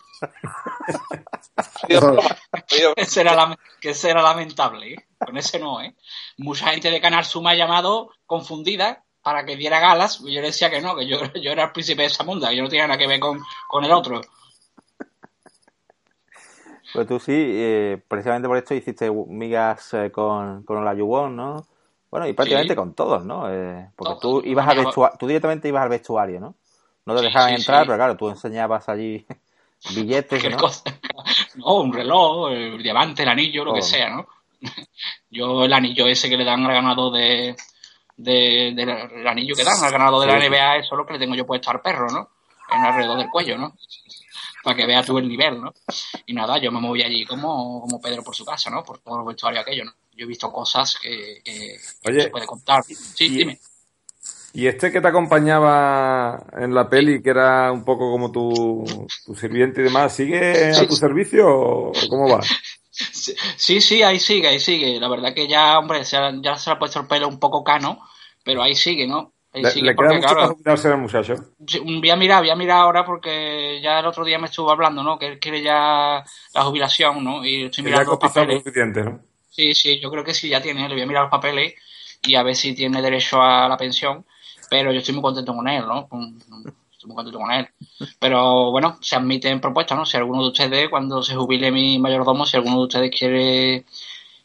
Ese 2.95 3.21
era, 3.21 3.57
que 3.79 3.89
ese 3.91 4.09
era 4.09 4.21
lamentable, 4.21 4.93
¿eh? 4.93 5.05
Con 5.17 5.37
ese 5.37 5.59
no, 5.59 5.81
¿eh? 5.81 5.95
Mucha 6.37 6.67
gente 6.69 6.91
de 6.91 7.01
Canal 7.01 7.25
Sur 7.25 7.43
me 7.43 7.51
ha 7.51 7.55
llamado 7.55 8.11
confundida 8.25 9.03
para 9.21 9.45
que 9.45 9.55
diera 9.55 9.79
galas. 9.79 10.19
y 10.21 10.33
Yo 10.33 10.41
le 10.41 10.47
decía 10.47 10.69
que 10.69 10.81
no, 10.81 10.95
que 10.95 11.07
yo, 11.07 11.17
yo 11.41 11.51
era 11.51 11.65
el 11.65 11.71
príncipe 11.71 12.03
de 12.03 12.09
Zamunda, 12.09 12.49
que 12.49 12.57
yo 12.57 12.63
no 12.63 12.69
tenía 12.69 12.87
nada 12.87 12.97
que 12.97 13.07
ver 13.07 13.19
con, 13.19 13.39
con 13.67 13.83
el 13.83 13.91
otro. 13.91 14.21
Pues 16.93 17.07
tú 17.07 17.19
sí, 17.19 17.33
eh, 17.35 18.01
precisamente 18.07 18.47
por 18.47 18.57
esto 18.57 18.73
hiciste 18.73 19.11
migas 19.11 19.93
eh, 19.93 20.11
con, 20.11 20.63
con 20.63 20.83
la 20.83 20.93
Yubon, 20.95 21.35
¿no? 21.35 21.67
Bueno, 22.09 22.27
y 22.27 22.33
prácticamente 22.33 22.73
Sí. 22.73 22.77
con 22.77 22.95
todos, 22.95 23.23
¿no? 23.25 23.47
Eh, 23.53 23.91
porque 23.95 24.15
Todos. 24.19 24.41
tú 24.41 24.47
ibas 24.49 24.67
al 24.67 24.77
vestuario, 24.83 25.15
tú 25.19 25.27
directamente 25.27 25.67
ibas 25.67 25.83
al 25.83 25.89
vestuario, 25.89 26.39
¿no? 26.39 26.55
No 27.05 27.13
te 27.13 27.19
Sí, 27.19 27.25
dejaban 27.27 27.49
sí, 27.49 27.55
entrar, 27.57 27.81
sí. 27.81 27.85
pero 27.87 27.97
claro, 27.97 28.17
tú 28.17 28.29
enseñabas 28.29 28.89
allí 28.89 29.23
billetes, 29.93 30.43
¿no? 30.49 30.57
cosa. 30.57 30.83
No, 31.55 31.75
un 31.81 31.91
reloj, 31.93 32.51
el 32.51 32.81
diamante, 32.83 33.23
el 33.23 33.29
anillo, 33.29 33.63
lo 33.65 33.73
que 33.73 33.81
Todo. 33.81 33.89
sea, 33.89 34.09
¿no? 34.09 34.27
Yo 35.29 35.63
el 35.65 35.73
anillo 35.73 36.07
ese 36.07 36.29
que 36.29 36.37
le 36.37 36.43
dan 36.45 36.65
al 36.65 36.73
ganador 36.73 37.13
de, 37.13 37.55
de, 38.17 38.73
del 38.75 38.89
el 38.89 39.27
anillo 39.27 39.55
que 39.55 39.63
dan 39.63 39.81
al 39.83 39.91
ganador 39.91 40.21
de 40.21 40.27
la 40.27 40.39
Sí, 40.39 40.41
sí. 40.45 40.49
NBA, 40.49 40.75
eso 40.77 40.95
es 40.95 40.97
lo 40.97 41.05
que 41.05 41.13
le 41.13 41.19
tengo 41.19 41.35
yo 41.35 41.45
puesto 41.45 41.69
al 41.71 41.81
perro, 41.81 42.07
¿no? 42.11 42.29
En 42.71 42.85
alrededor 42.85 43.17
del 43.17 43.29
cuello, 43.29 43.57
¿no? 43.57 43.75
Para 44.63 44.75
que 44.75 44.85
veas 44.85 45.05
tú 45.05 45.17
el 45.17 45.27
nivel, 45.27 45.61
¿no? 45.61 45.73
Y 46.25 46.33
nada, 46.33 46.57
yo 46.59 46.71
me 46.71 46.79
moví 46.79 47.01
allí 47.03 47.25
como, 47.25 47.81
como 47.81 48.01
Pedro 48.01 48.23
por 48.23 48.35
su 48.35 48.45
casa, 48.45 48.69
¿no? 48.69 48.83
Por 48.83 48.99
todo 48.99 49.19
el 49.21 49.25
vestuario 49.25 49.61
aquello, 49.61 49.85
¿no? 49.85 49.93
Yo 50.13 50.25
he 50.25 50.27
visto 50.27 50.51
cosas 50.51 50.97
que, 51.01 51.41
Oye, 52.05 52.21
se 52.23 52.29
puede 52.29 52.45
contar. 52.45 52.83
Sí, 52.83 53.25
y- 53.25 53.37
dime. 53.37 53.59
¿Y 54.53 54.67
este 54.67 54.91
que 54.91 54.99
te 55.01 55.07
acompañaba 55.07 56.43
en 56.53 56.73
la 56.73 56.89
peli, 56.89 57.21
que 57.21 57.29
era 57.29 57.71
un 57.71 57.85
poco 57.85 58.11
como 58.11 58.31
tu, 58.31 59.11
tu 59.23 59.35
sirviente 59.35 59.81
y 59.81 59.83
demás, 59.85 60.15
sigue 60.15 60.73
a 60.75 60.87
tu 60.87 60.97
servicio 60.97 61.47
o 61.47 62.07
cómo 62.09 62.29
va? 62.29 62.51
Sí, 63.57 63.81
sí, 63.81 64.01
ahí 64.03 64.19
sigue, 64.19 64.47
ahí 64.47 64.59
sigue. 64.59 64.99
La 64.99 65.07
verdad 65.09 65.33
que 65.33 65.47
ya, 65.47 65.77
hombre, 65.79 66.03
se 66.05 66.17
ha- 66.17 66.31
ya 66.41 66.57
se 66.57 66.69
le 66.69 66.75
ha 66.75 66.79
puesto 66.79 66.99
el 66.99 67.07
pelo 67.07 67.27
un 67.27 67.39
poco 67.39 67.63
cano, 67.63 67.99
pero 68.43 68.61
ahí 68.63 68.75
sigue, 68.75 69.07
¿no? 69.07 69.33
Ahí 69.53 69.65
¿Le, 69.65 69.69
sigue 69.69 69.91
le 69.91 69.95
queda 69.95 70.13
porque, 70.13 70.19
mucho 70.19 70.35
claro, 70.35 70.53
jubilarse 70.53 70.87
al 70.89 70.97
muchacho? 70.99 71.35
voy 71.83 72.09
a 72.09 72.15
mirar, 72.15 72.41
voy 72.41 72.49
a 72.49 72.55
mirar 72.55 72.79
ahora 72.81 73.05
porque 73.05 73.79
ya 73.81 73.99
el 73.99 74.05
otro 74.05 74.23
día 74.25 74.39
me 74.39 74.47
estuvo 74.47 74.71
hablando, 74.71 75.03
¿no? 75.03 75.17
Que 75.19 75.27
él 75.27 75.39
quiere 75.39 75.61
ya 75.61 76.23
la 76.53 76.63
jubilación, 76.63 77.23
¿no? 77.23 77.45
Y 77.45 77.63
estoy 77.65 77.83
Que 77.83 77.91
ya 77.91 78.03
mirando 78.03 78.11
los 78.11 78.19
papeles. 78.19 78.63
suficiente, 78.63 79.03
¿no? 79.03 79.21
Sí, 79.49 79.73
sí, 79.75 79.99
yo 79.99 80.11
creo 80.11 80.23
que 80.23 80.33
sí, 80.33 80.49
ya 80.49 80.61
tiene. 80.61 80.87
Le 80.89 80.95
voy 80.95 81.03
a 81.03 81.07
mirar 81.07 81.23
los 81.23 81.31
papeles 81.31 81.75
y 82.23 82.35
a 82.35 82.43
ver 82.43 82.55
si 82.55 82.75
tiene 82.75 83.01
derecho 83.01 83.41
a 83.41 83.67
la 83.69 83.77
pensión. 83.77 84.25
Pero 84.69 84.91
yo 84.91 84.99
estoy 84.99 85.13
muy 85.15 85.23
contento 85.23 85.55
con 85.55 85.67
él, 85.67 85.85
¿no? 85.87 86.07
Con- 86.07 86.37
Estoy 86.91 87.07
muy 87.07 87.15
contento 87.15 87.39
con 87.39 87.51
él. 87.51 87.67
Pero 88.19 88.71
bueno, 88.71 88.97
se 89.01 89.15
admiten 89.15 89.61
propuestas, 89.61 89.97
¿no? 89.97 90.05
Si 90.05 90.17
alguno 90.17 90.41
de 90.43 90.49
ustedes, 90.49 90.89
cuando 90.89 91.23
se 91.23 91.35
jubile 91.35 91.71
mi 91.71 91.97
mayordomo, 91.97 92.45
si 92.45 92.57
alguno 92.57 92.77
de 92.79 92.83
ustedes 92.83 93.11
quiere, 93.17 93.85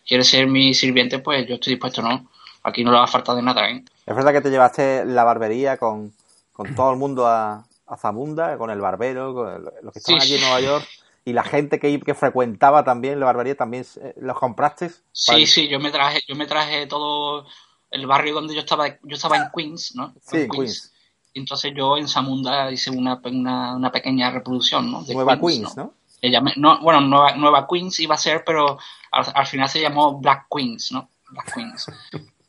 quiere 0.06 0.24
ser 0.24 0.46
mi 0.46 0.72
sirviente, 0.74 1.18
pues 1.18 1.46
yo 1.48 1.54
estoy 1.56 1.72
dispuesto, 1.74 2.02
¿no? 2.02 2.28
Aquí 2.62 2.84
no 2.84 2.92
le 2.92 2.98
va 2.98 3.04
a 3.04 3.08
faltar 3.08 3.36
de 3.36 3.42
nada, 3.42 3.68
¿eh? 3.68 3.84
Es 4.06 4.14
verdad 4.14 4.32
que 4.32 4.40
te 4.40 4.50
llevaste 4.50 5.04
la 5.04 5.24
barbería 5.24 5.76
con, 5.76 6.12
con 6.52 6.74
todo 6.74 6.90
el 6.92 6.96
mundo 6.96 7.26
a, 7.26 7.64
a 7.86 7.96
Zamunda, 7.96 8.56
con 8.56 8.70
el 8.70 8.80
barbero, 8.80 9.34
con 9.34 9.64
los 9.82 9.92
que 9.92 9.98
estaban 9.98 10.20
Sí, 10.20 10.26
allí 10.26 10.34
en. 10.36 10.40
Nueva 10.42 10.60
York, 10.60 10.88
y 11.24 11.32
la 11.32 11.42
gente 11.42 11.78
que, 11.78 11.98
que 12.00 12.14
frecuentaba 12.14 12.84
también 12.84 13.18
la 13.18 13.26
barbería, 13.26 13.56
también 13.56 13.84
eh, 14.00 14.14
los 14.20 14.38
compraste. 14.38 14.90
Sí, 15.12 15.46
sí, 15.46 15.68
yo 15.68 15.80
me 15.80 15.90
traje, 15.90 16.20
yo 16.28 16.34
me 16.36 16.46
traje 16.46 16.86
todo 16.86 17.46
el 17.94 18.06
barrio 18.06 18.34
donde 18.34 18.54
yo 18.54 18.60
estaba, 18.60 18.88
yo 18.88 19.14
estaba 19.16 19.36
en 19.36 19.44
Queens, 19.54 19.94
¿no? 19.94 20.14
Sí, 20.20 20.36
en 20.38 20.48
Queens. 20.48 20.92
Y 21.32 21.40
entonces 21.40 21.72
yo 21.76 21.96
en 21.96 22.06
Zamunda 22.08 22.70
hice 22.70 22.90
una, 22.90 23.20
una, 23.24 23.74
una 23.76 23.90
pequeña 23.90 24.30
reproducción, 24.30 24.90
¿no? 24.90 25.02
De 25.04 25.14
Nueva 25.14 25.38
Queens, 25.40 25.74
Queens, 25.74 25.76
¿no? 25.76 25.94
Le 26.20 26.30
llamé- 26.30 26.56
no, 26.56 26.80
bueno, 26.80 27.00
Nueva, 27.00 27.34
Nueva 27.36 27.66
Queens 27.68 27.98
iba 28.00 28.14
a 28.14 28.18
ser, 28.18 28.42
pero 28.44 28.78
al, 29.10 29.24
al 29.34 29.46
final 29.46 29.68
se 29.68 29.80
llamó 29.80 30.18
Black 30.20 30.46
Queens, 30.54 30.92
¿no? 30.92 31.08
Black 31.30 31.54
Queens. 31.54 31.86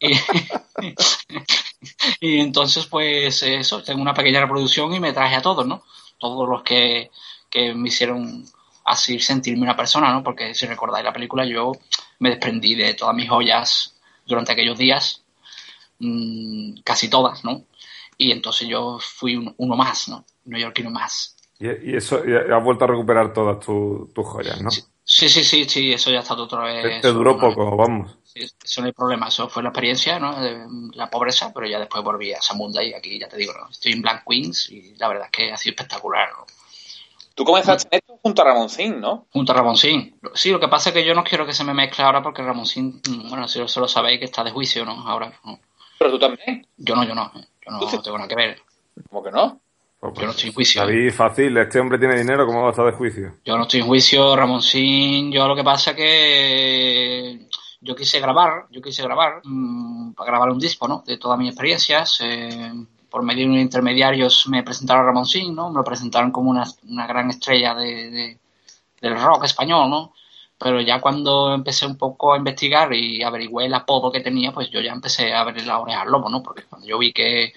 Y, 0.78 0.94
y 2.20 2.40
entonces, 2.40 2.86
pues 2.88 3.42
eso, 3.44 3.82
tengo 3.84 4.02
una 4.02 4.14
pequeña 4.14 4.42
reproducción 4.42 4.94
y 4.94 5.00
me 5.00 5.14
traje 5.14 5.36
a 5.36 5.42
todos, 5.42 5.66
¿no? 5.66 5.84
Todos 6.18 6.48
los 6.50 6.64
que, 6.64 7.12
que 7.50 7.74
me 7.74 7.88
hicieron 7.90 8.46
así 8.86 9.20
sentirme 9.20 9.64
una 9.64 9.76
persona, 9.76 10.12
¿no? 10.12 10.24
Porque 10.24 10.54
si 10.54 10.66
recordáis 10.66 11.06
la 11.06 11.14
película, 11.14 11.46
yo 11.46 11.72
me 12.20 12.30
desprendí 12.30 12.76
de 12.76 12.94
todas 12.94 13.16
mis 13.16 13.30
joyas 13.30 13.96
durante 14.26 14.52
aquellos 14.52 14.78
días, 14.78 15.24
mm, 16.00 16.82
casi 16.84 17.10
todas, 17.10 17.44
¿no? 17.44 17.64
Y 18.18 18.32
entonces 18.32 18.68
yo 18.68 18.98
fui 19.00 19.36
un- 19.36 19.54
uno 19.58 19.76
más, 19.76 20.08
¿no? 20.08 20.26
Neoyorquino 20.46 20.90
más. 20.90 21.36
Y, 21.60 21.68
y 21.92 21.96
eso, 21.96 22.22
y 22.26 22.34
has 22.34 22.64
vuelto 22.64 22.86
a 22.86 22.88
recuperar 22.88 23.34
todas 23.34 23.60
tu- 23.60 24.12
tus 24.14 24.26
joyas, 24.26 24.62
¿no? 24.62 24.70
Sí, 24.72 25.30
sí, 25.30 25.44
sí, 25.44 25.66
sí, 25.66 25.94
eso 25.94 26.10
ya 26.12 26.20
está 26.20 26.34
otra 26.34 26.64
vez. 26.64 27.02
Te, 27.02 27.10
duró 27.10 27.34
no- 27.34 27.40
poco, 27.40 27.76
vamos. 27.78 28.18
sí, 28.24 28.42
Eso 28.64 28.82
no 28.82 28.88
hay 28.88 28.94
problema, 28.94 29.28
eso 29.28 29.48
fue 29.50 29.62
la 29.64 29.70
experiencia, 29.70 30.20
¿no? 30.20 30.40
De 30.42 30.66
la 30.94 31.10
pobreza, 31.10 31.52
pero 31.54 31.68
ya 31.68 31.80
después 31.80 32.04
volví 32.04 32.34
a 32.34 32.42
Zamunda 32.42 32.84
y 32.84 32.94
aquí 32.94 33.20
ya 33.20 33.28
te 33.30 33.38
digo, 33.38 33.54
¿no? 33.54 33.70
Estoy 33.70 33.94
en 33.94 34.02
Black 34.02 34.24
Queens 34.28 34.70
y 34.72 34.96
la 34.98 35.08
verdad 35.08 35.26
es 35.26 35.32
que 35.32 35.52
ha 35.52 35.58
sido 35.58 35.72
espectacular, 35.76 36.30
¿no? 36.38 36.46
Tú 37.36 37.44
comenzaste 37.44 37.88
en 37.92 37.98
esto 38.00 38.18
junto 38.24 38.42
a 38.42 38.46
Ramoncín, 38.46 39.02
¿no? 39.02 39.28
Junto 39.32 39.52
a 39.52 39.56
Ramoncín. 39.56 40.18
Sí, 40.34 40.52
lo 40.52 40.60
que 40.60 40.70
pasa 40.70 40.90
es 40.90 40.94
que 40.96 41.06
yo 41.06 41.14
no 41.14 41.24
quiero 41.24 41.46
que 41.46 41.54
se 41.54 41.66
me 41.66 41.74
mezcle 41.74 42.04
ahora 42.06 42.24
porque 42.24 42.42
Ramoncín, 42.42 43.02
mm, 43.10 43.30
bueno, 43.30 43.48
si 43.50 43.60
lo 43.60 43.68
sabéis 43.68 44.20
que 44.20 44.26
está 44.26 44.44
de 44.44 44.52
juicio, 44.52 44.86
¿no? 44.86 45.08
Ahora, 45.08 45.34
¿no? 45.44 45.60
Pero 45.98 46.12
tú 46.12 46.20
también. 46.20 46.68
Yo 46.78 46.96
no, 46.96 47.04
yo 47.04 47.16
no, 47.16 47.32
¿eh? 47.36 47.46
yo 47.66 47.72
no 47.72 48.02
tengo 48.02 48.18
nada 48.18 48.28
que 48.30 48.36
ver. 48.36 48.58
¿Cómo 49.10 49.24
que 49.24 49.32
no? 49.32 49.60
Pues, 50.00 50.14
Yo 50.16 50.26
no 50.26 50.32
estoy 50.32 50.50
en 50.50 50.54
juicio. 50.56 50.82
David, 50.82 51.12
fácil, 51.12 51.58
este 51.58 51.80
hombre 51.80 51.98
tiene 51.98 52.16
dinero, 52.18 52.46
¿cómo 52.46 52.62
va 52.62 52.68
a 52.68 52.72
estar 52.72 52.86
de 52.86 52.92
juicio? 52.92 53.36
Yo 53.44 53.58
no 53.58 53.64
estoy 53.64 53.80
en 53.80 53.88
juicio, 53.88 54.36
Ramoncín. 54.36 55.32
Yo 55.32 55.48
lo 55.48 55.56
que 55.56 55.64
pasa 55.64 55.92
es 55.92 55.98
que 55.98 57.48
yo 57.82 57.96
quise 57.96 58.20
grabar, 58.20 58.66
yo 58.72 58.82
quise 58.82 59.02
grabar, 59.04 59.42
mm, 59.44 60.14
para 60.14 60.30
grabar 60.32 60.50
un 60.52 60.60
disco, 60.60 60.88
¿no? 60.88 61.04
De 61.06 61.18
todas 61.18 61.38
mis 61.40 61.50
experiencias. 61.50 62.20
eh, 62.22 62.72
por 63.10 63.24
medio 63.24 63.46
de 63.46 63.52
unos 63.52 63.62
intermediarios 63.62 64.46
me 64.50 64.62
presentaron 64.62 65.04
a 65.04 65.08
Ramoncín, 65.08 65.56
¿no? 65.56 65.70
Me 65.70 65.78
lo 65.78 65.84
presentaron 65.86 66.32
como 66.32 66.50
una, 66.50 66.66
una 66.90 67.08
gran 67.08 67.30
estrella 67.30 67.74
de, 67.74 68.10
de- 68.12 68.40
del 69.00 69.18
rock 69.22 69.46
español, 69.46 69.90
¿no? 69.90 70.14
Pero 70.58 70.80
ya 70.82 71.02
cuando 71.02 71.54
empecé 71.54 71.86
un 71.86 71.98
poco 71.98 72.34
a 72.34 72.38
investigar 72.38 72.94
y 72.94 73.22
averigüé 73.22 73.66
el 73.66 73.74
apodo 73.74 74.12
que 74.12 74.22
tenía, 74.22 74.52
pues 74.52 74.70
yo 74.72 74.80
ya 74.80 74.94
empecé 74.94 75.34
a 75.34 75.44
ver 75.44 75.66
la 75.66 75.80
oreja 75.80 76.02
al 76.02 76.12
lobo, 76.12 76.30
¿no? 76.30 76.42
Porque 76.42 76.64
cuando 76.64 76.88
yo 76.88 76.98
vi 76.98 77.12
que, 77.12 77.54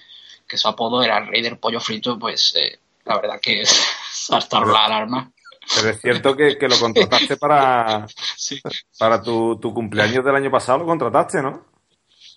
que 0.47 0.57
su 0.57 0.67
apodo 0.67 1.01
era 1.01 1.17
el 1.19 1.27
rey 1.27 1.41
del 1.41 1.57
pollo 1.57 1.79
frito, 1.79 2.19
pues 2.19 2.53
eh, 2.55 2.79
la 3.05 3.15
verdad 3.15 3.39
que 3.41 3.63
saltaron 4.11 4.73
la 4.73 4.85
alarma. 4.85 5.31
Pero 5.75 5.89
es 5.89 6.01
cierto 6.01 6.35
que, 6.35 6.57
que 6.57 6.67
lo 6.67 6.77
contrataste 6.79 7.37
para, 7.37 8.07
Sí. 8.35 8.59
para 8.97 9.21
tu, 9.21 9.57
tu 9.59 9.73
cumpleaños 9.73 10.25
del 10.25 10.35
año 10.35 10.51
pasado, 10.51 10.79
lo 10.79 10.85
contrataste, 10.85 11.41
¿no? 11.41 11.67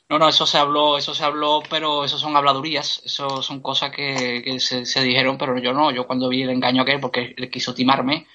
No, 0.09 0.19
no, 0.19 0.29
eso 0.29 0.47
se 0.47 0.59
habló, 0.59 0.99
eso 0.99 1.15
se 1.15 1.25
habló, 1.25 1.63
pero 1.71 2.05
eso 2.05 2.19
son 2.19 2.37
habladurías, 2.37 3.01
eso 3.05 3.41
son 3.41 3.61
cosas 3.61 3.91
que, 3.91 4.43
que 4.45 4.61
se, 4.61 4.85
se, 4.85 5.03
dijeron, 5.03 5.39
pero 5.39 5.59
yo 5.59 5.73
no, 5.73 5.91
yo 5.91 6.07
cuando 6.07 6.29
vi 6.29 6.43
el 6.43 6.51
engaño 6.51 6.83
aquel, 6.83 7.01
porque 7.01 7.35
él 7.35 7.51
quiso 7.51 7.73
timarme, 7.73 8.27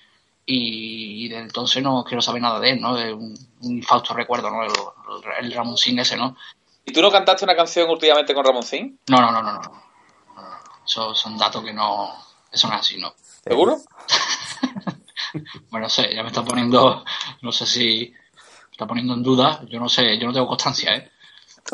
y, 0.50 1.26
y 1.26 1.28
de 1.28 1.40
entonces 1.40 1.84
no 1.84 2.04
quiero 2.06 2.22
saber 2.22 2.42
nada 2.42 2.60
de 2.60 2.72
él, 2.72 2.82
¿no? 2.82 2.98
Es 2.98 3.14
un, 3.14 3.38
un 3.62 3.72
infausto 3.78 4.14
recuerdo, 4.14 4.50
¿no? 4.50 4.64
El, 4.64 4.72
el, 4.72 5.46
el 5.46 5.52
Ramoncín 5.52 6.00
ese, 6.00 6.16
¿no? 6.16 6.38
¿Y 6.86 6.94
tú 6.94 7.02
no 7.02 7.12
cantaste 7.12 7.44
una 7.44 7.56
canción 7.56 7.90
últimamente 7.90 8.34
con 8.34 8.46
Ramoncín? 8.46 8.98
No, 9.10 9.20
no, 9.20 9.30
no, 9.30 9.44
no, 9.44 9.54
no. 9.54 9.88
Eso 10.86 11.14
son 11.14 11.38
datos 11.38 11.64
que 11.66 11.74
no, 11.74 12.16
eso 12.50 12.68
no 12.70 12.76
es 12.76 12.80
así, 12.80 12.98
¿no? 12.98 13.14
¿Seguro? 13.44 13.78
bueno, 15.70 15.86
no 15.86 15.90
sé, 15.90 16.16
ya 16.16 16.24
me 16.24 16.30
está 16.30 16.46
poniendo, 16.46 17.04
no 17.42 17.52
sé 17.52 17.66
si 17.66 18.14
me 18.14 18.72
está 18.72 18.88
poniendo 18.88 19.16
en 19.16 19.24
duda, 19.24 19.62
yo 19.68 19.82
no 19.82 19.90
sé, 19.90 20.18
yo 20.18 20.28
no 20.28 20.34
tengo 20.34 20.48
constancia, 20.48 20.96
¿eh? 20.96 21.12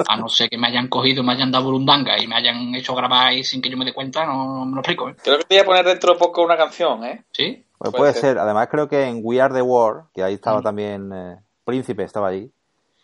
A 0.07 0.17
no 0.17 0.27
ser 0.29 0.49
que 0.49 0.57
me 0.57 0.67
hayan 0.67 0.87
cogido, 0.87 1.23
me 1.23 1.33
hayan 1.33 1.51
dado 1.51 1.65
burundanga 1.65 2.17
y 2.21 2.27
me 2.27 2.35
hayan 2.35 2.73
hecho 2.75 2.95
grabar 2.95 3.27
ahí 3.27 3.43
sin 3.43 3.61
que 3.61 3.69
yo 3.69 3.77
me 3.77 3.85
dé 3.85 3.93
cuenta, 3.93 4.25
no, 4.25 4.59
no 4.59 4.65
me 4.65 4.75
lo 4.75 4.79
explico, 4.81 5.09
¿eh? 5.09 5.15
Creo 5.23 5.37
que 5.37 5.43
te 5.45 5.55
voy 5.55 5.61
a 5.61 5.65
poner 5.65 5.85
dentro 5.85 6.13
de 6.13 6.19
poco 6.19 6.43
una 6.43 6.57
canción, 6.57 7.03
¿eh? 7.05 7.23
¿Sí? 7.31 7.63
Pues 7.77 7.91
puede, 7.91 7.97
puede 7.97 8.13
ser. 8.13 8.21
ser. 8.21 8.37
Además 8.39 8.67
creo 8.69 8.87
que 8.87 9.03
en 9.03 9.19
We 9.23 9.41
Are 9.41 9.53
The 9.53 9.61
War, 9.61 10.05
que 10.13 10.23
ahí 10.23 10.35
estaba 10.35 10.59
mm. 10.59 10.63
también 10.63 11.11
eh, 11.13 11.37
Príncipe, 11.63 12.03
estaba 12.03 12.29
ahí. 12.29 12.49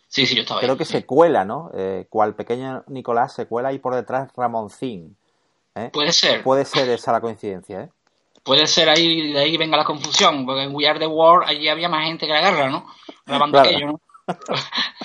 Sí, 0.07 0.25
sí, 0.25 0.35
yo 0.35 0.41
estaba 0.41 0.59
Creo 0.61 0.71
ahí, 0.73 0.77
que 0.77 0.85
sí. 0.85 0.93
se 0.93 1.05
cuela, 1.05 1.45
¿no? 1.45 1.69
Eh, 1.73 2.07
cual 2.09 2.35
pequeño 2.35 2.83
Nicolás 2.87 3.33
se 3.35 3.45
cuela 3.45 3.69
ahí 3.69 3.77
por 3.79 3.93
detrás 3.93 4.29
Ramoncín. 4.35 5.15
¿eh? 5.75 5.89
Puede 5.93 6.11
ser. 6.11 6.43
Puede 6.43 6.65
ser 6.65 6.89
esa 6.89 7.11
la 7.11 7.21
coincidencia, 7.21 7.81
¿eh? 7.81 7.89
Puede 8.43 8.65
ser 8.67 8.89
ahí, 8.89 9.33
de 9.33 9.39
ahí 9.39 9.57
venga 9.57 9.77
la 9.77 9.83
confusión, 9.83 10.45
porque 10.45 10.63
en 10.63 10.73
We 10.73 10.87
Are 10.87 10.97
The 10.97 11.07
War 11.07 11.43
allí 11.45 11.67
había 11.67 11.89
más 11.89 12.05
gente 12.05 12.25
que 12.25 12.33
la 12.33 12.41
guerra, 12.41 12.69
¿no? 12.69 12.85
Grabando 13.25 13.57
Claro. 13.59 13.69
aquello, 13.69 13.87
¿no? 13.87 14.01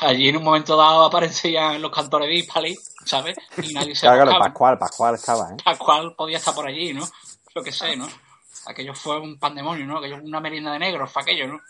Allí 0.01 0.29
en 0.29 0.37
un 0.37 0.45
momento 0.45 0.77
dado 0.77 1.05
aparecían 1.05 1.81
los 1.81 1.91
cantores 1.91 2.29
de 2.29 2.35
Hispali, 2.35 2.77
¿sabes? 3.05 3.37
Y 3.62 3.72
nadie 3.75 3.95
se 3.95 4.07
Claro. 4.07 4.39
Pascual, 4.39 4.79
Pascual 4.79 5.14
estaba, 5.14 5.51
¿eh? 5.53 5.57
Pascual 5.64 6.14
podía 6.16 6.39
estar 6.39 6.55
por 6.55 6.66
allí, 6.66 6.93
¿no? 6.93 7.05
Yo 7.55 7.62
qué 7.62 7.72
sé, 7.72 7.97
¿no? 7.97 8.07
Aquello 8.66 8.95
fue 8.95 9.20
un 9.20 9.39
pandemonio, 9.39 9.87
¿no? 9.87 9.99
Aquello 9.99 10.16
fue 10.18 10.27
una 10.27 10.41
merienda 10.41 10.72
de 10.72 10.79
negros, 10.79 11.12
fue 11.12 11.22
aquello, 11.22 11.47
¿no? 11.49 11.61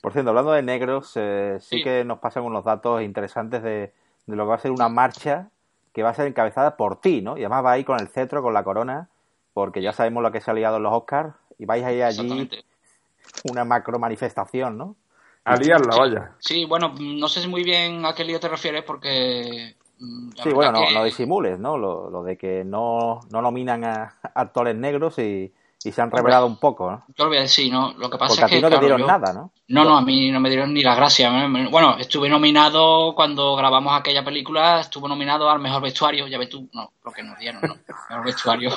Por 0.00 0.12
cierto, 0.12 0.30
hablando 0.30 0.52
de 0.52 0.62
negros, 0.62 1.12
eh, 1.16 1.58
sí, 1.60 1.78
Sí. 1.78 1.82
que 1.82 2.04
nos 2.04 2.18
pasan 2.18 2.42
unos 2.44 2.64
datos 2.64 3.02
interesantes 3.02 3.62
de, 3.62 3.92
de 4.26 4.36
lo 4.36 4.44
que 4.44 4.48
va 4.48 4.54
a 4.56 4.60
ser 4.60 4.70
una 4.70 4.88
marcha 4.88 5.48
que 5.92 6.02
va 6.02 6.10
a 6.10 6.14
ser 6.14 6.26
encabezada 6.26 6.76
por 6.76 7.00
ti, 7.00 7.20
¿no? 7.22 7.36
Y 7.36 7.40
además 7.40 7.64
va 7.64 7.72
ahí 7.72 7.84
con 7.84 7.98
el 7.98 8.08
cetro, 8.08 8.42
con 8.42 8.54
la 8.54 8.62
corona, 8.62 9.08
porque 9.52 9.82
ya 9.82 9.92
sabemos 9.92 10.22
lo 10.22 10.30
que 10.30 10.40
se 10.40 10.50
ha 10.50 10.54
liado 10.54 10.76
en 10.76 10.84
los 10.84 10.92
Oscars 10.92 11.34
y 11.58 11.64
vais 11.64 11.84
a 11.84 11.92
ir 11.92 12.04
allí 12.04 12.48
una 13.44 13.64
macro 13.64 13.98
manifestación, 13.98 14.78
¿no? 14.78 14.94
A 15.44 15.56
liarla, 15.56 15.96
vaya. 15.96 16.32
Sí, 16.38 16.64
bueno, 16.64 16.92
no 16.98 17.28
sé 17.28 17.40
si 17.40 17.48
muy 17.48 17.62
bien 17.64 18.04
a 18.04 18.14
qué 18.14 18.24
lío 18.24 18.38
te 18.40 18.48
refieres 18.48 18.84
porque... 18.84 19.76
mm, 19.98 20.30
Sí, 20.42 20.50
bueno, 20.50 20.72
no, 20.72 20.86
que- 20.86 20.94
no 20.94 21.04
disimules, 21.04 21.58
¿no? 21.58 21.78
Lo, 21.78 22.10
lo 22.10 22.22
de 22.22 22.36
que 22.36 22.64
no, 22.64 23.20
no 23.30 23.42
nominan 23.42 23.84
a 23.84 24.14
actores 24.34 24.76
negros 24.76 25.18
y, 25.18 25.52
y 25.84 25.92
se 25.92 26.02
han 26.02 26.10
revelado 26.10 26.46
un 26.46 26.58
poco, 26.58 26.90
¿no? 26.90 27.04
Yo 27.16 27.24
lo 27.24 27.30
voy 27.30 27.38
a 27.38 27.42
decir, 27.42 27.72
¿no? 27.72 27.92
Lo 27.94 28.10
que 28.10 28.18
pasa 28.18 28.28
Porque 28.34 28.42
a 28.42 28.46
es 28.46 28.50
que... 28.50 28.56
ti 28.56 28.62
no 28.62 28.68
te 28.70 28.78
dieron 28.80 29.00
yo- 29.00 29.06
nada, 29.06 29.32
¿no? 29.32 29.52
No, 29.70 29.84
no, 29.84 29.98
a 29.98 30.00
mí 30.00 30.30
no 30.30 30.40
me 30.40 30.48
dieron 30.48 30.72
ni 30.72 30.82
la 30.82 30.94
gracia. 30.94 31.30
Bueno, 31.70 31.98
estuve 31.98 32.30
nominado 32.30 33.14
cuando 33.14 33.54
grabamos 33.54 33.92
aquella 34.00 34.24
película, 34.24 34.80
estuve 34.80 35.08
nominado 35.10 35.50
al 35.50 35.58
mejor 35.60 35.82
vestuario, 35.82 36.26
ya 36.26 36.38
ves 36.38 36.48
tú, 36.48 36.70
no, 36.72 36.92
lo 37.04 37.12
que 37.12 37.22
nos 37.22 37.38
dieron, 37.38 37.60
¿no? 37.60 37.76
Mejor 38.08 38.24
vestuario, 38.24 38.70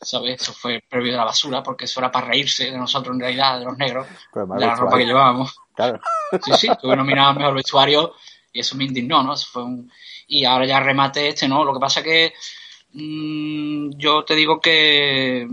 ¿sabes? 0.00 0.40
Eso 0.40 0.54
fue 0.54 0.82
previo 0.88 1.12
de 1.12 1.18
la 1.18 1.24
basura, 1.26 1.62
porque 1.62 1.84
eso 1.84 2.00
era 2.00 2.10
para 2.10 2.28
reírse 2.28 2.70
de 2.70 2.78
nosotros 2.78 3.14
en 3.14 3.20
realidad, 3.20 3.58
de 3.58 3.66
los 3.66 3.76
negros, 3.76 4.06
Pero 4.32 4.46
de 4.46 4.66
la 4.66 4.74
ropa 4.74 4.96
que 4.96 5.04
llevábamos. 5.04 5.54
Claro. 5.78 6.00
Sí, 6.44 6.52
sí, 6.58 6.66
estuve 6.66 6.96
nominado 6.96 7.28
al 7.30 7.36
mejor 7.36 7.54
vestuario 7.54 8.14
y 8.52 8.58
eso 8.58 8.76
me 8.76 8.82
indignó, 8.82 9.22
¿no? 9.22 9.36
Fue 9.36 9.62
un... 9.62 9.88
Y 10.26 10.44
ahora 10.44 10.66
ya 10.66 10.80
remate 10.80 11.28
este, 11.28 11.46
¿no? 11.46 11.62
Lo 11.62 11.72
que 11.72 11.78
pasa 11.78 12.02
que 12.02 12.34
mm, 12.94 13.90
yo 13.96 14.24
te 14.24 14.34
digo 14.34 14.60
que, 14.60 15.46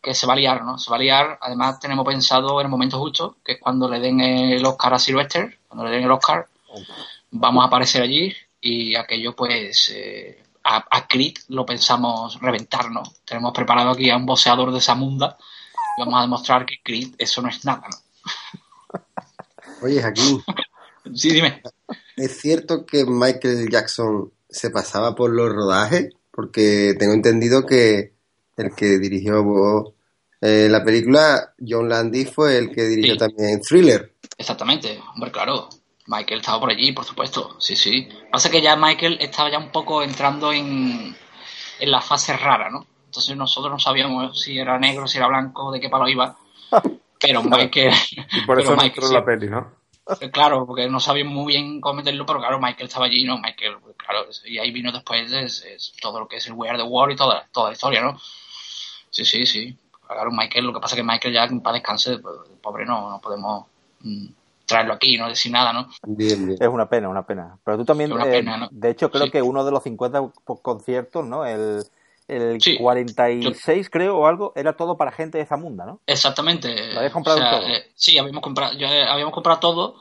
que 0.00 0.14
se 0.14 0.28
va 0.28 0.34
a 0.34 0.36
liar, 0.36 0.62
¿no? 0.62 0.78
Se 0.78 0.88
va 0.90 0.96
a 0.96 1.00
liar. 1.00 1.38
Además, 1.40 1.80
tenemos 1.80 2.06
pensado 2.06 2.60
en 2.60 2.66
el 2.66 2.70
momento 2.70 3.00
justo, 3.00 3.38
que 3.44 3.54
es 3.54 3.58
cuando 3.60 3.88
le 3.88 3.98
den 3.98 4.20
el 4.20 4.64
Oscar 4.64 4.94
a 4.94 4.98
Sylvester, 5.00 5.58
cuando 5.66 5.86
le 5.86 5.90
den 5.90 6.04
el 6.04 6.12
Oscar, 6.12 6.46
vamos 7.32 7.64
a 7.64 7.66
aparecer 7.66 8.02
allí 8.02 8.32
y 8.60 8.94
aquello, 8.94 9.34
pues, 9.34 9.92
eh, 9.92 10.40
a, 10.62 10.86
a 10.88 11.08
Creed 11.08 11.34
lo 11.48 11.66
pensamos 11.66 12.40
reventar, 12.40 12.92
¿no? 12.92 13.02
Tenemos 13.24 13.52
preparado 13.52 13.90
aquí 13.90 14.08
a 14.08 14.16
un 14.16 14.24
boxeador 14.24 14.70
de 14.70 14.78
esa 14.78 14.94
munda 14.94 15.36
y 15.98 16.00
vamos 16.00 16.16
a 16.16 16.22
demostrar 16.22 16.64
que 16.64 16.80
Creed 16.80 17.16
eso 17.18 17.42
no 17.42 17.48
es 17.48 17.64
nada, 17.64 17.88
¿no? 17.90 17.96
Oye, 19.84 20.00
Joaquín, 20.00 20.42
Sí, 21.14 21.30
dime. 21.30 21.60
¿es 22.16 22.40
cierto 22.40 22.86
que 22.86 23.04
Michael 23.04 23.68
Jackson 23.70 24.32
se 24.48 24.70
pasaba 24.70 25.14
por 25.14 25.30
los 25.30 25.52
rodajes? 25.52 26.10
Porque 26.30 26.94
tengo 26.98 27.12
entendido 27.12 27.66
que 27.66 28.14
el 28.56 28.74
que 28.74 28.98
dirigió 28.98 29.94
eh, 30.40 30.68
la 30.70 30.82
película, 30.82 31.52
John 31.60 31.88
Landy, 31.90 32.24
fue 32.24 32.56
el 32.56 32.70
que 32.70 32.84
dirigió 32.84 33.12
Sí. 33.14 33.18
también 33.18 33.60
Thriller. 33.60 34.14
Exactamente, 34.38 34.98
hombre, 35.14 35.30
claro. 35.30 35.68
Michael 36.06 36.40
estaba 36.40 36.60
por 36.60 36.70
allí, 36.70 36.92
por 36.92 37.04
supuesto. 37.04 37.56
Sí, 37.60 37.76
sí. 37.76 38.08
Pasa 38.32 38.50
que 38.50 38.62
ya 38.62 38.74
Michael 38.76 39.18
estaba 39.20 39.50
ya 39.50 39.58
un 39.58 39.70
poco 39.70 40.02
entrando 40.02 40.52
en, 40.52 41.14
en 41.80 41.90
la 41.90 42.00
fase 42.00 42.34
rara, 42.36 42.70
¿no? 42.70 42.86
Entonces 43.06 43.36
nosotros 43.36 43.70
no 43.72 43.78
sabíamos 43.78 44.40
si 44.40 44.58
era 44.58 44.78
negro, 44.78 45.06
si 45.06 45.18
era 45.18 45.28
blanco, 45.28 45.70
de 45.70 45.80
qué 45.80 45.88
palo 45.90 46.08
iba. 46.08 46.36
Pero 47.26 47.42
Michael. 47.44 47.92
Y 48.32 48.40
por 48.46 48.56
pero 48.56 48.60
eso 48.60 48.70
Michael 48.72 48.88
entró 48.90 49.02
en 49.04 49.08
sí. 49.08 49.14
la 49.14 49.24
peli, 49.24 49.48
¿no? 49.48 49.72
Eh, 50.20 50.30
Claro, 50.30 50.66
porque 50.66 50.88
no 50.88 51.00
sabíamos 51.00 51.32
muy 51.34 51.54
bien 51.54 51.80
cómo 51.80 51.94
meterlo, 51.94 52.26
pero 52.26 52.38
claro, 52.38 52.60
Michael 52.60 52.88
estaba 52.88 53.06
allí, 53.06 53.24
¿no? 53.24 53.38
Michael, 53.38 53.76
pues, 53.82 53.96
claro, 53.96 54.26
y 54.44 54.58
ahí 54.58 54.70
vino 54.70 54.92
después 54.92 55.32
es, 55.32 55.64
es 55.64 55.92
todo 56.00 56.20
lo 56.20 56.28
que 56.28 56.36
es 56.36 56.46
el 56.46 56.52
We 56.52 56.68
Are 56.68 56.76
the 56.78 56.84
War 56.84 57.10
y 57.10 57.16
toda, 57.16 57.46
toda 57.52 57.68
la 57.68 57.72
historia, 57.72 58.02
¿no? 58.02 58.18
Sí, 59.10 59.24
sí, 59.24 59.46
sí. 59.46 59.76
Claro, 60.06 60.30
Michael, 60.30 60.66
lo 60.66 60.74
que 60.74 60.80
pasa 60.80 60.94
es 60.94 61.00
que 61.00 61.06
Michael 61.06 61.32
ya 61.34 61.48
paz 61.62 61.72
descanse, 61.72 62.18
pues, 62.18 62.34
pobre 62.60 62.84
no, 62.84 63.08
no 63.08 63.20
podemos 63.20 63.66
mm, 64.00 64.26
traerlo 64.66 64.92
aquí, 64.92 65.16
no 65.16 65.28
decir 65.28 65.50
nada, 65.50 65.72
¿no? 65.72 65.88
Bien, 66.02 66.46
bien. 66.46 66.58
Es 66.60 66.68
una 66.68 66.86
pena, 66.88 67.08
una 67.08 67.24
pena. 67.26 67.56
Pero 67.64 67.78
tú 67.78 67.84
también, 67.86 68.10
Es 68.10 68.16
una 68.16 68.26
eh, 68.26 68.30
pena, 68.32 68.56
¿no? 68.58 68.68
de 68.70 68.90
hecho, 68.90 69.10
creo 69.10 69.24
Sí. 69.24 69.30
que 69.30 69.40
uno 69.42 69.64
de 69.64 69.70
los 69.70 69.82
50 69.82 70.20
po- 70.44 70.60
conciertos, 70.60 71.24
¿no? 71.24 71.46
El, 71.46 71.82
el 72.28 72.60
Sí. 72.60 72.76
46, 72.78 73.90
creo, 73.90 74.16
o 74.18 74.26
algo, 74.26 74.52
era 74.56 74.74
todo 74.74 74.96
para 74.96 75.12
gente 75.12 75.38
de 75.38 75.46
Zamunda, 75.46 75.84
¿no? 75.84 76.00
Exactamente. 76.06 76.92
¿Lo 76.92 76.98
habéis 76.98 77.12
comprado 77.12 77.38
O 77.38 77.42
sea, 77.42 77.50
todo? 77.50 77.68
eh, 77.68 77.92
sí, 77.94 78.16
habíamos 78.18 78.42
comprado, 78.42 78.72
yo, 78.78 78.86
eh, 78.86 79.04
habíamos 79.08 79.34
comprado 79.34 79.60
todo. 79.60 79.96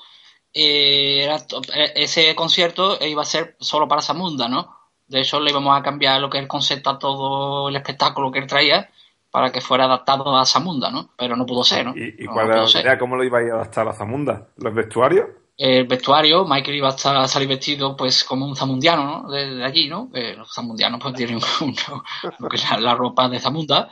Eh, 0.53 1.24
era 1.24 1.45
to- 1.45 1.61
eh, 1.74 1.91
ese 1.95 2.36
concierto 2.36 2.97
iba 3.05 3.21
a 3.24 3.26
ser 3.26 3.55
solo 3.59 3.88
para 3.88 4.01
Zamunda, 4.01 4.47
¿no? 4.47 4.76
De 5.07 5.21
hecho, 5.21 5.39
le 5.39 5.49
íbamos 5.51 5.78
a 5.78 5.82
cambiar 5.84 6.21
lo 6.21 6.30
que 6.30 6.38
es 6.38 6.43
el 6.43 6.47
concepto 6.47 6.89
a 6.91 6.99
todo 6.99 7.69
el 7.69 7.76
espectáculo 7.76 8.32
que 8.32 8.39
él 8.39 8.47
traía 8.47 8.89
para 9.32 9.51
que 9.51 9.61
fuera 9.61 9.86
adaptado 9.86 10.38
a 10.38 10.45
Zamunda, 10.45 10.91
¿no? 10.91 11.09
Pero 11.17 11.36
no 11.36 11.45
pudo 11.45 11.63
ser, 11.63 11.86
¿no? 11.86 11.93
¿Y, 11.95 12.15
y 12.19 12.26
No, 12.26 12.34
cuál 12.34 12.47
no 12.49 12.53
era 12.53 12.63
la 12.65 12.82
idea? 12.82 12.99
¿Cómo 12.99 13.15
lo 13.15 13.24
iba 13.24 13.39
a 13.39 13.41
adaptar 13.41 13.88
a 13.88 13.93
Zamunda? 13.93 14.47
¿Los 14.57 14.74
vestuarios? 14.76 15.26
El 15.55 15.85
vestuario, 15.85 16.45
Michael 16.45 16.77
iba 16.77 16.87
a, 16.89 16.95
estar, 16.95 17.15
a 17.15 17.27
salir 17.27 17.47
vestido 17.47 17.95
pues 17.95 18.23
como 18.23 18.45
un 18.45 18.55
zamundiano, 18.55 19.05
¿no? 19.05 19.31
De, 19.31 19.55
de 19.55 19.63
allí, 19.63 19.87
¿no? 19.87 20.09
Eh, 20.13 20.33
los 20.35 20.51
zamundianos 20.53 20.99
pues 20.99 21.13
tienen 21.13 21.39
la, 22.71 22.79
la 22.79 22.95
ropa 22.95 23.29
de 23.29 23.39
zamunda. 23.39 23.89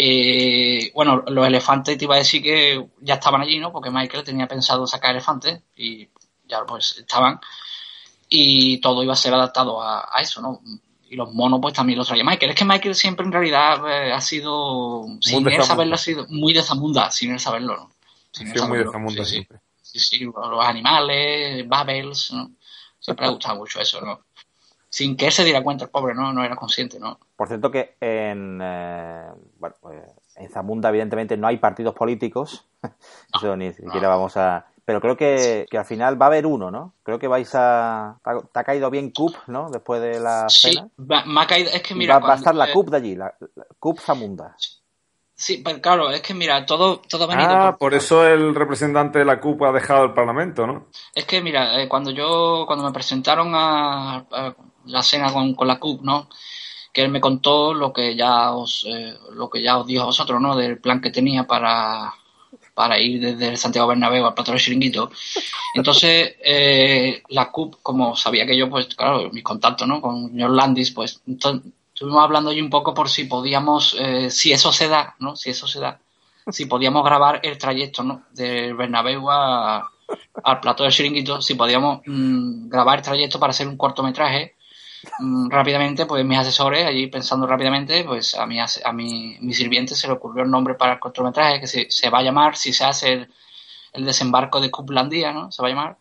Eh, 0.00 0.92
bueno, 0.94 1.24
los 1.26 1.46
elefantes 1.46 1.98
te 1.98 2.04
iba 2.04 2.14
a 2.14 2.18
decir 2.18 2.40
que 2.40 2.88
ya 3.00 3.14
estaban 3.14 3.42
allí, 3.42 3.58
¿no? 3.58 3.72
Porque 3.72 3.90
Michael 3.90 4.22
tenía 4.22 4.46
pensado 4.46 4.86
sacar 4.86 5.10
elefantes 5.10 5.60
y 5.76 6.08
ya 6.46 6.64
pues 6.64 6.96
estaban. 6.98 7.40
Y 8.28 8.80
todo 8.80 9.02
iba 9.02 9.12
a 9.12 9.16
ser 9.16 9.34
adaptado 9.34 9.82
a, 9.82 10.08
a 10.10 10.22
eso, 10.22 10.40
¿no? 10.40 10.60
Y 11.10 11.16
los 11.16 11.32
monos 11.32 11.58
pues 11.60 11.74
también 11.74 11.98
los 11.98 12.06
traía 12.06 12.22
Michael. 12.22 12.50
Es 12.50 12.56
que 12.56 12.64
Michael 12.64 12.94
siempre 12.94 13.26
en 13.26 13.32
realidad 13.32 13.80
eh, 13.88 14.12
ha 14.12 14.20
sido, 14.20 15.04
sin 15.20 15.46
él 15.48 15.62
saberlo, 15.64 15.94
ha 15.94 15.98
sido 15.98 16.26
muy 16.28 16.52
de 16.52 16.62
zamunda, 16.62 17.10
sin 17.10 17.32
él 17.32 17.40
saberlo, 17.40 17.76
¿no? 17.76 17.90
Sin 18.30 18.48
él 18.48 18.68
muy 18.68 18.78
de. 18.78 18.84
Zamunda 18.84 19.24
sí. 19.24 19.30
siempre. 19.32 19.58
Sí, 19.58 19.67
sí, 19.98 20.24
los 20.24 20.64
animales, 20.64 21.66
Babels, 21.68 22.32
¿no? 22.32 22.50
Siempre 22.98 23.24
le 23.26 23.30
ha 23.30 23.34
gustado 23.34 23.56
mucho 23.56 23.80
eso, 23.80 24.00
¿no? 24.00 24.20
Sin 24.90 25.16
que 25.16 25.26
él 25.26 25.32
se 25.32 25.44
diera 25.44 25.62
cuenta, 25.62 25.84
el 25.84 25.90
pobre, 25.90 26.14
¿no? 26.14 26.32
No 26.32 26.42
era 26.42 26.56
consciente, 26.56 26.98
¿no? 26.98 27.18
Por 27.36 27.48
cierto 27.48 27.70
que 27.70 27.96
en, 28.00 28.58
eh, 28.62 29.28
bueno, 29.58 29.76
pues, 29.80 30.02
en 30.36 30.48
Zamunda 30.50 30.88
evidentemente 30.88 31.36
no 31.36 31.46
hay 31.46 31.58
partidos 31.58 31.94
políticos, 31.94 32.66
eso 33.34 33.56
ni 33.56 33.72
siquiera 33.72 34.08
vamos 34.08 34.36
a... 34.36 34.66
Pero 34.84 35.02
creo 35.02 35.18
que, 35.18 35.66
que 35.70 35.76
al 35.76 35.84
final 35.84 36.20
va 36.20 36.26
a 36.26 36.28
haber 36.28 36.46
uno, 36.46 36.70
¿no? 36.70 36.94
Creo 37.02 37.18
que 37.18 37.28
vais 37.28 37.50
a... 37.54 38.18
Te 38.24 38.58
ha- 38.60 38.64
caído 38.64 38.88
bien 38.88 39.10
CUP, 39.10 39.34
¿no? 39.48 39.68
Después 39.70 40.00
de 40.00 40.18
la 40.18 40.46
Sí, 40.48 40.72
cena. 40.72 40.88
va- 40.98 41.26
me 41.26 41.42
ha 41.42 41.46
caído, 41.46 41.70
es 41.70 41.82
que 41.82 41.94
mira... 41.94 42.18
va, 42.18 42.28
va 42.28 42.32
a 42.32 42.36
estar 42.36 42.54
la 42.54 42.68
eh, 42.68 42.72
CUP 42.72 42.88
de 42.88 42.96
allí, 42.96 43.14
la, 43.14 43.34
la 43.54 43.66
CUP 43.78 43.98
Zamunda. 43.98 44.54
Sí, 44.56 44.77
pero 45.64 45.80
claro, 45.80 46.10
es 46.10 46.20
que 46.20 46.34
mira, 46.34 46.66
todo, 46.66 47.00
todo 47.08 47.24
ha 47.24 47.26
venido 47.28 47.48
Ah, 47.50 47.70
por- 47.70 47.78
por 47.90 47.94
eso 47.94 48.26
el 48.26 48.54
representante 48.54 49.20
de 49.20 49.24
la 49.24 49.40
CUP 49.40 49.62
ha 49.62 49.72
dejado 49.72 50.04
el 50.04 50.12
Parlamento, 50.12 50.66
¿no? 50.66 50.86
Es 51.14 51.24
que 51.26 51.40
mira, 51.40 51.80
eh, 51.80 51.88
cuando 51.88 52.10
yo, 52.10 52.64
cuando 52.66 52.84
me 52.84 52.92
presentaron 52.92 53.52
a, 53.54 54.16
a 54.16 54.54
la 54.86 55.02
cena 55.02 55.32
con, 55.32 55.54
con 55.54 55.68
la 55.68 55.78
CUP, 55.78 56.02
¿no? 56.02 56.28
Que 56.92 57.02
él 57.02 57.10
me 57.10 57.20
contó 57.20 57.72
lo 57.72 57.92
que 57.92 58.16
ya 58.16 58.50
os, 58.52 58.84
eh, 58.88 59.14
lo 59.34 59.48
que 59.48 59.62
ya 59.62 59.78
os 59.78 59.86
dijo 59.86 60.02
a 60.02 60.06
vosotros, 60.06 60.40
¿no? 60.40 60.56
Del 60.56 60.78
plan 60.78 61.00
que 61.00 61.10
tenía 61.10 61.44
para, 61.46 62.12
para 62.74 62.98
ir 62.98 63.20
desde 63.20 63.48
el 63.50 63.56
Santiago 63.58 63.86
Bernabéu 63.88 64.26
al 64.26 64.34
Plato 64.34 64.50
del 64.50 64.60
Chiringuito. 64.60 65.10
Entonces, 65.74 66.34
eh, 66.44 67.22
la 67.28 67.50
CUP, 67.52 67.76
como 67.82 68.16
sabía 68.16 68.44
que 68.46 68.56
yo, 68.56 68.68
pues 68.68 68.86
claro, 68.96 69.30
mis 69.30 69.44
contactos, 69.44 69.86
¿no? 69.86 70.00
Con 70.00 70.30
señor 70.30 70.50
Landis, 70.50 70.90
pues 70.90 71.20
estuvimos 71.98 72.22
hablando 72.22 72.50
ahí 72.50 72.60
un 72.60 72.70
poco 72.70 72.94
por 72.94 73.08
si 73.08 73.24
podíamos, 73.24 73.96
eh, 73.98 74.30
si 74.30 74.52
eso 74.52 74.72
se 74.72 74.88
da, 74.88 75.16
¿no? 75.18 75.36
Si 75.36 75.50
eso 75.50 75.66
se 75.66 75.80
da, 75.80 76.00
si 76.48 76.66
podíamos 76.66 77.04
grabar 77.04 77.40
el 77.42 77.58
trayecto, 77.58 78.02
¿no? 78.02 78.22
Del 78.30 78.74
Bernabéu 78.74 79.30
a, 79.30 79.90
al 80.44 80.60
Plato 80.60 80.84
del 80.84 80.92
Chiringuito, 80.92 81.42
si 81.42 81.54
podíamos 81.54 82.00
mm, 82.06 82.68
grabar 82.68 82.98
el 82.98 83.04
trayecto 83.04 83.38
para 83.38 83.50
hacer 83.50 83.68
un 83.68 83.76
cortometraje 83.76 84.54
Mm, 85.20 85.48
rápidamente, 85.50 86.06
pues 86.06 86.24
mis 86.24 86.38
asesores, 86.38 86.84
allí 86.86 87.06
pensando 87.06 87.46
rápidamente, 87.46 88.04
pues 88.04 88.34
a 88.34 88.46
mi, 88.46 88.58
a 88.60 88.92
mi, 88.92 89.36
mi 89.40 89.54
sirviente 89.54 89.94
se 89.94 90.06
le 90.08 90.14
ocurrió 90.14 90.42
el 90.44 90.50
nombre 90.50 90.74
para 90.74 90.94
el 90.94 90.98
cortometraje 90.98 91.60
que 91.60 91.66
se, 91.66 91.90
se 91.90 92.10
va 92.10 92.18
a 92.18 92.22
llamar, 92.22 92.56
si 92.56 92.72
se 92.72 92.84
hace 92.84 93.12
el, 93.12 93.28
el 93.92 94.04
desembarco 94.04 94.60
de 94.60 94.70
Cuplandía, 94.70 95.32
¿no? 95.32 95.50
Se 95.50 95.62
va 95.62 95.68
a 95.68 95.70
llamar. 95.70 95.96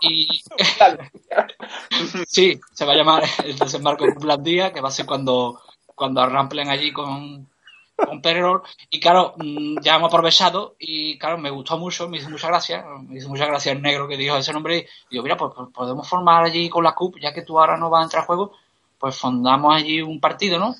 Y 0.00 0.28
sí, 2.26 2.60
se 2.72 2.84
va 2.84 2.92
a 2.92 2.96
llamar 2.96 3.24
el 3.44 3.58
desembarco 3.58 4.04
de 4.04 4.14
Cuplandía, 4.14 4.72
que 4.72 4.80
va 4.80 4.88
a 4.88 4.92
ser 4.92 5.06
cuando, 5.06 5.60
cuando 5.94 6.20
arramplen 6.20 6.68
allí 6.68 6.92
con, 6.92 7.48
con 7.96 8.20
Pererol. 8.20 8.62
Y 8.90 9.00
claro, 9.00 9.34
mm, 9.36 9.80
ya 9.80 9.96
hemos 9.96 10.12
aprovechado 10.12 10.76
y 10.78 11.18
claro, 11.18 11.38
me 11.38 11.50
gustó 11.50 11.78
mucho, 11.78 12.08
me 12.08 12.18
hizo 12.18 12.30
mucha 12.30 12.48
gracia, 12.48 12.84
me 13.02 13.18
hizo 13.18 13.28
mucha 13.28 13.46
gracia 13.46 13.72
el 13.72 13.82
negro 13.82 14.06
que 14.06 14.16
dijo 14.16 14.36
ese 14.36 14.52
nombre. 14.52 14.86
Y 15.08 15.12
digo, 15.12 15.24
mira, 15.24 15.36
pues, 15.36 15.52
pues, 15.54 15.68
podemos 15.72 16.08
formar 16.08 16.44
allí 16.44 16.68
con 16.68 16.84
la 16.84 16.94
CUP, 16.94 17.18
ya 17.20 17.32
que 17.32 17.42
tú 17.42 17.58
ahora 17.58 17.76
no 17.76 17.90
vas 17.90 18.00
a 18.00 18.04
entrar 18.04 18.22
a 18.22 18.26
juego, 18.26 18.52
pues 18.98 19.16
fundamos 19.16 19.74
allí 19.74 20.02
un 20.02 20.20
partido, 20.20 20.58
¿no? 20.58 20.74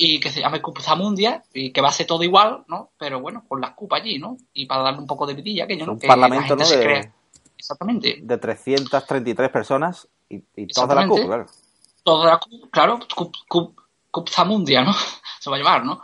Y 0.00 0.20
que 0.20 0.30
se 0.30 0.40
llame 0.40 0.62
CUP 0.62 0.78
Zamundia 0.78 1.42
y 1.52 1.72
que 1.72 1.80
va 1.80 1.88
a 1.88 1.92
ser 1.92 2.06
todo 2.06 2.22
igual, 2.22 2.64
¿no? 2.68 2.92
Pero 2.96 3.20
bueno, 3.20 3.44
con 3.48 3.60
la 3.60 3.74
CUP 3.74 3.92
allí, 3.92 4.18
¿no? 4.18 4.36
Y 4.52 4.66
para 4.66 4.84
darle 4.84 5.00
un 5.00 5.08
poco 5.08 5.26
de 5.26 5.34
vidilla, 5.34 5.66
que 5.66 5.76
yo 5.76 5.86
no 5.86 5.94
Un 5.94 5.98
parlamento, 5.98 6.54
¿no? 6.54 6.64
De, 6.64 7.10
Exactamente. 7.58 8.18
De 8.22 8.38
333 8.38 9.50
personas 9.50 10.08
y, 10.28 10.36
y 10.54 10.68
todas 10.68 10.88
de 10.90 10.94
la 10.94 11.08
CUP, 11.08 11.26
claro. 11.26 11.46
Todas 12.04 12.24
de 12.24 12.30
la 12.30 12.38
CUP, 12.38 12.70
claro, 12.70 12.98
CUP, 13.14 13.34
CUP, 13.48 13.80
CUP 14.10 14.28
Zamundia, 14.28 14.82
¿no? 14.82 14.92
Se 15.40 15.50
va 15.50 15.56
a 15.56 15.58
llevar, 15.58 15.84
¿no? 15.84 16.00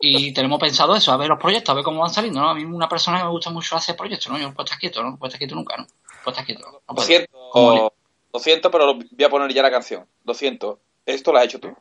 Y 0.00 0.32
tenemos 0.32 0.60
pensado 0.60 0.94
eso, 0.94 1.12
a 1.12 1.16
ver 1.16 1.28
los 1.28 1.40
proyectos, 1.40 1.72
a 1.72 1.74
ver 1.74 1.84
cómo 1.84 2.00
van 2.00 2.10
saliendo, 2.10 2.40
¿no? 2.40 2.50
A 2.50 2.54
mí 2.54 2.64
una 2.64 2.88
persona 2.88 3.18
que 3.18 3.24
me 3.24 3.30
gusta 3.30 3.50
mucho 3.50 3.76
hacer 3.76 3.96
proyectos, 3.96 4.30
¿no? 4.30 4.38
Yo 4.38 4.48
no 4.48 4.54
puedo 4.54 4.64
estar 4.64 4.78
quieto, 4.78 5.02
¿no? 5.02 5.10
No 5.10 5.16
puedo 5.16 5.28
estar 5.28 5.38
quieto 5.38 5.54
nunca, 5.54 5.76
¿no? 5.76 5.84
No 5.84 5.88
puedo 6.22 6.30
estar 6.30 6.44
quieto. 6.44 6.82
No 6.88 6.94
lo 6.94 7.02
siento, 7.02 7.92
lo 8.32 8.40
siento, 8.40 8.70
pero 8.70 8.94
voy 8.94 9.24
a 9.24 9.30
poner 9.30 9.52
ya 9.52 9.62
la 9.62 9.70
canción. 9.70 10.06
Lo 10.24 10.34
siento, 10.34 10.80
esto 11.04 11.32
lo 11.32 11.38
has 11.38 11.46
hecho 11.46 11.58
tú. 11.58 11.74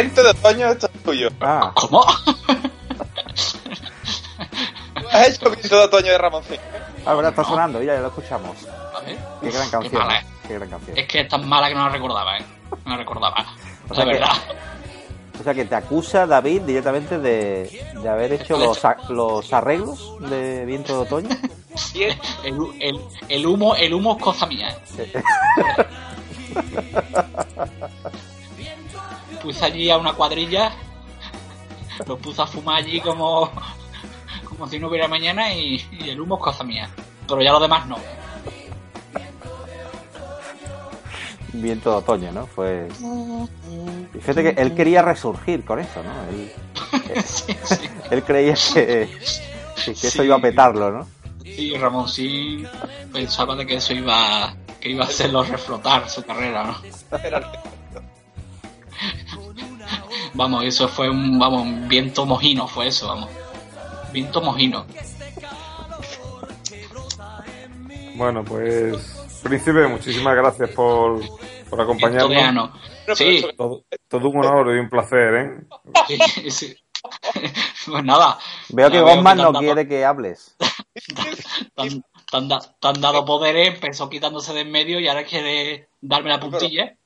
Viento 0.00 0.22
de 0.22 0.30
otoño, 0.30 0.68
esto 0.68 0.88
es 0.94 1.02
tuyo. 1.02 1.28
Ah. 1.40 1.72
¿Cómo? 1.74 2.04
has 5.12 5.28
hecho 5.28 5.50
viento 5.50 5.76
de 5.78 5.84
otoño 5.84 6.06
de 6.12 6.18
Ramoncín. 6.18 6.58
Ah, 7.06 7.14
verdad, 7.14 7.30
está 7.30 7.44
sonando, 7.44 7.82
ya, 7.82 7.94
ya 7.94 8.00
lo 8.00 8.08
escuchamos. 8.08 8.56
A 8.94 9.00
ver. 9.00 9.16
Qué 9.40 9.50
gran 9.50 9.70
canción. 9.70 9.92
Qué 9.92 9.98
mala, 9.98 10.20
¿eh? 10.20 10.24
Qué 10.46 10.54
gran 10.54 10.68
canción. 10.70 10.98
Es 10.98 11.06
que 11.06 11.20
es 11.20 11.28
tan 11.28 11.48
mala 11.48 11.68
que 11.68 11.74
no 11.74 11.84
la 11.84 11.88
recordaba, 11.90 12.36
¿eh? 12.38 12.44
No 12.84 12.90
la 12.92 12.96
recordaba. 12.98 13.46
O 13.88 13.94
sea 13.94 14.04
que- 14.04 14.12
verdad. 14.12 14.32
O 15.38 15.42
sea 15.42 15.54
que 15.54 15.64
te 15.64 15.74
acusa 15.74 16.26
David 16.26 16.60
directamente 16.62 17.18
de, 17.18 17.94
de 18.02 18.08
haber 18.10 18.34
hecho 18.34 18.58
los, 18.58 18.84
a- 18.84 18.98
los 19.08 19.50
arreglos 19.54 20.16
de 20.28 20.66
Viento 20.66 20.92
de 20.92 20.98
Otoño. 21.00 21.30
El, 21.94 22.18
el, 22.80 23.00
el 23.28 23.46
humo, 23.46 23.74
el 23.76 23.94
humo 23.94 24.16
es 24.16 24.22
cosa 24.22 24.44
mía, 24.46 24.76
¿eh? 24.98 25.22
Puse 29.42 29.64
allí 29.64 29.90
a 29.90 29.96
una 29.98 30.12
cuadrilla, 30.12 30.72
los 32.06 32.18
puse 32.18 32.42
a 32.42 32.46
fumar 32.46 32.76
allí 32.76 33.00
como, 33.00 33.50
como 34.44 34.68
si 34.68 34.78
no 34.78 34.88
hubiera 34.88 35.08
mañana 35.08 35.52
y, 35.54 35.84
y 35.92 36.10
el 36.10 36.20
humo 36.20 36.36
es 36.36 36.42
cosa 36.42 36.64
mía. 36.64 36.88
Pero 37.26 37.42
ya 37.42 37.52
lo 37.52 37.60
demás 37.60 37.86
no. 37.86 37.96
Viento 41.52 41.90
de 41.90 41.96
Otoño, 41.96 42.30
¿no? 42.32 42.46
Fue... 42.46 42.86
Y 44.14 44.18
Fíjate 44.20 44.42
que 44.54 44.60
él 44.62 44.74
quería 44.74 45.02
resurgir 45.02 45.64
con 45.64 45.80
eso, 45.80 46.00
¿no? 46.02 46.10
Él, 46.30 46.52
él 48.10 48.22
creía 48.22 48.54
que, 48.54 49.08
que 49.84 49.90
eso 49.90 50.08
Sí. 50.08 50.22
iba 50.22 50.36
a 50.36 50.40
petarlo, 50.40 50.90
¿no? 50.92 51.06
Y 51.44 51.76
Ramón 51.76 52.08
sí 52.08 52.64
pensaba 53.12 53.56
de 53.56 53.66
que 53.66 53.76
eso 53.76 53.92
iba, 53.94 54.54
que 54.80 54.90
iba 54.90 55.04
a 55.04 55.08
hacerlo 55.08 55.42
reflotar 55.42 56.08
su 56.08 56.22
carrera, 56.22 56.64
¿no? 56.64 56.76
Vamos, 60.40 60.64
eso 60.64 60.88
fue 60.88 61.10
un, 61.10 61.38
vamos, 61.38 61.60
un 61.60 61.86
viento 61.86 62.24
mojino, 62.24 62.66
fue 62.66 62.86
eso, 62.86 63.08
vamos. 63.08 63.28
Viento 64.10 64.40
mojino. 64.40 64.86
Bueno, 68.14 68.42
pues 68.42 69.18
Príncipe, 69.42 69.86
muchísimas 69.86 70.34
gracias 70.34 70.70
por, 70.70 71.20
por 71.68 71.78
acompañarnos. 71.82 72.70
Sí. 73.14 73.44
Todo, 73.54 73.84
todo 74.08 74.28
un 74.30 74.38
honor 74.38 74.74
y 74.74 74.78
un 74.78 74.88
placer, 74.88 75.34
¿eh? 75.34 75.60
Sí, 76.08 76.50
sí. 76.50 76.76
Pues 77.86 78.02
nada. 78.02 78.38
Veo 78.70 78.90
que 78.90 79.00
Gosman 79.02 79.36
no 79.36 79.52
quiere 79.52 79.86
que 79.86 80.06
hables. 80.06 80.56
Da- 82.32 82.60
te 82.60 82.88
han 82.88 83.00
dado 83.00 83.24
poderes, 83.26 83.74
empezó 83.74 84.08
quitándose 84.08 84.54
de 84.54 84.60
en 84.60 84.70
medio 84.70 85.00
y 85.00 85.08
ahora 85.08 85.24
quiere 85.24 85.88
darme 86.00 86.30
la 86.30 86.40
puntilla. 86.40 86.96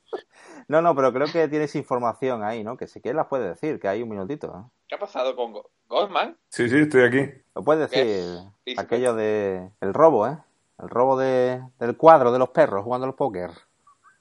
No, 0.68 0.80
no, 0.82 0.94
pero 0.94 1.12
creo 1.12 1.26
que 1.26 1.48
tienes 1.48 1.74
información 1.76 2.42
ahí, 2.42 2.64
¿no? 2.64 2.76
Que 2.76 2.86
si 2.86 3.00
quieres 3.00 3.16
las 3.16 3.26
puedes 3.26 3.48
decir, 3.48 3.78
que 3.78 3.88
hay 3.88 4.02
un 4.02 4.08
minutito. 4.08 4.46
¿no? 4.48 4.70
¿Qué 4.88 4.94
ha 4.94 4.98
pasado 4.98 5.36
con 5.36 5.52
Go- 5.52 5.70
Goldman? 5.88 6.36
Sí, 6.48 6.68
sí, 6.68 6.78
estoy 6.78 7.02
aquí. 7.02 7.30
Lo 7.54 7.62
puedes 7.62 7.90
decir, 7.90 8.38
aquello 8.78 9.14
de... 9.14 9.70
El 9.80 9.94
robo, 9.94 10.26
¿eh? 10.26 10.38
El 10.78 10.88
robo 10.88 11.16
de, 11.18 11.62
del 11.78 11.96
cuadro 11.96 12.32
de 12.32 12.38
los 12.38 12.48
perros 12.50 12.82
jugando 12.84 13.06
al 13.06 13.14
póker. 13.14 13.50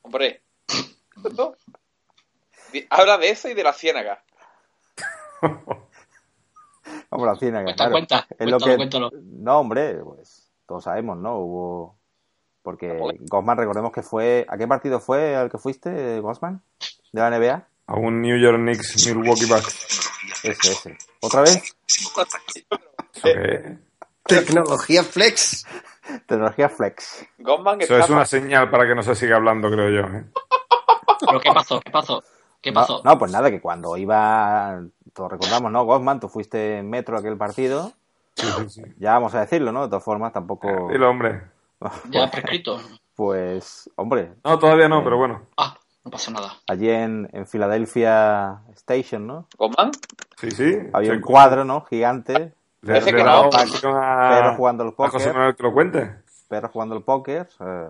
Hombre. 0.04 0.42
Habla 2.90 3.18
de 3.18 3.30
eso 3.30 3.50
y 3.50 3.54
de 3.54 3.64
la 3.64 3.74
ciénaga. 3.74 4.24
Vamos, 7.10 7.28
la 7.28 7.36
ciénaga, 7.36 7.66
Cuenta, 7.66 7.84
claro. 7.84 7.92
cuenta, 7.92 8.28
Es 8.30 8.38
cuéntalo, 8.38 8.60
lo 8.60 8.66
que... 8.66 8.76
cuéntalo. 8.76 9.10
No, 9.24 9.60
hombre, 9.60 9.96
pues 10.04 10.52
todos 10.66 10.84
sabemos, 10.84 11.18
¿no? 11.18 11.38
Hubo... 11.38 11.98
Porque 12.64 12.98
Gosman, 13.30 13.58
recordemos 13.58 13.92
que 13.92 14.02
fue... 14.02 14.46
¿A 14.50 14.58
qué 14.58 14.68
partido 14.68 15.00
fue 15.02 15.36
al 15.36 15.52
que 15.52 15.58
fuiste, 15.58 16.20
Gosman? 16.22 16.62
¿De 17.12 17.22
la 17.22 17.30
NBA? 17.30 17.68
A 17.88 17.96
un 17.96 18.22
New 18.22 18.38
York 18.40 18.58
Knicks 18.58 19.06
Milwaukee 19.06 19.46
Bucks. 19.46 20.10
Ese, 20.44 20.72
ese. 20.72 20.98
¿Otra 21.22 21.42
vez? 21.42 21.76
Tecnología 24.26 25.04
Flex. 25.04 25.66
Tecnología 26.26 26.70
Flex. 26.70 27.26
Goldman 27.40 27.82
Eso 27.82 27.98
es 27.98 28.10
una 28.10 28.26
señal 28.26 28.70
para 28.70 28.88
que 28.88 28.96
no 28.96 29.04
se 29.04 29.16
siga 29.16 29.36
hablando, 29.36 29.70
creo 29.70 29.90
yo. 29.90 30.18
¿eh? 30.18 30.24
¿Pero 31.20 31.40
qué 31.42 31.52
pasó? 31.52 31.82
¿Qué 31.82 31.92
pasó? 31.92 32.24
¿Qué 32.62 32.72
No, 32.72 32.80
pasó? 32.82 33.02
No, 33.04 33.18
pues 33.18 33.32
nada, 33.32 33.52
que 33.52 33.60
cuando 33.60 33.98
iba... 33.98 34.82
Todos 35.14 35.32
recordamos, 35.34 35.72
¿no? 35.72 35.84
Gosman, 35.84 36.22
tú 36.22 36.30
fuiste 36.30 36.78
en 36.80 36.90
metro 36.90 37.18
aquel 37.18 37.38
partido. 37.38 37.92
Sí, 38.36 38.48
sí, 38.48 38.70
sí. 38.70 38.82
Ya 38.98 39.12
vamos 39.14 39.36
a 39.36 39.42
decirlo, 39.42 39.72
¿no? 39.72 39.84
De 39.84 39.90
todas 39.90 40.04
formas, 40.04 40.32
tampoco... 40.32 40.90
Dilo, 40.90 41.10
hombre. 41.10 41.53
Ya 42.10 42.30
prescrito. 42.32 42.80
Pues, 43.16 43.90
hombre, 43.96 44.34
No, 44.44 44.58
todavía 44.60 44.88
no, 44.90 45.04
pero 45.04 45.18
bueno. 45.18 45.44
Ah, 45.58 45.78
no 46.04 46.12
pasa 46.12 46.32
nada. 46.32 46.54
allí 46.68 46.90
en, 46.90 47.30
en 47.32 47.46
Philadelphia 47.48 48.62
Station, 48.76 49.28
¿no? 49.28 49.48
¿Goldman? 49.58 49.92
Sí, 50.38 50.52
sí. 50.52 50.78
Había 50.94 51.12
Sí, 51.12 51.16
un 51.18 51.22
cuadro, 51.22 51.64
¿no? 51.64 51.82
Gigante. 51.86 52.54
Le, 52.82 52.94
Parece 52.94 53.12
le 53.12 53.18
que 53.18 53.24
no. 53.24 53.50
a, 53.50 54.32
Pero 54.34 54.56
jugando 54.56 54.84
al 54.84 54.90
a 54.90 54.92
póker. 54.94 55.34
Manuel 55.34 55.56
que 55.56 55.64
lo 55.64 55.74
cuente. 55.74 56.16
Perros 56.50 56.72
jugando 56.72 56.96
al 56.96 57.04
póker. 57.04 57.48
eh, 57.60 57.88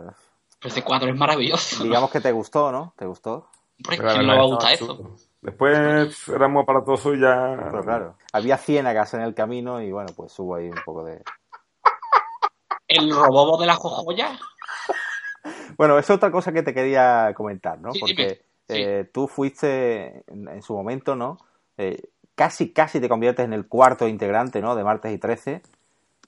Pero 0.59 0.69
ese 0.73 0.83
cuadro 0.83 1.09
es 1.09 1.15
maravilloso. 1.17 1.83
digamos 1.83 2.11
que 2.11 2.21
te 2.21 2.31
gustó, 2.31 2.71
¿no? 2.71 2.93
¿Te 2.97 3.05
gustó? 3.05 3.47
Hombre, 3.79 3.97
Pero 3.97 4.09
¿quién 4.13 4.27
no 4.27 4.35
va 4.35 4.41
a 4.41 4.45
gustar 4.45 4.73
eso? 4.73 5.15
Después 5.41 6.27
era 6.29 6.47
muy 6.47 6.61
aparatoso 6.61 7.13
y 7.15 7.19
ya. 7.21 7.57
Pero 7.71 7.81
claro, 7.83 8.15
había 8.31 8.57
ciénagas 8.57 9.13
en 9.15 9.21
el 9.21 9.33
camino 9.33 9.81
y 9.81 9.91
bueno, 9.91 10.09
pues 10.15 10.37
hubo 10.39 10.55
ahí 10.55 10.69
un 10.69 10.79
poco 10.85 11.03
de... 11.03 11.21
El 12.97 13.11
robobo 13.11 13.57
de 13.57 13.65
la 13.67 13.75
jojoya. 13.75 14.37
Bueno, 15.77 15.97
es 15.97 16.09
otra 16.09 16.31
cosa 16.31 16.51
que 16.51 16.63
te 16.63 16.73
quería 16.73 17.33
comentar, 17.35 17.79
¿no? 17.79 17.91
Sí, 17.93 17.99
Porque 17.99 18.15
dime. 18.15 18.35
Sí. 18.67 18.75
eh, 18.81 19.09
tú 19.13 19.27
fuiste 19.27 20.23
en, 20.31 20.47
en 20.47 20.61
su 20.61 20.73
momento, 20.73 21.15
¿no? 21.15 21.37
Eh, 21.77 22.01
casi, 22.35 22.71
casi 22.71 22.99
te 23.01 23.09
conviertes 23.09 23.43
en 23.45 23.53
el 23.53 23.67
cuarto 23.67 24.07
integrante, 24.07 24.61
¿no? 24.61 24.75
De 24.75 24.83
Martes 24.83 25.13
y 25.13 25.17
13. 25.17 25.61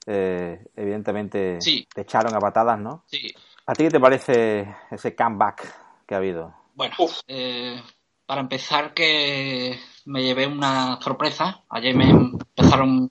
Eh, 0.08 0.66
evidentemente 0.76 1.62
Sí. 1.62 1.88
te 1.94 2.02
echaron 2.02 2.36
a 2.36 2.40
patadas, 2.40 2.80
¿no? 2.80 3.04
Sí. 3.08 3.34
¿A 3.68 3.74
ti 3.74 3.84
qué 3.86 3.90
te 3.92 4.00
parece 4.00 4.76
ese 4.92 5.16
comeback 5.16 6.06
que 6.06 6.14
ha 6.14 6.18
habido? 6.18 6.54
Bueno, 6.74 6.94
eh, 7.28 7.82
para 8.26 8.42
empezar 8.42 8.94
que 8.94 9.80
me 10.06 10.24
llevé 10.24 10.48
una 10.48 11.00
sorpresa. 11.02 11.64
Ayer 11.70 11.96
me 11.96 12.10
empezaron 12.10 13.10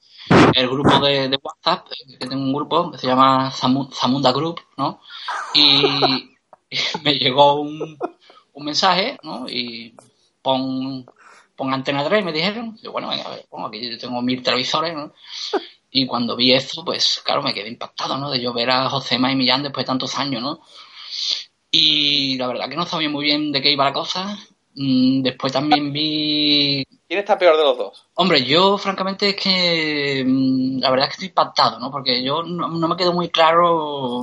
el 0.54 0.68
grupo 0.68 1.00
de, 1.00 1.38
WhatsApp, 1.42 1.88
eh, 1.92 2.18
que 2.18 2.26
tengo 2.26 2.42
un 2.42 2.52
grupo 2.52 2.90
que 2.92 2.98
se 2.98 3.06
llama 3.08 3.50
Zamu- 3.52 3.92
Zamunda 3.92 4.32
Group, 4.32 4.60
¿no? 4.76 5.00
Y, 5.54 5.84
y 6.70 6.78
me 7.04 7.14
llegó 7.14 7.60
un, 7.60 7.98
un 8.54 8.64
mensaje, 8.64 9.18
¿no? 9.22 9.46
Y 9.48 9.94
pon 10.42 11.06
pon 11.56 11.72
Antena 11.72 12.04
3, 12.04 12.24
me 12.24 12.32
dijeron. 12.32 12.76
Yo, 12.82 12.92
bueno, 12.92 13.08
venga, 13.08 13.24
a 13.26 13.30
ver, 13.30 13.46
pongo 13.48 13.66
aquí, 13.68 13.90
yo 13.90 13.98
tengo 13.98 14.20
mil 14.22 14.42
televisores, 14.42 14.94
¿no? 14.94 15.12
Y 15.90 16.06
cuando 16.06 16.36
vi 16.36 16.52
eso, 16.54 16.84
pues 16.84 17.22
claro, 17.24 17.42
me 17.42 17.54
quedé 17.54 17.68
impactado, 17.68 18.18
¿no? 18.18 18.30
De 18.30 18.40
yo 18.42 18.52
ver 18.52 18.70
a 18.70 18.90
Josema 18.90 19.32
y 19.32 19.36
Millán 19.36 19.62
después 19.62 19.84
de 19.84 19.88
tantos 19.88 20.18
años, 20.18 20.42
¿no? 20.42 20.60
Y 21.70 22.36
la 22.38 22.46
verdad 22.46 22.68
que 22.68 22.76
no 22.76 22.86
sabía 22.86 23.08
muy 23.10 23.24
bien 23.24 23.52
de 23.52 23.60
qué 23.60 23.70
iba 23.72 23.84
la 23.84 23.92
cosa. 23.92 24.38
Mm, 24.74 25.22
Después 25.22 25.52
también 25.52 25.92
vi 25.92 26.84
¿Quién 27.06 27.20
está 27.20 27.38
peor 27.38 27.56
de 27.56 27.62
los 27.64 27.78
dos? 27.78 28.06
Hombre, 28.14 28.44
yo 28.44 28.76
francamente 28.78 29.30
es 29.30 29.36
que 29.36 30.24
mm, 30.26 30.78
la 30.80 30.90
verdad 30.90 31.06
es 31.06 31.10
que 31.10 31.14
estoy 31.14 31.28
impactado, 31.28 31.78
¿no? 31.78 31.90
Porque 31.90 32.22
yo 32.22 32.42
no, 32.42 32.68
no 32.68 32.88
me 32.88 32.96
quedó 32.96 33.12
muy 33.12 33.28
claro 33.28 34.22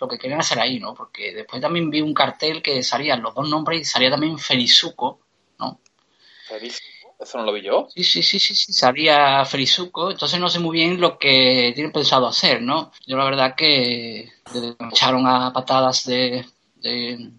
lo 0.00 0.08
que 0.08 0.18
querían 0.18 0.40
hacer 0.40 0.60
ahí, 0.60 0.78
¿no? 0.78 0.94
Porque 0.94 1.32
después 1.34 1.60
también 1.60 1.90
vi 1.90 2.00
un 2.00 2.14
cartel 2.14 2.62
que 2.62 2.82
salían 2.82 3.22
los 3.22 3.34
dos 3.34 3.48
nombres 3.48 3.80
y 3.80 3.84
salía 3.84 4.10
también 4.10 4.38
Felizuco, 4.38 5.20
¿no? 5.58 5.80
Feliz. 6.48 6.80
Eso 7.18 7.38
no 7.38 7.44
lo 7.44 7.52
vi 7.52 7.62
yo. 7.62 7.88
Sí, 7.94 8.04
sí, 8.04 8.22
sí, 8.22 8.38
sí, 8.38 8.54
sí, 8.54 8.72
salía 8.72 9.44
Felizuco, 9.44 10.10
entonces 10.12 10.38
no 10.38 10.48
sé 10.48 10.60
muy 10.60 10.76
bien 10.78 11.00
lo 11.00 11.18
que 11.18 11.72
tienen 11.74 11.92
pensado 11.92 12.28
hacer, 12.28 12.62
¿no? 12.62 12.92
Yo 13.06 13.16
la 13.16 13.24
verdad 13.24 13.54
que 13.56 14.30
me 14.54 14.88
echaron 14.90 15.26
a 15.26 15.52
patadas 15.52 16.04
de, 16.04 16.46
de- 16.76 17.32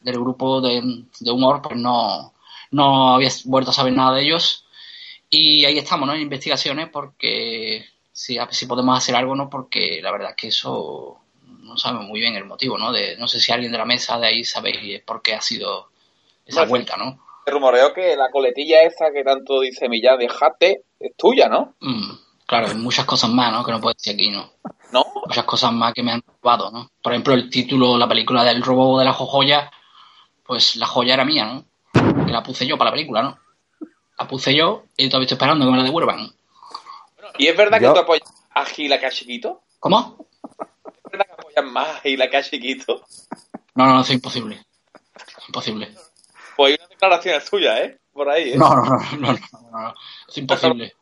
del 0.00 0.18
grupo 0.18 0.60
de, 0.60 1.04
de 1.20 1.30
humor, 1.30 1.62
pues 1.62 1.76
no, 1.76 2.32
no 2.70 3.14
había 3.14 3.30
vuelto 3.44 3.70
a 3.70 3.74
saber 3.74 3.92
nada 3.92 4.16
de 4.16 4.22
ellos. 4.22 4.66
Y 5.28 5.64
ahí 5.64 5.78
estamos, 5.78 6.06
¿no? 6.06 6.14
En 6.14 6.22
investigaciones 6.22 6.88
porque 6.88 7.86
ver 8.28 8.54
si 8.54 8.66
podemos 8.66 8.98
hacer 8.98 9.14
algo, 9.14 9.34
¿no? 9.34 9.48
Porque 9.48 10.00
la 10.02 10.12
verdad 10.12 10.34
que 10.36 10.48
eso 10.48 11.20
no 11.42 11.76
sabemos 11.76 12.06
muy 12.06 12.20
bien 12.20 12.34
el 12.34 12.44
motivo, 12.44 12.76
¿no? 12.76 12.92
De, 12.92 13.16
no 13.16 13.28
sé 13.28 13.40
si 13.40 13.52
alguien 13.52 13.72
de 13.72 13.78
la 13.78 13.84
mesa 13.84 14.18
de 14.18 14.26
ahí 14.26 14.44
sabéis 14.44 15.00
por 15.02 15.22
qué 15.22 15.34
ha 15.34 15.40
sido 15.40 15.88
esa 16.44 16.64
vuelta, 16.64 16.96
¿no? 16.96 17.18
Me 17.46 17.52
rumoreo 17.52 17.94
que 17.94 18.16
la 18.16 18.30
coletilla 18.30 18.82
esa 18.82 19.12
que 19.12 19.24
tanto 19.24 19.60
dice 19.60 19.88
Millán 19.88 20.18
de 20.18 20.28
Jate 20.28 20.82
es 20.98 21.16
tuya, 21.16 21.48
¿no? 21.48 21.74
Mm, 21.80 22.10
claro, 22.46 22.68
hay 22.68 22.74
muchas 22.74 23.06
cosas 23.06 23.30
más, 23.30 23.52
¿no? 23.52 23.64
Que 23.64 23.72
no 23.72 23.80
puedo 23.80 23.94
decir 23.94 24.14
aquí, 24.14 24.30
¿no? 24.30 24.50
¿No? 24.92 25.06
Muchas 25.26 25.44
cosas 25.44 25.72
más 25.72 25.94
que 25.94 26.02
me 26.02 26.12
han 26.12 26.22
robado, 26.42 26.70
¿no? 26.70 26.90
Por 27.00 27.12
ejemplo, 27.12 27.34
el 27.34 27.48
título, 27.48 27.96
la 27.96 28.08
película 28.08 28.42
del 28.42 28.62
robo 28.62 28.98
de 28.98 29.04
la 29.04 29.12
joya, 29.12 29.70
pues 30.50 30.74
la 30.74 30.86
joya 30.88 31.14
era 31.14 31.24
mía, 31.24 31.44
¿no? 31.46 32.24
Que 32.26 32.32
la 32.32 32.42
puse 32.42 32.66
yo 32.66 32.76
para 32.76 32.90
la 32.90 32.94
película, 32.96 33.22
¿no? 33.22 33.38
La 34.18 34.26
puse 34.26 34.52
yo 34.52 34.82
y 34.96 35.08
todavía 35.08 35.26
estoy 35.26 35.36
esperando 35.36 35.64
que 35.64 35.70
me 35.70 35.76
la 35.76 35.84
devuelvan. 35.84 36.28
¿Y 37.38 37.46
es 37.46 37.56
verdad 37.56 37.80
Yo- 37.80 37.90
que 37.92 38.00
tú 38.00 38.02
apoyas 38.02 38.28
a 38.50 38.64
Gil 38.64 38.92
acá 38.92 39.10
chiquito? 39.10 39.62
¿Cómo? 39.78 40.26
¿Es 41.04 41.12
verdad 41.12 41.26
que 41.26 41.32
apoyas 41.34 41.64
más 41.66 41.88
a 41.88 42.00
Gil 42.00 42.20
acá 42.20 42.42
chiquito? 42.42 43.04
No, 43.76 43.86
no, 43.86 43.94
no, 43.94 44.00
es 44.00 44.10
imposible. 44.10 44.66
Imposible. 45.46 45.94
Pues 46.56 46.72
hay 46.72 46.78
una 46.80 46.88
declaración 46.88 47.42
tuya, 47.48 47.80
¿eh? 47.84 47.98
Por 48.12 48.28
ahí, 48.28 48.50
¿eh? 48.50 48.56
No, 48.58 48.74
no, 48.74 48.82
no, 48.84 48.98
no, 48.98 49.32
no, 49.32 49.38
no, 49.70 49.80
no. 49.82 49.94
Es 50.28 50.36
imposible. 50.36 50.94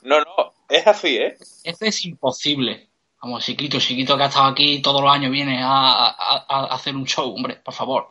No, 0.00 0.18
no, 0.20 0.54
es 0.70 0.86
así, 0.86 1.18
¿eh? 1.18 1.36
Esto 1.62 1.84
es 1.84 2.02
imposible. 2.06 2.88
Vamos, 3.20 3.44
chiquito, 3.44 3.78
chiquito 3.78 4.16
que 4.16 4.22
ha 4.22 4.26
estado 4.28 4.46
aquí 4.46 4.80
todos 4.80 5.02
los 5.02 5.12
años 5.12 5.30
viene 5.30 5.62
a, 5.62 6.06
a- 6.08 6.44
a 6.48 6.64
hacer 6.74 6.96
un 6.96 7.04
show, 7.04 7.34
hombre, 7.34 7.56
por 7.56 7.74
favor. 7.74 8.08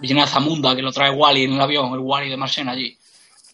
Viene 0.00 0.22
a 0.22 0.26
Zamunda, 0.26 0.74
que 0.74 0.82
lo 0.82 0.92
trae 0.92 1.10
Wally 1.10 1.44
en 1.44 1.52
el 1.54 1.60
avión, 1.60 1.92
el 1.92 2.00
Wally 2.00 2.28
de 2.30 2.36
Marchena 2.36 2.72
allí. 2.72 2.96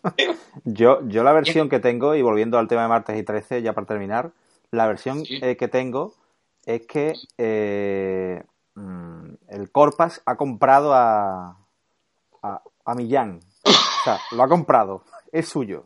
Yo, 0.64 1.01
yo 1.09 1.22
la 1.22 1.32
versión 1.32 1.68
que 1.68 1.78
tengo, 1.78 2.14
y 2.14 2.22
volviendo 2.22 2.59
al 2.59 2.68
tema 2.68 2.82
de 2.82 2.88
martes 2.88 3.18
y 3.18 3.22
13, 3.22 3.61
ya 3.62 3.74
para 3.74 3.86
terminar, 3.86 4.30
la 4.70 4.86
versión 4.86 5.22
eh, 5.28 5.57
que 5.57 5.68
tengo 5.68 6.14
es 6.64 6.86
que 6.86 7.14
eh, 7.36 8.43
mm, 8.74 9.28
el 9.49 9.70
Corpas 9.70 10.22
ha 10.24 10.36
comprado 10.36 10.95
a, 10.95 11.57
a, 12.43 12.62
a 12.86 12.95
Millán. 12.95 13.41
O 13.64 14.05
sea, 14.05 14.18
lo 14.32 14.43
ha 14.43 14.49
comprado, 14.49 15.05
es 15.32 15.49
suyo. 15.49 15.84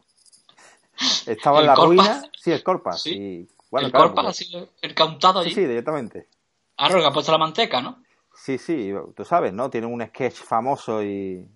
Estaba 1.26 1.58
en 1.58 1.62
¿El 1.62 1.66
la 1.68 1.74
Corpas? 1.74 1.88
ruina, 2.06 2.22
sí, 2.40 2.52
el 2.52 2.62
Corpas. 2.62 3.06
Y, 3.06 3.48
bueno, 3.70 3.86
el 3.86 3.92
claro, 3.92 4.06
Corpa 4.06 4.22
porque- 4.22 4.30
ha 4.30 4.32
sido 4.32 4.68
el 4.80 4.94
cauntado 4.94 5.40
Sí, 5.42 5.46
allí. 5.46 5.54
sí, 5.56 5.60
directamente. 5.66 6.28
Ahora 6.76 7.00
que 7.00 7.06
ha 7.06 7.12
puesto 7.12 7.32
la 7.32 7.38
manteca, 7.38 7.80
¿no? 7.80 7.98
Sí, 8.34 8.58
sí, 8.58 8.92
tú 9.16 9.24
sabes, 9.24 9.52
¿no? 9.52 9.70
Tienen 9.70 9.92
un 9.92 10.04
sketch 10.06 10.42
famoso 10.42 11.02
y, 11.02 11.46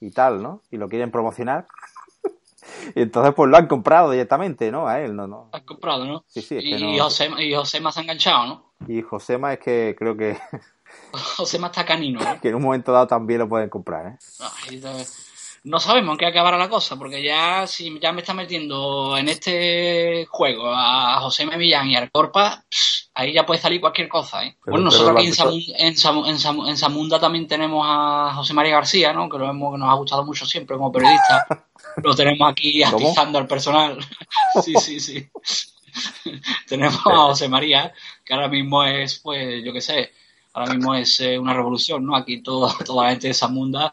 y 0.00 0.10
tal, 0.10 0.42
¿no? 0.42 0.62
Y 0.70 0.76
lo 0.76 0.88
quieren 0.88 1.10
promocionar. 1.10 1.66
y 2.94 3.02
entonces 3.02 3.34
pues 3.34 3.50
lo 3.50 3.56
han 3.56 3.66
comprado 3.66 4.10
directamente, 4.10 4.70
¿no? 4.70 4.88
A 4.88 5.00
él, 5.00 5.14
¿no? 5.14 5.26
no. 5.26 5.50
Has 5.52 5.62
comprado, 5.62 6.04
¿no? 6.04 6.24
Sí, 6.26 6.40
sí, 6.42 6.56
es 6.56 6.62
que 6.62 6.70
y, 6.70 6.96
no- 6.96 7.04
José, 7.04 7.30
y 7.38 7.54
José 7.54 7.80
más 7.80 7.96
ha 7.98 8.02
enganchado, 8.02 8.46
¿no? 8.46 8.72
Y 8.88 9.02
Josema 9.02 9.52
es 9.52 9.60
que 9.60 9.94
creo 9.98 10.16
que, 10.16 10.36
José 11.36 11.58
más 11.58 11.70
está 11.70 11.84
canino, 11.84 12.20
¿no? 12.20 12.40
que 12.40 12.48
en 12.48 12.54
un 12.56 12.62
momento 12.62 12.92
dado 12.92 13.06
también 13.06 13.40
lo 13.40 13.48
pueden 13.48 13.68
comprar, 13.68 14.06
¿eh? 14.06 14.18
Ay, 14.68 14.82
No 15.64 15.78
sabemos 15.78 16.12
en 16.14 16.18
qué 16.18 16.26
acabará 16.26 16.58
la 16.58 16.68
cosa, 16.68 16.96
porque 16.96 17.22
ya 17.22 17.66
si 17.68 17.96
ya 18.00 18.12
me 18.12 18.20
está 18.22 18.34
metiendo 18.34 19.16
en 19.16 19.28
este 19.28 20.26
juego 20.28 20.72
a 20.74 21.20
José 21.20 21.46
Millán 21.46 21.88
y 21.88 21.94
al 21.96 22.10
Corpa, 22.10 22.64
pss, 22.68 23.10
ahí 23.14 23.32
ya 23.32 23.46
puede 23.46 23.60
salir 23.60 23.80
cualquier 23.80 24.08
cosa, 24.08 24.44
¿eh? 24.44 24.56
Pero- 24.64 24.72
bueno, 24.72 24.86
nosotros 24.86 25.14
aquí 25.16 25.26
en, 25.26 25.32
Samu- 25.34 25.74
en, 25.78 25.94
Samu- 25.94 26.26
en, 26.28 26.36
Samu- 26.38 26.68
en 26.68 26.76
Zamunda 26.76 27.20
también 27.20 27.46
tenemos 27.46 27.86
a 27.88 28.32
José 28.34 28.54
María 28.54 28.72
García, 28.72 29.12
¿no? 29.12 29.28
Que, 29.28 29.38
lo 29.38 29.48
hemos, 29.48 29.72
que 29.72 29.78
nos 29.78 29.88
ha 29.88 29.94
gustado 29.94 30.24
mucho 30.24 30.44
siempre 30.46 30.76
como 30.76 30.90
periodista. 30.90 31.46
lo 32.02 32.12
tenemos 32.16 32.50
aquí 32.50 32.82
¿Cómo? 32.90 32.96
atizando 33.06 33.38
al 33.38 33.46
personal. 33.46 33.98
sí, 34.64 34.74
sí, 34.80 34.98
sí. 34.98 35.28
tenemos 36.68 36.96
a 37.06 37.16
José 37.16 37.48
María, 37.48 37.92
que 38.24 38.34
ahora 38.34 38.48
mismo 38.48 38.82
es, 38.82 39.20
pues, 39.20 39.62
yo 39.64 39.72
qué 39.72 39.80
sé, 39.80 40.12
ahora 40.54 40.74
mismo 40.74 40.94
es 40.94 41.18
eh, 41.20 41.38
una 41.38 41.54
revolución, 41.54 42.04
¿no? 42.04 42.14
Aquí 42.16 42.42
todo, 42.42 42.72
toda 42.84 43.04
la 43.04 43.10
gente 43.10 43.28
de 43.28 43.34
Zamunda, 43.34 43.92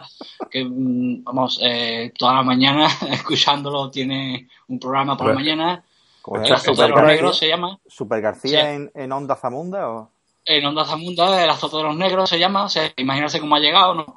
que 0.50 0.64
mm, 0.66 1.24
vamos, 1.24 1.60
eh, 1.64 2.12
toda 2.18 2.36
la 2.36 2.44
mañana 2.44 2.88
escuchándolo, 3.12 3.90
tiene 3.90 4.48
un 4.68 4.80
programa 4.80 5.16
por 5.18 5.28
la 5.28 5.34
mañana, 5.34 5.84
de 6.32 6.50
los 6.50 6.62
¿Super 6.62 6.94
Negros 7.06 7.38
se 7.38 7.48
llama, 7.48 7.80
¿Super 7.88 8.22
García 8.22 8.62
Sí. 8.62 8.68
en, 8.76 8.92
en 8.94 9.12
Onda 9.12 9.36
Zamunda 9.36 9.90
o...? 9.90 10.12
en 10.46 10.66
Onda 10.66 10.84
Zamunda, 10.86 11.44
el 11.44 11.50
azote 11.50 11.78
de 11.78 11.84
los 11.84 11.96
negros 11.96 12.28
se 12.30 12.40
llama, 12.40 12.64
o 12.66 12.70
sea, 12.70 12.92
imagínate 12.98 13.40
cómo 13.40 13.56
ha 13.56 13.60
llegado, 13.60 13.94
¿no? 13.94 14.16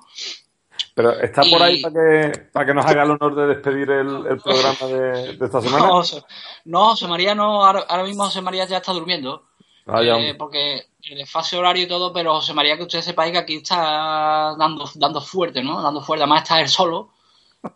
Pero 0.94 1.12
está 1.20 1.42
por 1.42 1.60
Y- 1.60 1.62
ahí 1.62 1.82
para 1.82 1.94
que, 1.94 2.38
para 2.52 2.66
que 2.66 2.74
nos 2.74 2.84
haga 2.86 3.02
el 3.04 3.10
honor 3.12 3.34
de 3.34 3.46
despedir 3.48 3.90
el, 3.90 4.26
el 4.26 4.38
programa 4.40 4.86
de, 4.88 5.36
de 5.36 5.44
esta 5.46 5.60
semana. 5.62 5.86
No, 5.86 5.92
José- 5.94 6.22
no, 6.66 6.84
José 6.90 7.06
María 7.08 7.34
no, 7.34 7.64
ahora, 7.64 7.84
ahora 7.88 8.04
mismo 8.04 8.24
José 8.24 8.40
María 8.42 8.64
ya 8.66 8.78
está 8.78 8.92
durmiendo. 8.92 9.44
Ah, 9.86 10.02
ya, 10.02 10.16
Eh, 10.18 10.34
porque 10.34 10.82
el 11.04 11.18
desfase 11.18 11.56
horario 11.58 11.84
y 11.84 11.88
todo, 11.88 12.12
pero 12.12 12.34
José 12.34 12.54
María, 12.54 12.76
que 12.76 12.84
usted 12.84 13.00
sepa 13.00 13.30
que 13.30 13.38
aquí 13.38 13.56
está 13.56 14.54
dando, 14.56 14.88
dando 14.94 15.20
fuerte, 15.20 15.62
¿no? 15.62 15.82
Dando 15.82 16.00
fuerte, 16.00 16.22
además 16.22 16.42
está 16.42 16.60
él 16.60 16.68
solo. 16.68 17.10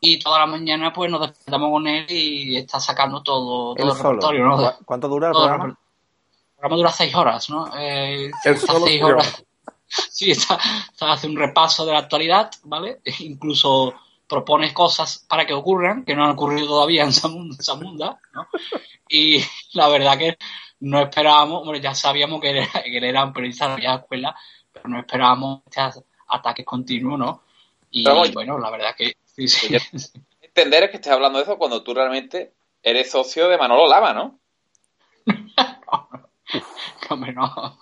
Y 0.00 0.18
toda 0.18 0.40
la 0.40 0.46
mañana 0.46 0.92
pues 0.92 1.10
nos 1.10 1.20
despertamos 1.20 1.70
con 1.70 1.86
él 1.86 2.06
y 2.08 2.56
está 2.56 2.80
sacando 2.80 3.22
todo, 3.22 3.74
todo 3.74 3.92
el 3.92 3.96
repertorio, 3.96 4.44
¿no? 4.44 4.56
¿Cu- 4.56 4.84
¿Cuánto 4.84 5.08
dura 5.08 5.28
el 5.28 5.32
Todo 5.32 5.44
el 5.44 5.48
programa? 5.50 5.70
El 5.72 6.54
programa 6.56 6.76
dura 6.76 6.90
seis 6.92 7.14
horas, 7.14 7.50
¿no? 7.50 7.70
Eh, 7.78 8.30
está 8.44 8.72
solo 8.72 8.86
seis 8.86 8.98
se 8.98 9.04
horas. 9.04 9.44
Sí, 9.88 10.30
está, 10.32 10.58
está- 10.92 11.12
hace 11.12 11.28
un 11.28 11.36
repaso 11.36 11.86
de 11.86 11.92
la 11.92 12.00
actualidad, 12.00 12.50
¿vale? 12.64 13.00
E 13.04 13.12
incluso 13.20 13.94
propone 14.28 14.74
cosas 14.74 15.24
para 15.28 15.46
que 15.46 15.54
ocurran, 15.54 16.04
que 16.04 16.16
no 16.16 16.24
han 16.24 16.30
ocurrido 16.32 16.66
todavía 16.66 17.04
en 17.04 17.12
Zamunda, 17.12 17.56
Zamunda, 17.62 18.18
¿no? 18.34 18.48
Y 19.08 19.40
la 19.74 19.86
verdad 19.86 20.18
que 20.18 20.36
no 20.80 21.00
esperábamos, 21.00 21.64
bueno, 21.64 21.80
ya 21.80 21.94
sabíamos 21.94 22.40
que 22.40 22.50
él 22.50 22.56
era, 22.58 22.82
que 22.82 22.98
él 22.98 23.04
era 23.04 23.24
un 23.24 23.32
periodista 23.32 23.74
de 23.76 23.82
la 23.82 23.94
escuela, 23.96 24.36
pero 24.72 24.88
no 24.88 24.98
esperábamos 25.00 25.62
este 25.66 25.80
a- 25.80 25.92
ataque 26.28 26.64
continuo, 26.64 27.16
¿no? 27.16 27.42
Y 27.90 28.04
Pero 28.04 28.22
bueno, 28.32 28.58
la 28.58 28.70
verdad 28.70 28.94
que 28.96 29.16
sí, 29.24 29.48
sí. 29.48 29.74
Entender 30.42 30.84
es 30.84 30.90
que 30.90 30.96
estés 30.96 31.12
hablando 31.12 31.38
de 31.38 31.44
eso 31.44 31.56
cuando 31.58 31.82
tú 31.82 31.94
realmente 31.94 32.54
eres 32.82 33.10
socio 33.10 33.48
de 33.48 33.58
Manolo 33.58 33.86
Lama, 33.86 34.12
¿no? 34.12 34.38
Hombre, 37.10 37.32
no. 37.32 37.78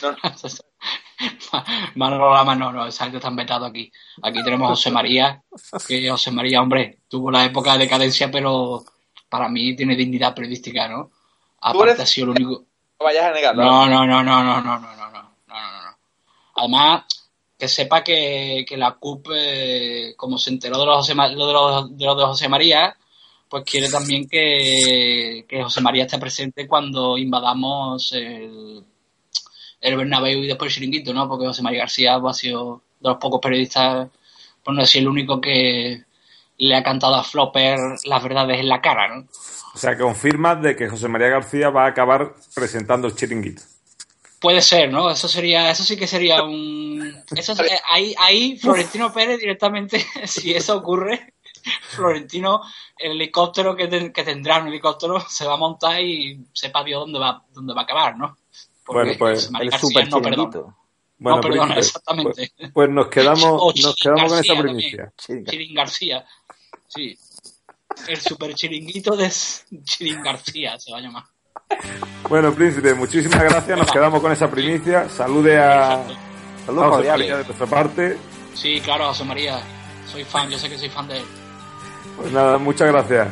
Manolo 1.94 2.32
Lama 2.34 2.54
no, 2.54 2.72
no, 2.72 2.84
exacto, 2.86 3.16
están 3.18 3.36
vetados 3.36 3.68
aquí. 3.70 3.90
Aquí 4.22 4.42
tenemos 4.42 4.66
a 4.66 4.70
José 4.70 4.90
María, 4.90 5.42
que 5.86 6.08
José 6.08 6.30
María, 6.30 6.60
hombre, 6.62 6.98
tuvo 7.08 7.30
la 7.30 7.44
época 7.44 7.72
de 7.72 7.80
decadencia, 7.80 8.30
pero 8.30 8.84
para 9.28 9.48
mí 9.48 9.74
tiene 9.76 9.96
dignidad 9.96 10.34
periodística, 10.34 10.88
¿no? 10.88 11.10
Aparte 11.60 12.02
ha 12.02 12.06
sido 12.06 12.30
único... 12.30 12.64
No 12.98 13.04
vayas 13.04 13.24
a 13.24 13.32
negarlo. 13.32 13.64
No, 13.64 13.86
no, 13.86 14.06
no, 14.06 14.22
no, 14.22 14.42
no, 14.42 14.60
no, 14.60 14.78
no, 14.78 14.96
no, 14.96 15.10
no. 15.10 15.96
Además, 16.54 17.04
que 17.58 17.68
sepa 17.68 18.02
que, 18.02 18.64
que 18.68 18.76
la 18.76 18.92
CUP, 18.92 19.28
eh, 19.34 20.14
como 20.16 20.38
se 20.38 20.50
enteró 20.50 20.78
de, 20.78 20.86
los 20.86 20.96
José 20.96 21.14
lo 21.14 21.46
de, 21.46 21.52
los, 21.52 21.96
de 21.98 22.04
lo 22.04 22.14
de 22.14 22.24
José 22.24 22.48
María, 22.48 22.96
pues 23.48 23.64
quiere 23.64 23.88
también 23.88 24.28
que, 24.28 25.44
que 25.48 25.62
José 25.62 25.80
María 25.80 26.04
esté 26.04 26.18
presente 26.18 26.66
cuando 26.66 27.16
invadamos 27.16 28.12
el, 28.12 28.84
el 29.80 29.96
Bernabéu 29.96 30.42
y 30.42 30.46
después 30.48 30.70
el 30.70 30.74
Chiringuito, 30.74 31.14
¿no? 31.14 31.28
Porque 31.28 31.46
José 31.46 31.62
María 31.62 31.80
García 31.80 32.18
pues, 32.20 32.36
ha 32.36 32.40
sido 32.40 32.82
de 33.00 33.08
los 33.10 33.18
pocos 33.18 33.40
periodistas, 33.40 34.08
por 34.62 34.74
no 34.74 34.80
decir 34.80 35.02
el 35.02 35.08
único 35.08 35.40
que 35.40 36.05
le 36.58 36.74
ha 36.74 36.82
cantado 36.82 37.14
a 37.16 37.24
Flopper 37.24 37.78
las 38.04 38.22
verdades 38.22 38.58
en 38.60 38.68
la 38.68 38.80
cara, 38.80 39.08
¿no? 39.14 39.26
O 39.74 39.78
sea, 39.78 39.96
confirmas 39.98 40.62
de 40.62 40.74
que 40.74 40.88
José 40.88 41.06
María 41.08 41.28
García 41.28 41.68
va 41.70 41.84
a 41.84 41.88
acabar 41.88 42.34
presentando 42.54 43.06
el 43.08 43.14
chiringuito. 43.14 43.62
Puede 44.40 44.60
ser, 44.62 44.90
¿no? 44.90 45.10
Eso 45.10 45.28
sería, 45.28 45.70
eso 45.70 45.82
sí 45.82 45.96
que 45.96 46.06
sería 46.06 46.42
un. 46.42 47.14
Eso, 47.34 47.52
eh, 47.62 47.78
ahí, 47.86 48.14
ahí 48.18 48.56
Florentino 48.58 49.12
Pérez 49.12 49.38
directamente, 49.38 50.04
si 50.24 50.54
eso 50.54 50.76
ocurre, 50.76 51.34
Florentino, 51.88 52.62
el 52.98 53.12
helicóptero 53.12 53.74
que, 53.76 53.88
ten- 53.88 54.12
que 54.12 54.24
tendrá 54.24 54.58
un 54.60 54.68
helicóptero 54.68 55.20
se 55.28 55.46
va 55.46 55.54
a 55.54 55.58
montar 55.58 56.00
y 56.00 56.46
sepa 56.52 56.84
Dios 56.84 57.00
dónde 57.00 57.18
va, 57.18 57.42
dónde 57.50 57.74
va 57.74 57.80
a 57.80 57.84
acabar, 57.84 58.16
¿no? 58.16 58.36
Porque 58.84 59.02
Bueno, 59.02 59.18
pues, 59.18 59.46
el 59.60 59.70
García 59.70 59.78
super 59.78 60.08
no 60.08 60.22
perdona. 60.22 60.36
chiringuito. 60.36 60.76
Bueno, 61.18 61.36
no 61.36 61.42
perdona, 61.42 61.62
príncipe, 61.74 61.80
exactamente. 61.80 62.52
Pues, 62.58 62.70
pues 62.72 62.90
nos 62.90 63.08
quedamos, 63.08 63.74
nos 63.82 63.96
quedamos 63.96 64.32
con 64.32 64.38
esa 64.44 64.54
primicia. 64.62 65.12
Chirin 65.16 65.74
García. 65.74 66.26
Sí. 66.96 67.18
El 68.08 68.20
super 68.20 68.54
chiringuito 68.54 69.16
de 69.16 69.30
Chirin 69.84 70.22
García 70.22 70.78
se 70.78 70.92
va 70.92 70.98
a 70.98 71.00
llamar. 71.00 71.24
Bueno, 72.28 72.52
príncipe, 72.52 72.94
muchísimas 72.94 73.42
gracias. 73.42 73.78
Nos 73.78 73.90
quedamos 73.90 74.20
con 74.20 74.32
esa 74.32 74.50
primicia. 74.50 75.08
Salude 75.08 75.58
a, 75.58 76.02
Saludos 76.64 77.02
de 77.02 77.28
nuestra 77.28 77.66
parte. 77.66 78.18
Sí, 78.54 78.80
claro, 78.80 79.08
José 79.08 79.24
María. 79.24 79.60
Soy 80.10 80.24
fan, 80.24 80.48
yo 80.50 80.58
sé 80.58 80.68
que 80.68 80.78
soy 80.78 80.88
fan 80.88 81.06
de 81.08 81.18
él. 81.18 81.24
Pues 82.16 82.32
nada, 82.32 82.58
muchas 82.58 82.88
gracias. 82.88 83.28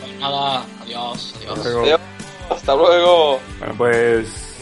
Pues 0.00 0.18
nada, 0.18 0.64
adiós, 0.82 1.34
adiós. 1.38 1.58
Hasta 1.58 1.70
luego. 1.70 1.82
Adiós. 1.82 2.00
Hasta 2.50 2.74
luego. 2.74 3.40
Bueno, 3.58 3.74
pues 3.76 4.56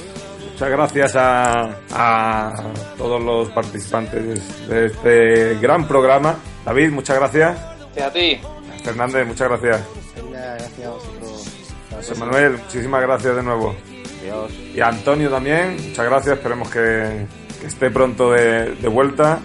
muchas 0.53 0.71
gracias 0.71 1.17
a, 1.17 1.77
a 1.91 2.73
todos 2.97 3.23
los 3.23 3.51
participantes 3.51 4.69
de 4.69 4.87
este 4.87 5.59
gran 5.61 5.87
programa. 5.87 6.37
David, 6.65 6.91
muchas 6.91 7.17
gracias. 7.17 7.74
A 8.03 8.13
ti. 8.13 8.41
Fernández, 8.83 9.27
muchas 9.27 9.49
gracias. 9.49 9.81
A 9.81 10.57
vosotros. 10.89 11.49
José 11.91 12.15
Manuel, 12.17 12.59
muchísimas 12.59 13.03
gracias 13.03 13.37
de 13.37 13.43
nuevo. 13.43 13.75
Adiós. 14.21 14.53
Y 14.75 14.81
a 14.81 14.89
Antonio 14.89 15.31
también, 15.31 15.77
muchas 15.77 16.05
gracias. 16.05 16.37
Esperemos 16.39 16.69
que, 16.71 17.27
que 17.61 17.67
esté 17.67 17.91
pronto 17.91 18.33
de, 18.33 18.75
de 18.75 18.89
vuelta. 18.89 19.41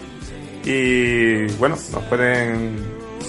Y 0.64 1.46
bueno, 1.54 1.76
nos 1.92 2.04
pueden 2.06 2.78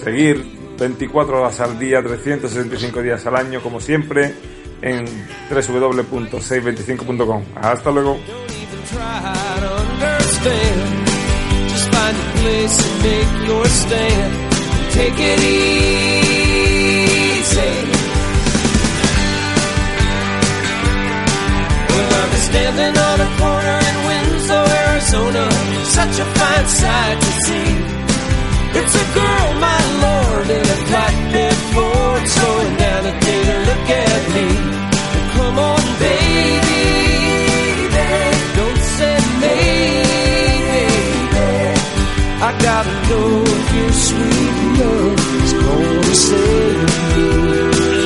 seguir 0.03 0.45
24 0.79 1.41
horas 1.41 1.61
al 1.61 1.79
día, 1.79 2.03
365 2.03 3.03
días 3.03 3.25
al 3.27 3.37
año, 3.37 3.63
como 3.63 3.81
siempre, 3.81 4.35
en 4.83 5.05
www.625.com. 5.51 7.45
Hasta 7.57 7.91
luego. 7.91 8.19
try 8.91 9.61
to 9.61 9.71
understand. 9.83 11.09
Just 11.69 11.91
find 11.95 12.17
a 12.17 12.27
place 12.41 12.77
and 12.87 13.03
make 13.03 13.49
your 13.49 13.67
stand. 13.67 14.50
Take 14.93 15.19
it 15.33 15.41
easy. 15.41 15.91
Well, 21.91 22.11
I'm 22.21 22.33
standing 22.49 22.95
on 23.09 23.19
a 23.21 23.29
corner 23.41 23.79
in 23.89 23.97
Winslow, 24.09 24.67
Arizona. 24.85 25.45
Such 25.99 26.17
a 26.19 26.27
fine 26.39 26.69
sight 26.81 27.19
to 27.27 27.33
see. 27.47 27.71
It's 28.79 28.95
a 28.95 29.07
girl, 29.19 29.49
my 29.69 29.81
lord, 30.05 30.47
in 30.57 30.65
a 30.77 30.79
flatbed 30.89 31.59
Ford, 31.75 32.23
slowing 32.37 32.75
down 32.77 33.03
to 33.09 33.13
take 33.27 33.47
a 33.57 33.59
look 33.69 33.87
at 34.07 34.23
me. 34.35 34.47
Come 35.35 35.57
on, 35.59 35.83
baby, 35.99 36.70
I 42.51 42.59
gotta 42.61 42.91
know 43.09 43.45
if 43.47 43.75
your 43.77 43.93
sweet 43.93 44.57
love 44.81 45.43
is 45.45 45.53
gonna 45.53 46.15
save 46.17 47.95
me. 47.95 48.00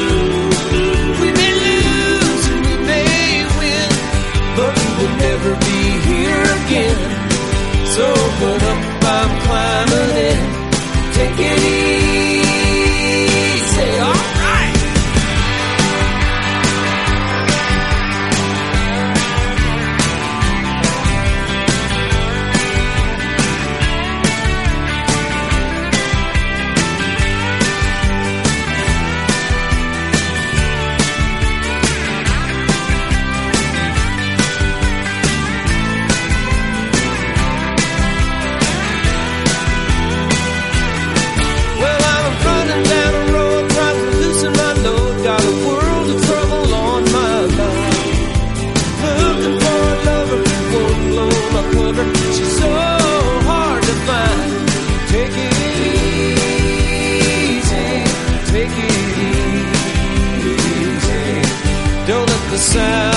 myself. 62.65 63.14